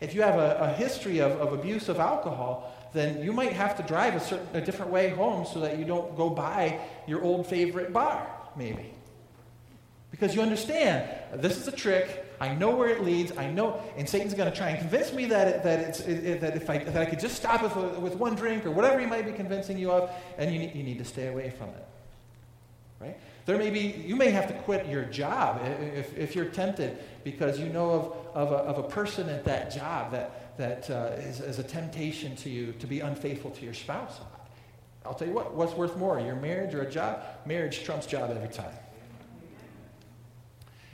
If 0.00 0.14
you 0.14 0.22
have 0.22 0.36
a, 0.36 0.56
a 0.58 0.72
history 0.72 1.18
of, 1.18 1.32
of 1.32 1.52
abuse 1.52 1.90
of 1.90 1.98
alcohol, 1.98 2.72
then 2.96 3.22
you 3.22 3.32
might 3.32 3.52
have 3.52 3.76
to 3.76 3.82
drive 3.82 4.14
a, 4.14 4.20
certain, 4.20 4.48
a 4.54 4.60
different 4.60 4.90
way 4.90 5.10
home 5.10 5.44
so 5.44 5.60
that 5.60 5.78
you 5.78 5.84
don't 5.84 6.16
go 6.16 6.30
by 6.30 6.80
your 7.06 7.22
old 7.22 7.46
favorite 7.46 7.92
bar, 7.92 8.26
maybe. 8.56 8.92
Because 10.10 10.34
you 10.34 10.40
understand, 10.40 11.08
this 11.34 11.58
is 11.58 11.68
a 11.68 11.72
trick. 11.72 12.24
I 12.40 12.54
know 12.54 12.74
where 12.74 12.88
it 12.88 13.04
leads. 13.04 13.36
I 13.36 13.50
know, 13.50 13.82
and 13.96 14.08
Satan's 14.08 14.34
going 14.34 14.50
to 14.50 14.56
try 14.56 14.70
and 14.70 14.78
convince 14.78 15.12
me 15.12 15.26
that 15.26 15.48
it, 15.48 15.62
that 15.62 15.80
it's 15.80 16.00
it, 16.00 16.40
that 16.40 16.56
if 16.56 16.70
I 16.70 16.78
that 16.78 16.96
I 16.96 17.04
could 17.06 17.20
just 17.20 17.36
stop 17.36 17.62
it 17.62 17.74
with, 17.76 17.98
with 17.98 18.14
one 18.14 18.34
drink 18.34 18.64
or 18.64 18.70
whatever 18.70 18.98
he 18.98 19.06
might 19.06 19.26
be 19.26 19.32
convincing 19.32 19.78
you 19.78 19.90
of, 19.90 20.10
and 20.38 20.52
you 20.52 20.58
need, 20.58 20.74
you 20.74 20.82
need 20.82 20.98
to 20.98 21.04
stay 21.04 21.28
away 21.28 21.50
from 21.50 21.68
it. 21.70 21.86
Right? 23.00 23.18
There 23.46 23.58
may 23.58 23.70
be 23.70 23.80
you 23.80 24.16
may 24.16 24.30
have 24.30 24.48
to 24.48 24.54
quit 24.54 24.86
your 24.86 25.04
job 25.04 25.60
if, 25.94 26.16
if 26.16 26.34
you're 26.34 26.46
tempted 26.46 26.98
because 27.24 27.58
you 27.58 27.68
know 27.68 27.90
of, 27.90 28.48
of, 28.48 28.52
a, 28.52 28.56
of 28.56 28.78
a 28.78 28.88
person 28.88 29.28
at 29.28 29.44
that 29.44 29.70
job 29.70 30.12
that 30.12 30.45
that 30.56 30.88
uh, 30.90 31.12
is, 31.18 31.40
is 31.40 31.58
a 31.58 31.62
temptation 31.62 32.36
to 32.36 32.50
you 32.50 32.72
to 32.78 32.86
be 32.86 33.00
unfaithful 33.00 33.50
to 33.52 33.64
your 33.64 33.74
spouse. 33.74 34.20
I'll 35.04 35.14
tell 35.14 35.28
you 35.28 35.34
what, 35.34 35.54
what's 35.54 35.74
worth 35.74 35.96
more, 35.96 36.18
your 36.18 36.34
marriage 36.36 36.74
or 36.74 36.82
a 36.82 36.90
job? 36.90 37.22
Marriage 37.44 37.84
trumps 37.84 38.06
job 38.06 38.30
every 38.30 38.48
time. 38.48 38.74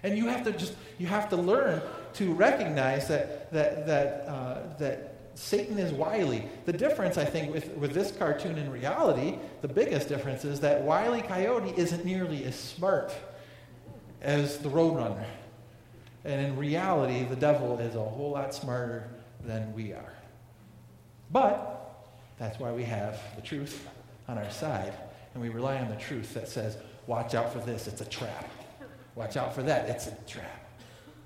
And 0.02 0.18
you 0.18 0.26
have 0.26 0.44
to 0.44 0.52
just 0.52 0.74
you 0.98 1.06
have 1.06 1.28
to 1.30 1.36
learn 1.36 1.80
to 2.14 2.32
recognize 2.32 3.08
that 3.08 3.52
that 3.52 3.86
that 3.86 4.28
uh, 4.28 4.58
that 4.78 5.12
Satan 5.34 5.78
is 5.78 5.92
wily. 5.92 6.48
The 6.66 6.72
difference, 6.72 7.16
I 7.16 7.24
think, 7.24 7.54
with, 7.54 7.68
with 7.76 7.94
this 7.94 8.10
cartoon 8.10 8.58
in 8.58 8.70
reality, 8.70 9.38
the 9.62 9.68
biggest 9.68 10.08
difference 10.08 10.44
is 10.44 10.60
that 10.60 10.82
Wily 10.82 11.22
Coyote 11.22 11.72
isn't 11.76 12.04
nearly 12.04 12.44
as 12.44 12.54
smart 12.54 13.14
as 14.20 14.58
the 14.58 14.68
Roadrunner. 14.68 15.24
And 16.24 16.46
in 16.46 16.56
reality, 16.56 17.24
the 17.24 17.36
devil 17.36 17.78
is 17.78 17.94
a 17.94 18.02
whole 18.02 18.32
lot 18.32 18.54
smarter 18.54 19.08
than 19.44 19.72
we 19.74 19.92
are. 19.92 20.12
But 21.30 21.94
that's 22.38 22.58
why 22.58 22.72
we 22.72 22.84
have 22.84 23.20
the 23.36 23.42
truth 23.42 23.88
on 24.28 24.38
our 24.38 24.50
side, 24.50 24.92
and 25.34 25.42
we 25.42 25.48
rely 25.48 25.78
on 25.78 25.88
the 25.88 25.96
truth 25.96 26.34
that 26.34 26.48
says, 26.48 26.76
watch 27.06 27.34
out 27.34 27.52
for 27.52 27.58
this, 27.60 27.86
it's 27.86 28.00
a 28.00 28.06
trap. 28.06 28.50
Watch 29.14 29.36
out 29.36 29.54
for 29.54 29.62
that. 29.62 29.88
It's 29.88 30.06
a 30.06 30.16
trap. 30.26 30.70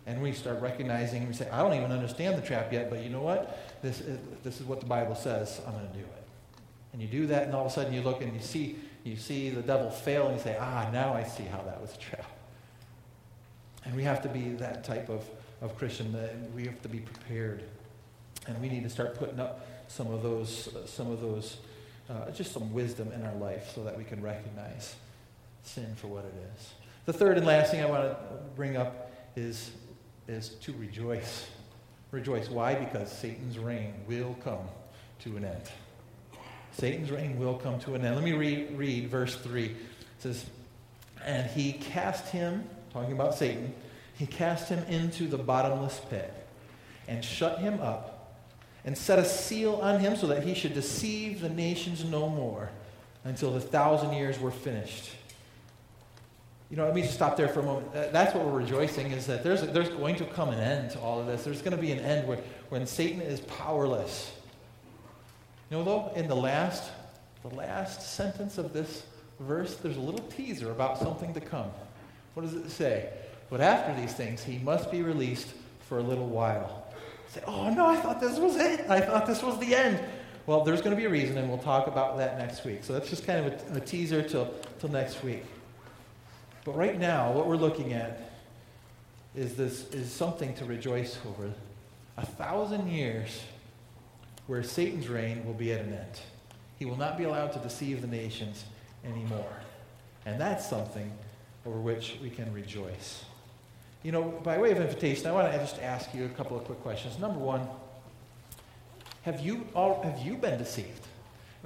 And 0.07 0.23
we 0.23 0.33
start 0.33 0.61
recognizing, 0.61 1.23
and 1.23 1.29
we 1.29 1.35
say, 1.35 1.49
I 1.51 1.63
don't 1.63 1.75
even 1.75 1.93
understand 1.93 2.41
the 2.41 2.47
trap 2.47 2.73
yet, 2.73 2.91
but 2.91 3.03
you 3.03 3.11
know 3.11 3.23
what? 3.23 3.81
This 3.83 4.01
is, 4.01 4.19
this 4.45 4.61
is 4.61 4.67
what 4.67 4.81
the 4.81 4.87
Bible 4.87 5.15
says. 5.15 5.61
I'm 5.67 5.73
going 5.73 5.87
to 5.87 5.93
do 5.93 6.01
it. 6.01 6.25
And 6.93 7.03
you 7.03 7.09
do 7.09 7.27
that, 7.27 7.45
and 7.45 7.55
all 7.55 7.67
of 7.67 7.73
a 7.73 7.75
sudden 7.75 7.93
you 7.93 8.03
look 8.03 8.23
and 8.23 8.33
you 8.33 8.41
see, 8.41 8.77
you 9.05 9.17
see 9.17 9.51
the 9.51 9.63
devil 9.63 9.91
fail, 9.91 10.29
and 10.29 10.37
you 10.37 10.43
say, 10.43 10.57
ah, 10.61 10.89
now 10.93 11.13
I 11.13 11.25
see 11.25 11.45
how 11.45 11.63
that 11.63 11.81
was 11.81 11.95
a 11.95 11.99
trap. 11.99 12.31
And 13.85 13.95
we 13.95 14.03
have 14.03 14.23
to 14.23 14.29
be 14.29 14.51
that 14.55 14.83
type 14.83 15.09
of, 15.09 15.25
of 15.61 15.77
Christian. 15.77 16.13
That 16.13 16.35
we 16.55 16.65
have 16.65 16.81
to 16.83 16.89
be 16.89 16.99
prepared. 16.99 17.63
And 18.47 18.61
we 18.61 18.69
need 18.69 18.83
to 18.85 18.91
start 18.91 19.19
putting 19.19 19.41
up 19.41 19.67
some 19.89 20.13
of 20.13 20.23
those, 20.23 20.75
uh, 20.75 20.87
some 20.87 21.11
of 21.11 21.21
those, 21.21 21.59
uh, 22.09 22.31
just 22.31 22.53
some 22.53 22.73
wisdom 22.73 23.13
in 23.13 23.25
our 23.25 23.35
life 23.35 23.73
so 23.75 23.85
that 23.85 23.97
we 23.97 24.05
can 24.05 24.23
recognize 24.23 24.97
sin 25.63 25.95
for 25.97 26.07
what 26.09 26.25
it 26.25 26.35
is. 26.57 26.71
The 27.07 27.13
third 27.13 27.39
and 27.39 27.47
last 27.47 27.71
thing 27.71 27.83
I 27.83 27.87
want 27.87 28.03
to 28.03 28.17
bring 28.55 28.77
up 28.77 29.13
is, 29.37 29.71
is 30.29 30.51
to 30.61 30.73
rejoice. 30.75 31.47
Rejoice. 32.11 32.49
Why? 32.49 32.75
Because 32.75 33.11
Satan's 33.11 33.59
reign 33.59 33.95
will 34.09 34.37
come 34.43 34.69
to 35.21 35.37
an 35.37 35.45
end. 35.45 35.63
Satan's 36.73 37.11
reign 37.11 37.39
will 37.39 37.55
come 37.55 37.79
to 37.81 37.95
an 37.95 38.05
end. 38.05 38.17
Let 38.17 38.25
me 38.25 38.33
read, 38.33 38.77
read 38.77 39.09
verse 39.09 39.37
3. 39.37 39.65
It 39.65 39.77
says, 40.19 40.47
And 41.25 41.49
he 41.51 41.73
cast 41.73 42.29
him, 42.29 42.65
talking 42.93 43.13
about 43.13 43.35
Satan, 43.35 43.75
he 44.15 44.27
cast 44.27 44.69
him 44.69 44.83
into 44.85 45.27
the 45.27 45.39
bottomless 45.39 46.01
pit 46.11 46.33
and 47.09 47.25
shut 47.25 47.59
him 47.59 47.81
up 47.81 48.16
and 48.87 48.97
set 48.97 49.19
a 49.19 49.25
seal 49.25 49.75
on 49.83 50.01
him 50.01 50.17
so 50.17 50.29
that 50.29 50.45
he 50.45 50.55
should 50.55 50.73
deceive 50.73 51.41
the 51.41 51.49
nations 51.49 52.05
no 52.05 52.29
more 52.29 52.71
until 53.25 53.53
the 53.53 53.61
thousand 53.61 54.13
years 54.13 54.39
were 54.39 54.53
finished. 54.53 55.11
You 56.71 56.77
know, 56.77 56.85
let 56.85 56.95
me 56.95 57.03
just 57.03 57.15
stop 57.15 57.37
there 57.37 57.49
for 57.49 57.61
a 57.61 57.63
moment. 57.65 57.93
That's 57.93 58.35
what 58.35 58.45
we're 58.45 58.59
rejoicing 58.59 59.13
is 59.13 59.27
that 59.27 59.45
there's, 59.45 59.63
there's 59.63 59.89
going 59.89 60.17
to 60.17 60.25
come 60.25 60.51
an 60.51 60.61
end 60.61 60.91
to 60.93 61.01
all 61.01 61.21
of 61.21 61.27
this. 61.27 61.45
There's 61.45 61.63
going 61.63 61.77
to 61.77 61.81
be 61.81 61.93
an 61.93 62.01
end 62.01 62.27
where, 62.27 62.39
when 62.71 62.87
Satan 62.87 63.21
is 63.21 63.41
powerless. 63.41 64.33
You 65.71 65.79
know, 65.79 65.85
though, 65.85 66.13
in 66.15 66.29
the 66.29 66.37
last, 66.37 66.91
the 67.43 67.55
last 67.55 68.15
sentence 68.15 68.59
of 68.59 68.73
this 68.73 69.05
verse, 69.41 69.77
there's 69.77 69.97
a 69.97 70.01
little 70.01 70.27
teaser 70.29 70.71
about 70.71 70.99
something 70.99 71.35
to 71.35 71.41
come. 71.41 71.71
What 72.35 72.45
does 72.45 72.55
it 72.55 72.71
say? 72.71 73.11
But 73.49 73.61
after 73.61 74.01
these 74.01 74.13
things, 74.13 74.43
he 74.43 74.59
must 74.59 74.91
be 74.91 75.03
released 75.03 75.49
for 75.89 75.99
a 75.99 76.03
little 76.03 76.27
while. 76.27 76.86
Say, 77.29 77.43
oh 77.47 77.71
no, 77.71 77.87
I 77.87 77.97
thought 77.97 78.21
this 78.21 78.39
was 78.39 78.57
it. 78.57 78.89
I 78.89 79.01
thought 79.01 79.27
this 79.27 79.43
was 79.43 79.59
the 79.59 79.75
end. 79.75 80.01
Well, 80.47 80.63
there's 80.63 80.81
going 80.81 80.95
to 80.95 80.97
be 80.97 81.07
a 81.07 81.11
reason, 81.11 81.37
and 81.39 81.49
we'll 81.49 81.59
talk 81.59 81.89
about 81.89 82.17
that 82.19 82.39
next 82.39 82.65
week. 82.65 82.85
So 82.85 82.93
that's 82.93 83.11
just 83.11 83.27
kind 83.27 83.47
of 83.47 83.75
a, 83.75 83.79
a 83.79 83.81
teaser 83.81 84.23
till, 84.23 84.55
till 84.79 84.91
next 84.91 85.25
week. 85.25 85.45
But 86.65 86.77
right 86.77 86.99
now, 86.99 87.33
what 87.33 87.47
we're 87.47 87.57
looking 87.57 87.93
at 87.93 88.31
is 89.35 89.55
this 89.55 89.91
is 89.93 90.11
something 90.11 90.55
to 90.55 90.65
rejoice 90.65 91.19
over. 91.27 91.53
A 92.17 92.25
thousand 92.25 92.89
years 92.89 93.43
where 94.47 94.63
Satan's 94.63 95.09
reign 95.09 95.45
will 95.45 95.55
be 95.55 95.73
at 95.73 95.81
an 95.81 95.93
end. 95.93 96.21
He 96.79 96.85
will 96.85 96.97
not 96.97 97.19
be 97.19 97.25
allowed 97.25 97.53
to 97.53 97.59
deceive 97.59 98.01
the 98.01 98.07
nations 98.07 98.65
anymore. 99.05 99.53
And 100.25 100.41
that's 100.41 100.69
something 100.69 101.13
over 101.65 101.79
which 101.79 102.17
we 102.23 102.31
can 102.31 102.53
rejoice. 102.53 103.25
You 104.07 104.13
know, 104.13 104.23
by 104.45 104.57
way 104.57 104.71
of 104.71 104.79
invitation, 104.79 105.27
I 105.27 105.33
want 105.33 105.51
to 105.51 105.59
just 105.59 105.83
ask 105.83 106.15
you 106.15 106.27
a 106.27 106.29
couple 106.29 106.57
of 106.57 106.63
quick 106.63 106.81
questions. 106.81 107.19
Number 107.19 107.41
one, 107.41 107.67
have 109.23 109.41
you, 109.41 109.67
all, 109.75 110.01
have 110.05 110.25
you 110.25 110.37
been 110.37 110.57
deceived? 110.59 111.09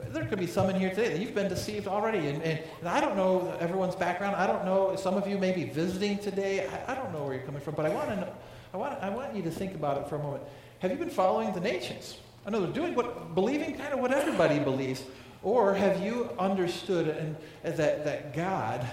There 0.09 0.24
could 0.24 0.38
be 0.38 0.47
some 0.47 0.70
in 0.70 0.76
here 0.76 0.88
today 0.88 1.11
that 1.11 1.18
you've 1.18 1.34
been 1.34 1.51
deceived 1.51 1.86
already. 1.86 2.28
And, 2.28 2.43
and, 2.43 2.59
and, 2.78 2.88
I 2.88 2.99
don't 2.99 3.14
know 3.14 3.55
everyone's 3.61 3.95
background. 3.95 4.36
I 4.36 4.47
don't 4.47 4.64
know. 4.64 4.97
Some 4.97 5.16
of 5.16 5.28
you 5.28 5.36
may 5.36 5.53
be 5.53 5.64
visiting 5.64 6.16
today. 6.16 6.66
I, 6.66 6.93
I 6.93 6.95
don't 6.95 7.12
know 7.12 7.24
where 7.24 7.34
you're 7.34 7.43
coming 7.43 7.61
from. 7.61 7.74
But 7.74 7.84
I 7.84 7.91
want, 7.91 8.09
to 8.09 8.16
know, 8.16 8.32
I, 8.72 8.76
want, 8.78 8.99
I 9.03 9.11
want 9.11 9.36
you 9.36 9.43
to 9.43 9.51
think 9.51 9.74
about 9.74 9.99
it 9.99 10.09
for 10.09 10.16
a 10.16 10.22
moment. 10.22 10.43
Have 10.78 10.91
you 10.91 10.97
been 10.97 11.11
following 11.11 11.53
the 11.53 11.61
nations? 11.61 12.16
I 12.47 12.49
know 12.49 12.62
they're 12.62 12.72
doing 12.72 12.95
what, 12.95 13.34
believing 13.34 13.76
kind 13.76 13.93
of 13.93 14.01
what 14.01 14.14
everybody 14.14 14.59
believes. 14.61 15.05
Or 15.43 15.74
have 15.74 16.03
you 16.03 16.30
understood 16.38 17.09
and, 17.09 17.36
that, 17.64 18.07
that 18.07 18.34
God 18.34 18.88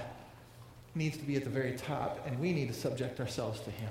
needs 0.98 1.18
to 1.18 1.24
be 1.24 1.36
at 1.36 1.44
the 1.44 1.50
very 1.50 1.74
top 1.74 2.26
and 2.26 2.40
we 2.40 2.52
need 2.52 2.68
to 2.68 2.74
subject 2.74 3.20
ourselves 3.20 3.60
to 3.62 3.72
Him? 3.72 3.90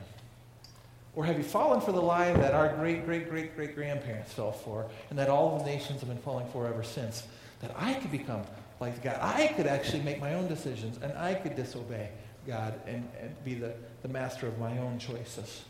Or 1.14 1.24
have 1.24 1.38
you 1.38 1.44
fallen 1.44 1.80
for 1.80 1.92
the 1.92 2.02
lie 2.02 2.32
that 2.34 2.52
our 2.52 2.74
great, 2.76 3.06
great, 3.06 3.30
great, 3.30 3.56
great 3.56 3.74
grandparents 3.74 4.32
fell 4.34 4.52
for 4.52 4.86
and 5.08 5.18
that 5.18 5.30
all 5.30 5.58
the 5.58 5.64
nations 5.64 6.00
have 6.00 6.10
been 6.10 6.18
falling 6.18 6.46
for 6.48 6.66
ever 6.66 6.82
since? 6.82 7.26
That 7.60 7.74
I 7.74 7.94
could 7.94 8.12
become 8.12 8.42
like 8.80 9.02
God. 9.02 9.18
I 9.22 9.46
could 9.56 9.66
actually 9.66 10.02
make 10.02 10.20
my 10.20 10.34
own 10.34 10.46
decisions 10.46 10.98
and 11.02 11.16
I 11.16 11.34
could 11.34 11.56
disobey 11.56 12.10
God 12.46 12.74
and, 12.86 13.08
and 13.20 13.44
be 13.44 13.54
the, 13.54 13.72
the 14.02 14.08
master 14.08 14.46
of 14.46 14.58
my 14.58 14.76
own 14.78 14.98
choices. 14.98 15.64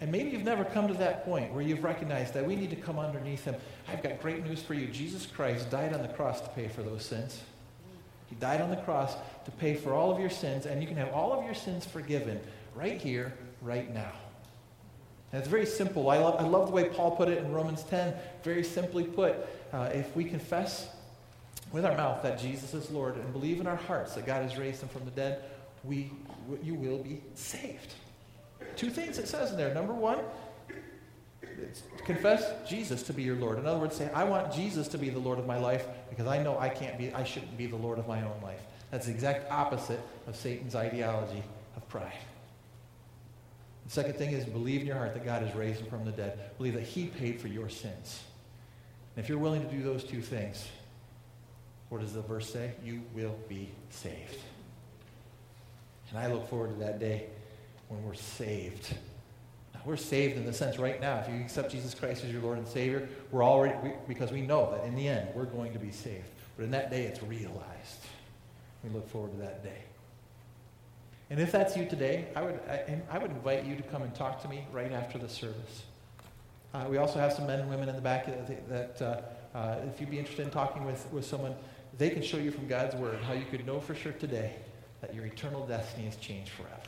And 0.00 0.12
maybe 0.12 0.30
you've 0.30 0.44
never 0.44 0.64
come 0.64 0.88
to 0.88 0.94
that 0.94 1.24
point 1.24 1.52
where 1.52 1.62
you've 1.62 1.82
recognized 1.82 2.32
that 2.34 2.46
we 2.46 2.56
need 2.56 2.70
to 2.70 2.76
come 2.76 2.98
underneath 2.98 3.44
Him. 3.44 3.56
I've 3.88 4.02
got 4.02 4.20
great 4.20 4.44
news 4.44 4.62
for 4.62 4.74
you. 4.74 4.86
Jesus 4.86 5.26
Christ 5.26 5.70
died 5.70 5.92
on 5.92 6.02
the 6.02 6.08
cross 6.08 6.40
to 6.40 6.48
pay 6.50 6.68
for 6.68 6.82
those 6.82 7.04
sins. 7.04 7.42
He 8.28 8.36
died 8.36 8.60
on 8.60 8.70
the 8.70 8.76
cross 8.76 9.14
to 9.44 9.50
pay 9.52 9.74
for 9.74 9.94
all 9.94 10.10
of 10.10 10.20
your 10.20 10.30
sins, 10.30 10.66
and 10.66 10.80
you 10.82 10.88
can 10.88 10.96
have 10.96 11.12
all 11.12 11.32
of 11.32 11.44
your 11.44 11.54
sins 11.54 11.86
forgiven 11.86 12.40
right 12.74 13.00
here, 13.00 13.32
right 13.62 13.92
now. 13.92 14.12
And 15.32 15.40
it's 15.40 15.48
very 15.48 15.66
simple. 15.66 16.10
I 16.10 16.18
love, 16.18 16.36
I 16.40 16.44
love 16.46 16.68
the 16.68 16.72
way 16.72 16.88
Paul 16.88 17.16
put 17.16 17.28
it 17.28 17.38
in 17.38 17.52
Romans 17.52 17.82
10. 17.84 18.14
Very 18.42 18.64
simply 18.64 19.04
put, 19.04 19.36
uh, 19.72 19.90
if 19.92 20.14
we 20.16 20.24
confess 20.24 20.88
with 21.70 21.84
our 21.84 21.96
mouth 21.96 22.22
that 22.22 22.38
Jesus 22.38 22.72
is 22.72 22.90
Lord 22.90 23.16
and 23.16 23.32
believe 23.32 23.60
in 23.60 23.66
our 23.66 23.76
hearts 23.76 24.14
that 24.14 24.24
God 24.24 24.42
has 24.42 24.56
raised 24.56 24.82
him 24.82 24.88
from 24.88 25.04
the 25.04 25.10
dead, 25.10 25.42
we, 25.84 26.10
you 26.62 26.74
will 26.74 26.98
be 26.98 27.20
saved. 27.34 27.94
Two 28.76 28.90
things 28.90 29.18
it 29.18 29.28
says 29.28 29.50
in 29.50 29.56
there. 29.56 29.72
Number 29.74 29.92
one, 29.92 30.18
confess 32.04 32.44
Jesus 32.68 33.02
to 33.04 33.12
be 33.12 33.22
your 33.22 33.36
Lord. 33.36 33.58
In 33.58 33.66
other 33.66 33.78
words, 33.78 33.96
say, 33.96 34.10
I 34.12 34.24
want 34.24 34.52
Jesus 34.52 34.88
to 34.88 34.98
be 34.98 35.10
the 35.10 35.18
Lord 35.18 35.38
of 35.38 35.46
my 35.46 35.58
life 35.58 35.86
because 36.10 36.26
I 36.26 36.42
know 36.42 36.58
I 36.58 36.68
can't 36.68 36.98
be, 36.98 37.12
I 37.12 37.24
shouldn't 37.24 37.56
be 37.56 37.66
the 37.66 37.76
Lord 37.76 37.98
of 37.98 38.08
my 38.08 38.22
own 38.22 38.40
life. 38.42 38.60
That's 38.90 39.06
the 39.06 39.12
exact 39.12 39.50
opposite 39.50 40.00
of 40.26 40.36
Satan's 40.36 40.74
ideology 40.74 41.42
of 41.76 41.88
pride. 41.88 42.12
The 43.86 43.92
second 43.92 44.14
thing 44.14 44.32
is 44.32 44.44
believe 44.44 44.82
in 44.82 44.86
your 44.86 44.96
heart 44.96 45.14
that 45.14 45.24
God 45.24 45.42
has 45.42 45.54
raised 45.54 45.86
from 45.88 46.04
the 46.04 46.12
dead. 46.12 46.56
Believe 46.58 46.74
that 46.74 46.82
he 46.82 47.06
paid 47.06 47.40
for 47.40 47.48
your 47.48 47.68
sins. 47.68 48.22
And 49.16 49.24
if 49.24 49.28
you're 49.28 49.38
willing 49.38 49.66
to 49.66 49.74
do 49.74 49.82
those 49.82 50.04
two 50.04 50.20
things, 50.20 50.68
what 51.88 52.00
does 52.00 52.12
the 52.12 52.22
verse 52.22 52.52
say? 52.52 52.72
You 52.84 53.02
will 53.14 53.36
be 53.48 53.70
saved. 53.90 54.38
And 56.10 56.18
I 56.18 56.26
look 56.26 56.48
forward 56.48 56.70
to 56.70 56.84
that 56.84 56.98
day 56.98 57.26
when 57.88 58.04
we're 58.04 58.14
saved. 58.14 58.94
We're 59.84 59.96
saved 59.96 60.36
in 60.36 60.44
the 60.44 60.52
sense 60.52 60.78
right 60.78 61.00
now, 61.00 61.18
if 61.18 61.28
you 61.28 61.40
accept 61.40 61.70
Jesus 61.70 61.94
Christ 61.94 62.24
as 62.24 62.32
your 62.32 62.42
Lord 62.42 62.58
and 62.58 62.66
Savior, 62.66 63.08
we're 63.30 63.44
already, 63.44 63.74
we, 63.82 63.92
because 64.06 64.32
we 64.32 64.42
know 64.42 64.70
that 64.72 64.84
in 64.84 64.94
the 64.94 65.08
end, 65.08 65.28
we're 65.34 65.44
going 65.44 65.72
to 65.72 65.78
be 65.78 65.90
saved. 65.90 66.26
But 66.56 66.64
in 66.64 66.70
that 66.72 66.90
day, 66.90 67.04
it's 67.04 67.22
realized. 67.22 68.04
We 68.84 68.90
look 68.90 69.08
forward 69.08 69.32
to 69.32 69.38
that 69.38 69.62
day. 69.62 69.78
And 71.30 71.40
if 71.40 71.52
that's 71.52 71.76
you 71.76 71.86
today, 71.86 72.26
I 72.34 72.42
would, 72.42 72.60
I, 72.68 73.00
I 73.10 73.18
would 73.18 73.30
invite 73.30 73.64
you 73.64 73.76
to 73.76 73.82
come 73.82 74.02
and 74.02 74.14
talk 74.14 74.42
to 74.42 74.48
me 74.48 74.64
right 74.72 74.92
after 74.92 75.18
the 75.18 75.28
service. 75.28 75.84
Uh, 76.72 76.86
we 76.88 76.98
also 76.98 77.18
have 77.18 77.32
some 77.32 77.46
men 77.46 77.60
and 77.60 77.70
women 77.70 77.88
in 77.88 77.96
the 77.96 78.02
back 78.02 78.26
that, 78.26 78.68
that 78.68 79.02
uh, 79.02 79.56
uh, 79.56 79.76
if 79.86 80.00
you'd 80.00 80.10
be 80.10 80.18
interested 80.18 80.44
in 80.44 80.50
talking 80.50 80.84
with, 80.84 81.06
with 81.12 81.24
someone, 81.24 81.54
they 81.96 82.10
can 82.10 82.22
show 82.22 82.36
you 82.36 82.50
from 82.50 82.66
God's 82.66 82.94
Word 82.94 83.18
how 83.22 83.32
you 83.32 83.44
could 83.50 83.66
know 83.66 83.80
for 83.80 83.94
sure 83.94 84.12
today 84.12 84.54
that 85.00 85.14
your 85.14 85.24
eternal 85.26 85.66
destiny 85.66 86.04
has 86.04 86.16
changed 86.16 86.50
forever. 86.50 86.87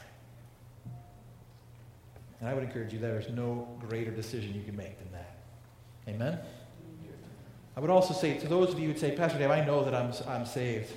And 2.40 2.48
I 2.48 2.54
would 2.54 2.64
encourage 2.64 2.92
you 2.92 2.98
that 3.00 3.06
there's 3.06 3.28
no 3.28 3.68
greater 3.86 4.10
decision 4.10 4.54
you 4.54 4.62
can 4.62 4.76
make 4.76 4.98
than 4.98 5.12
that. 5.12 5.38
Amen? 6.08 6.38
I 7.76 7.80
would 7.80 7.90
also 7.90 8.14
say 8.14 8.38
to 8.38 8.48
those 8.48 8.72
of 8.72 8.78
you 8.78 8.86
who 8.86 8.92
would 8.92 9.00
say, 9.00 9.12
Pastor 9.12 9.38
Dave, 9.38 9.50
I 9.50 9.64
know 9.64 9.84
that 9.84 9.94
I'm, 9.94 10.12
I'm 10.26 10.46
saved. 10.46 10.92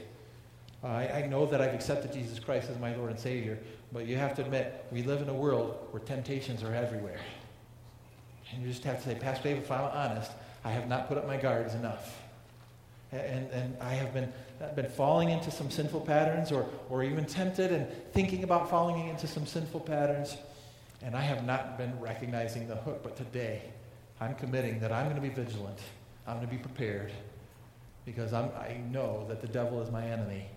I, 0.84 1.08
I 1.08 1.28
know 1.28 1.46
that 1.46 1.62
I've 1.62 1.74
accepted 1.74 2.12
Jesus 2.12 2.40
Christ 2.40 2.70
as 2.70 2.80
my 2.80 2.96
Lord 2.96 3.12
and 3.12 3.20
Savior, 3.20 3.60
but 3.92 4.06
you 4.06 4.18
have 4.18 4.36
to 4.36 4.42
admit, 4.42 4.86
we 4.92 5.04
live 5.04 5.22
in 5.22 5.30
a 5.30 5.34
world 5.34 5.78
where 5.92 6.02
temptations 6.02 6.64
are 6.64 6.74
everywhere. 6.74 7.20
And 8.52 8.64
you 8.64 8.70
just 8.70 8.84
have 8.84 8.98
to 9.04 9.10
say, 9.10 9.16
Pastor 9.16 9.44
Dave, 9.50 9.58
if 9.58 9.72
I'm 9.72 9.82
honest, 9.82 10.32
I 10.66 10.72
have 10.72 10.88
not 10.88 11.08
put 11.08 11.18
up 11.18 11.28
my 11.28 11.38
guards 11.38 11.74
enough. 11.74 12.20
And, 13.12 13.50
and 13.52 13.78
I 13.80 13.94
have 13.94 14.14
been, 14.14 14.34
been 14.76 14.90
falling 14.90 15.30
into 15.30 15.52
some 15.52 15.70
sinful 15.70 16.02
patterns 16.02 16.52
or, 16.52 16.66
or 16.90 17.04
even 17.04 17.26
tempted 17.26 17.72
and 17.72 17.88
thinking 18.12 18.44
about 18.44 18.70
falling 18.70 19.08
into 19.08 19.28
some 19.28 19.46
sinful 19.46 19.82
patterns. 19.82 20.36
And 21.04 21.16
I 21.16 21.22
have 21.22 21.46
not 21.46 21.78
been 21.78 22.00
recognizing 22.00 22.68
the 22.68 22.76
hook. 22.76 23.04
But 23.04 23.16
today, 23.18 23.62
I'm 24.20 24.36
committing 24.36 24.80
that 24.80 24.92
I'm 24.92 25.06
going 25.06 25.16
to 25.16 25.22
be 25.22 25.30
vigilant. 25.30 25.80
I'm 26.26 26.38
going 26.38 26.48
to 26.48 26.52
be 26.52 26.62
prepared 26.62 27.12
because 28.06 28.34
I'm, 28.34 28.50
I 28.58 28.82
know 28.90 29.26
that 29.28 29.42
the 29.42 29.48
devil 29.48 29.82
is 29.82 29.92
my 29.92 30.06
enemy 30.06 30.48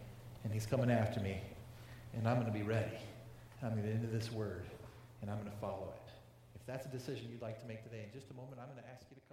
and 0.44 0.53
he's 0.53 0.66
coming 0.66 0.90
after 0.90 1.20
me. 1.20 1.40
And 2.14 2.26
I'm 2.28 2.36
going 2.36 2.47
to 2.47 2.57
be 2.57 2.62
ready. 2.62 2.97
I'm 3.62 3.70
going 3.70 3.82
to 3.82 3.88
get 3.88 3.97
into 3.97 4.07
this 4.07 4.30
word, 4.30 4.64
and 5.20 5.30
I'm 5.30 5.38
going 5.38 5.51
to 5.51 5.57
follow 5.59 5.92
it. 5.97 6.11
If 6.55 6.64
that's 6.66 6.86
a 6.86 6.88
decision 6.88 7.28
you'd 7.30 7.42
like 7.42 7.61
to 7.61 7.66
make 7.66 7.82
today, 7.82 8.05
in 8.07 8.12
just 8.12 8.30
a 8.30 8.34
moment, 8.34 8.61
I'm 8.61 8.68
going 8.68 8.82
to 8.82 8.88
ask 8.88 9.05
you 9.11 9.16
to 9.16 9.26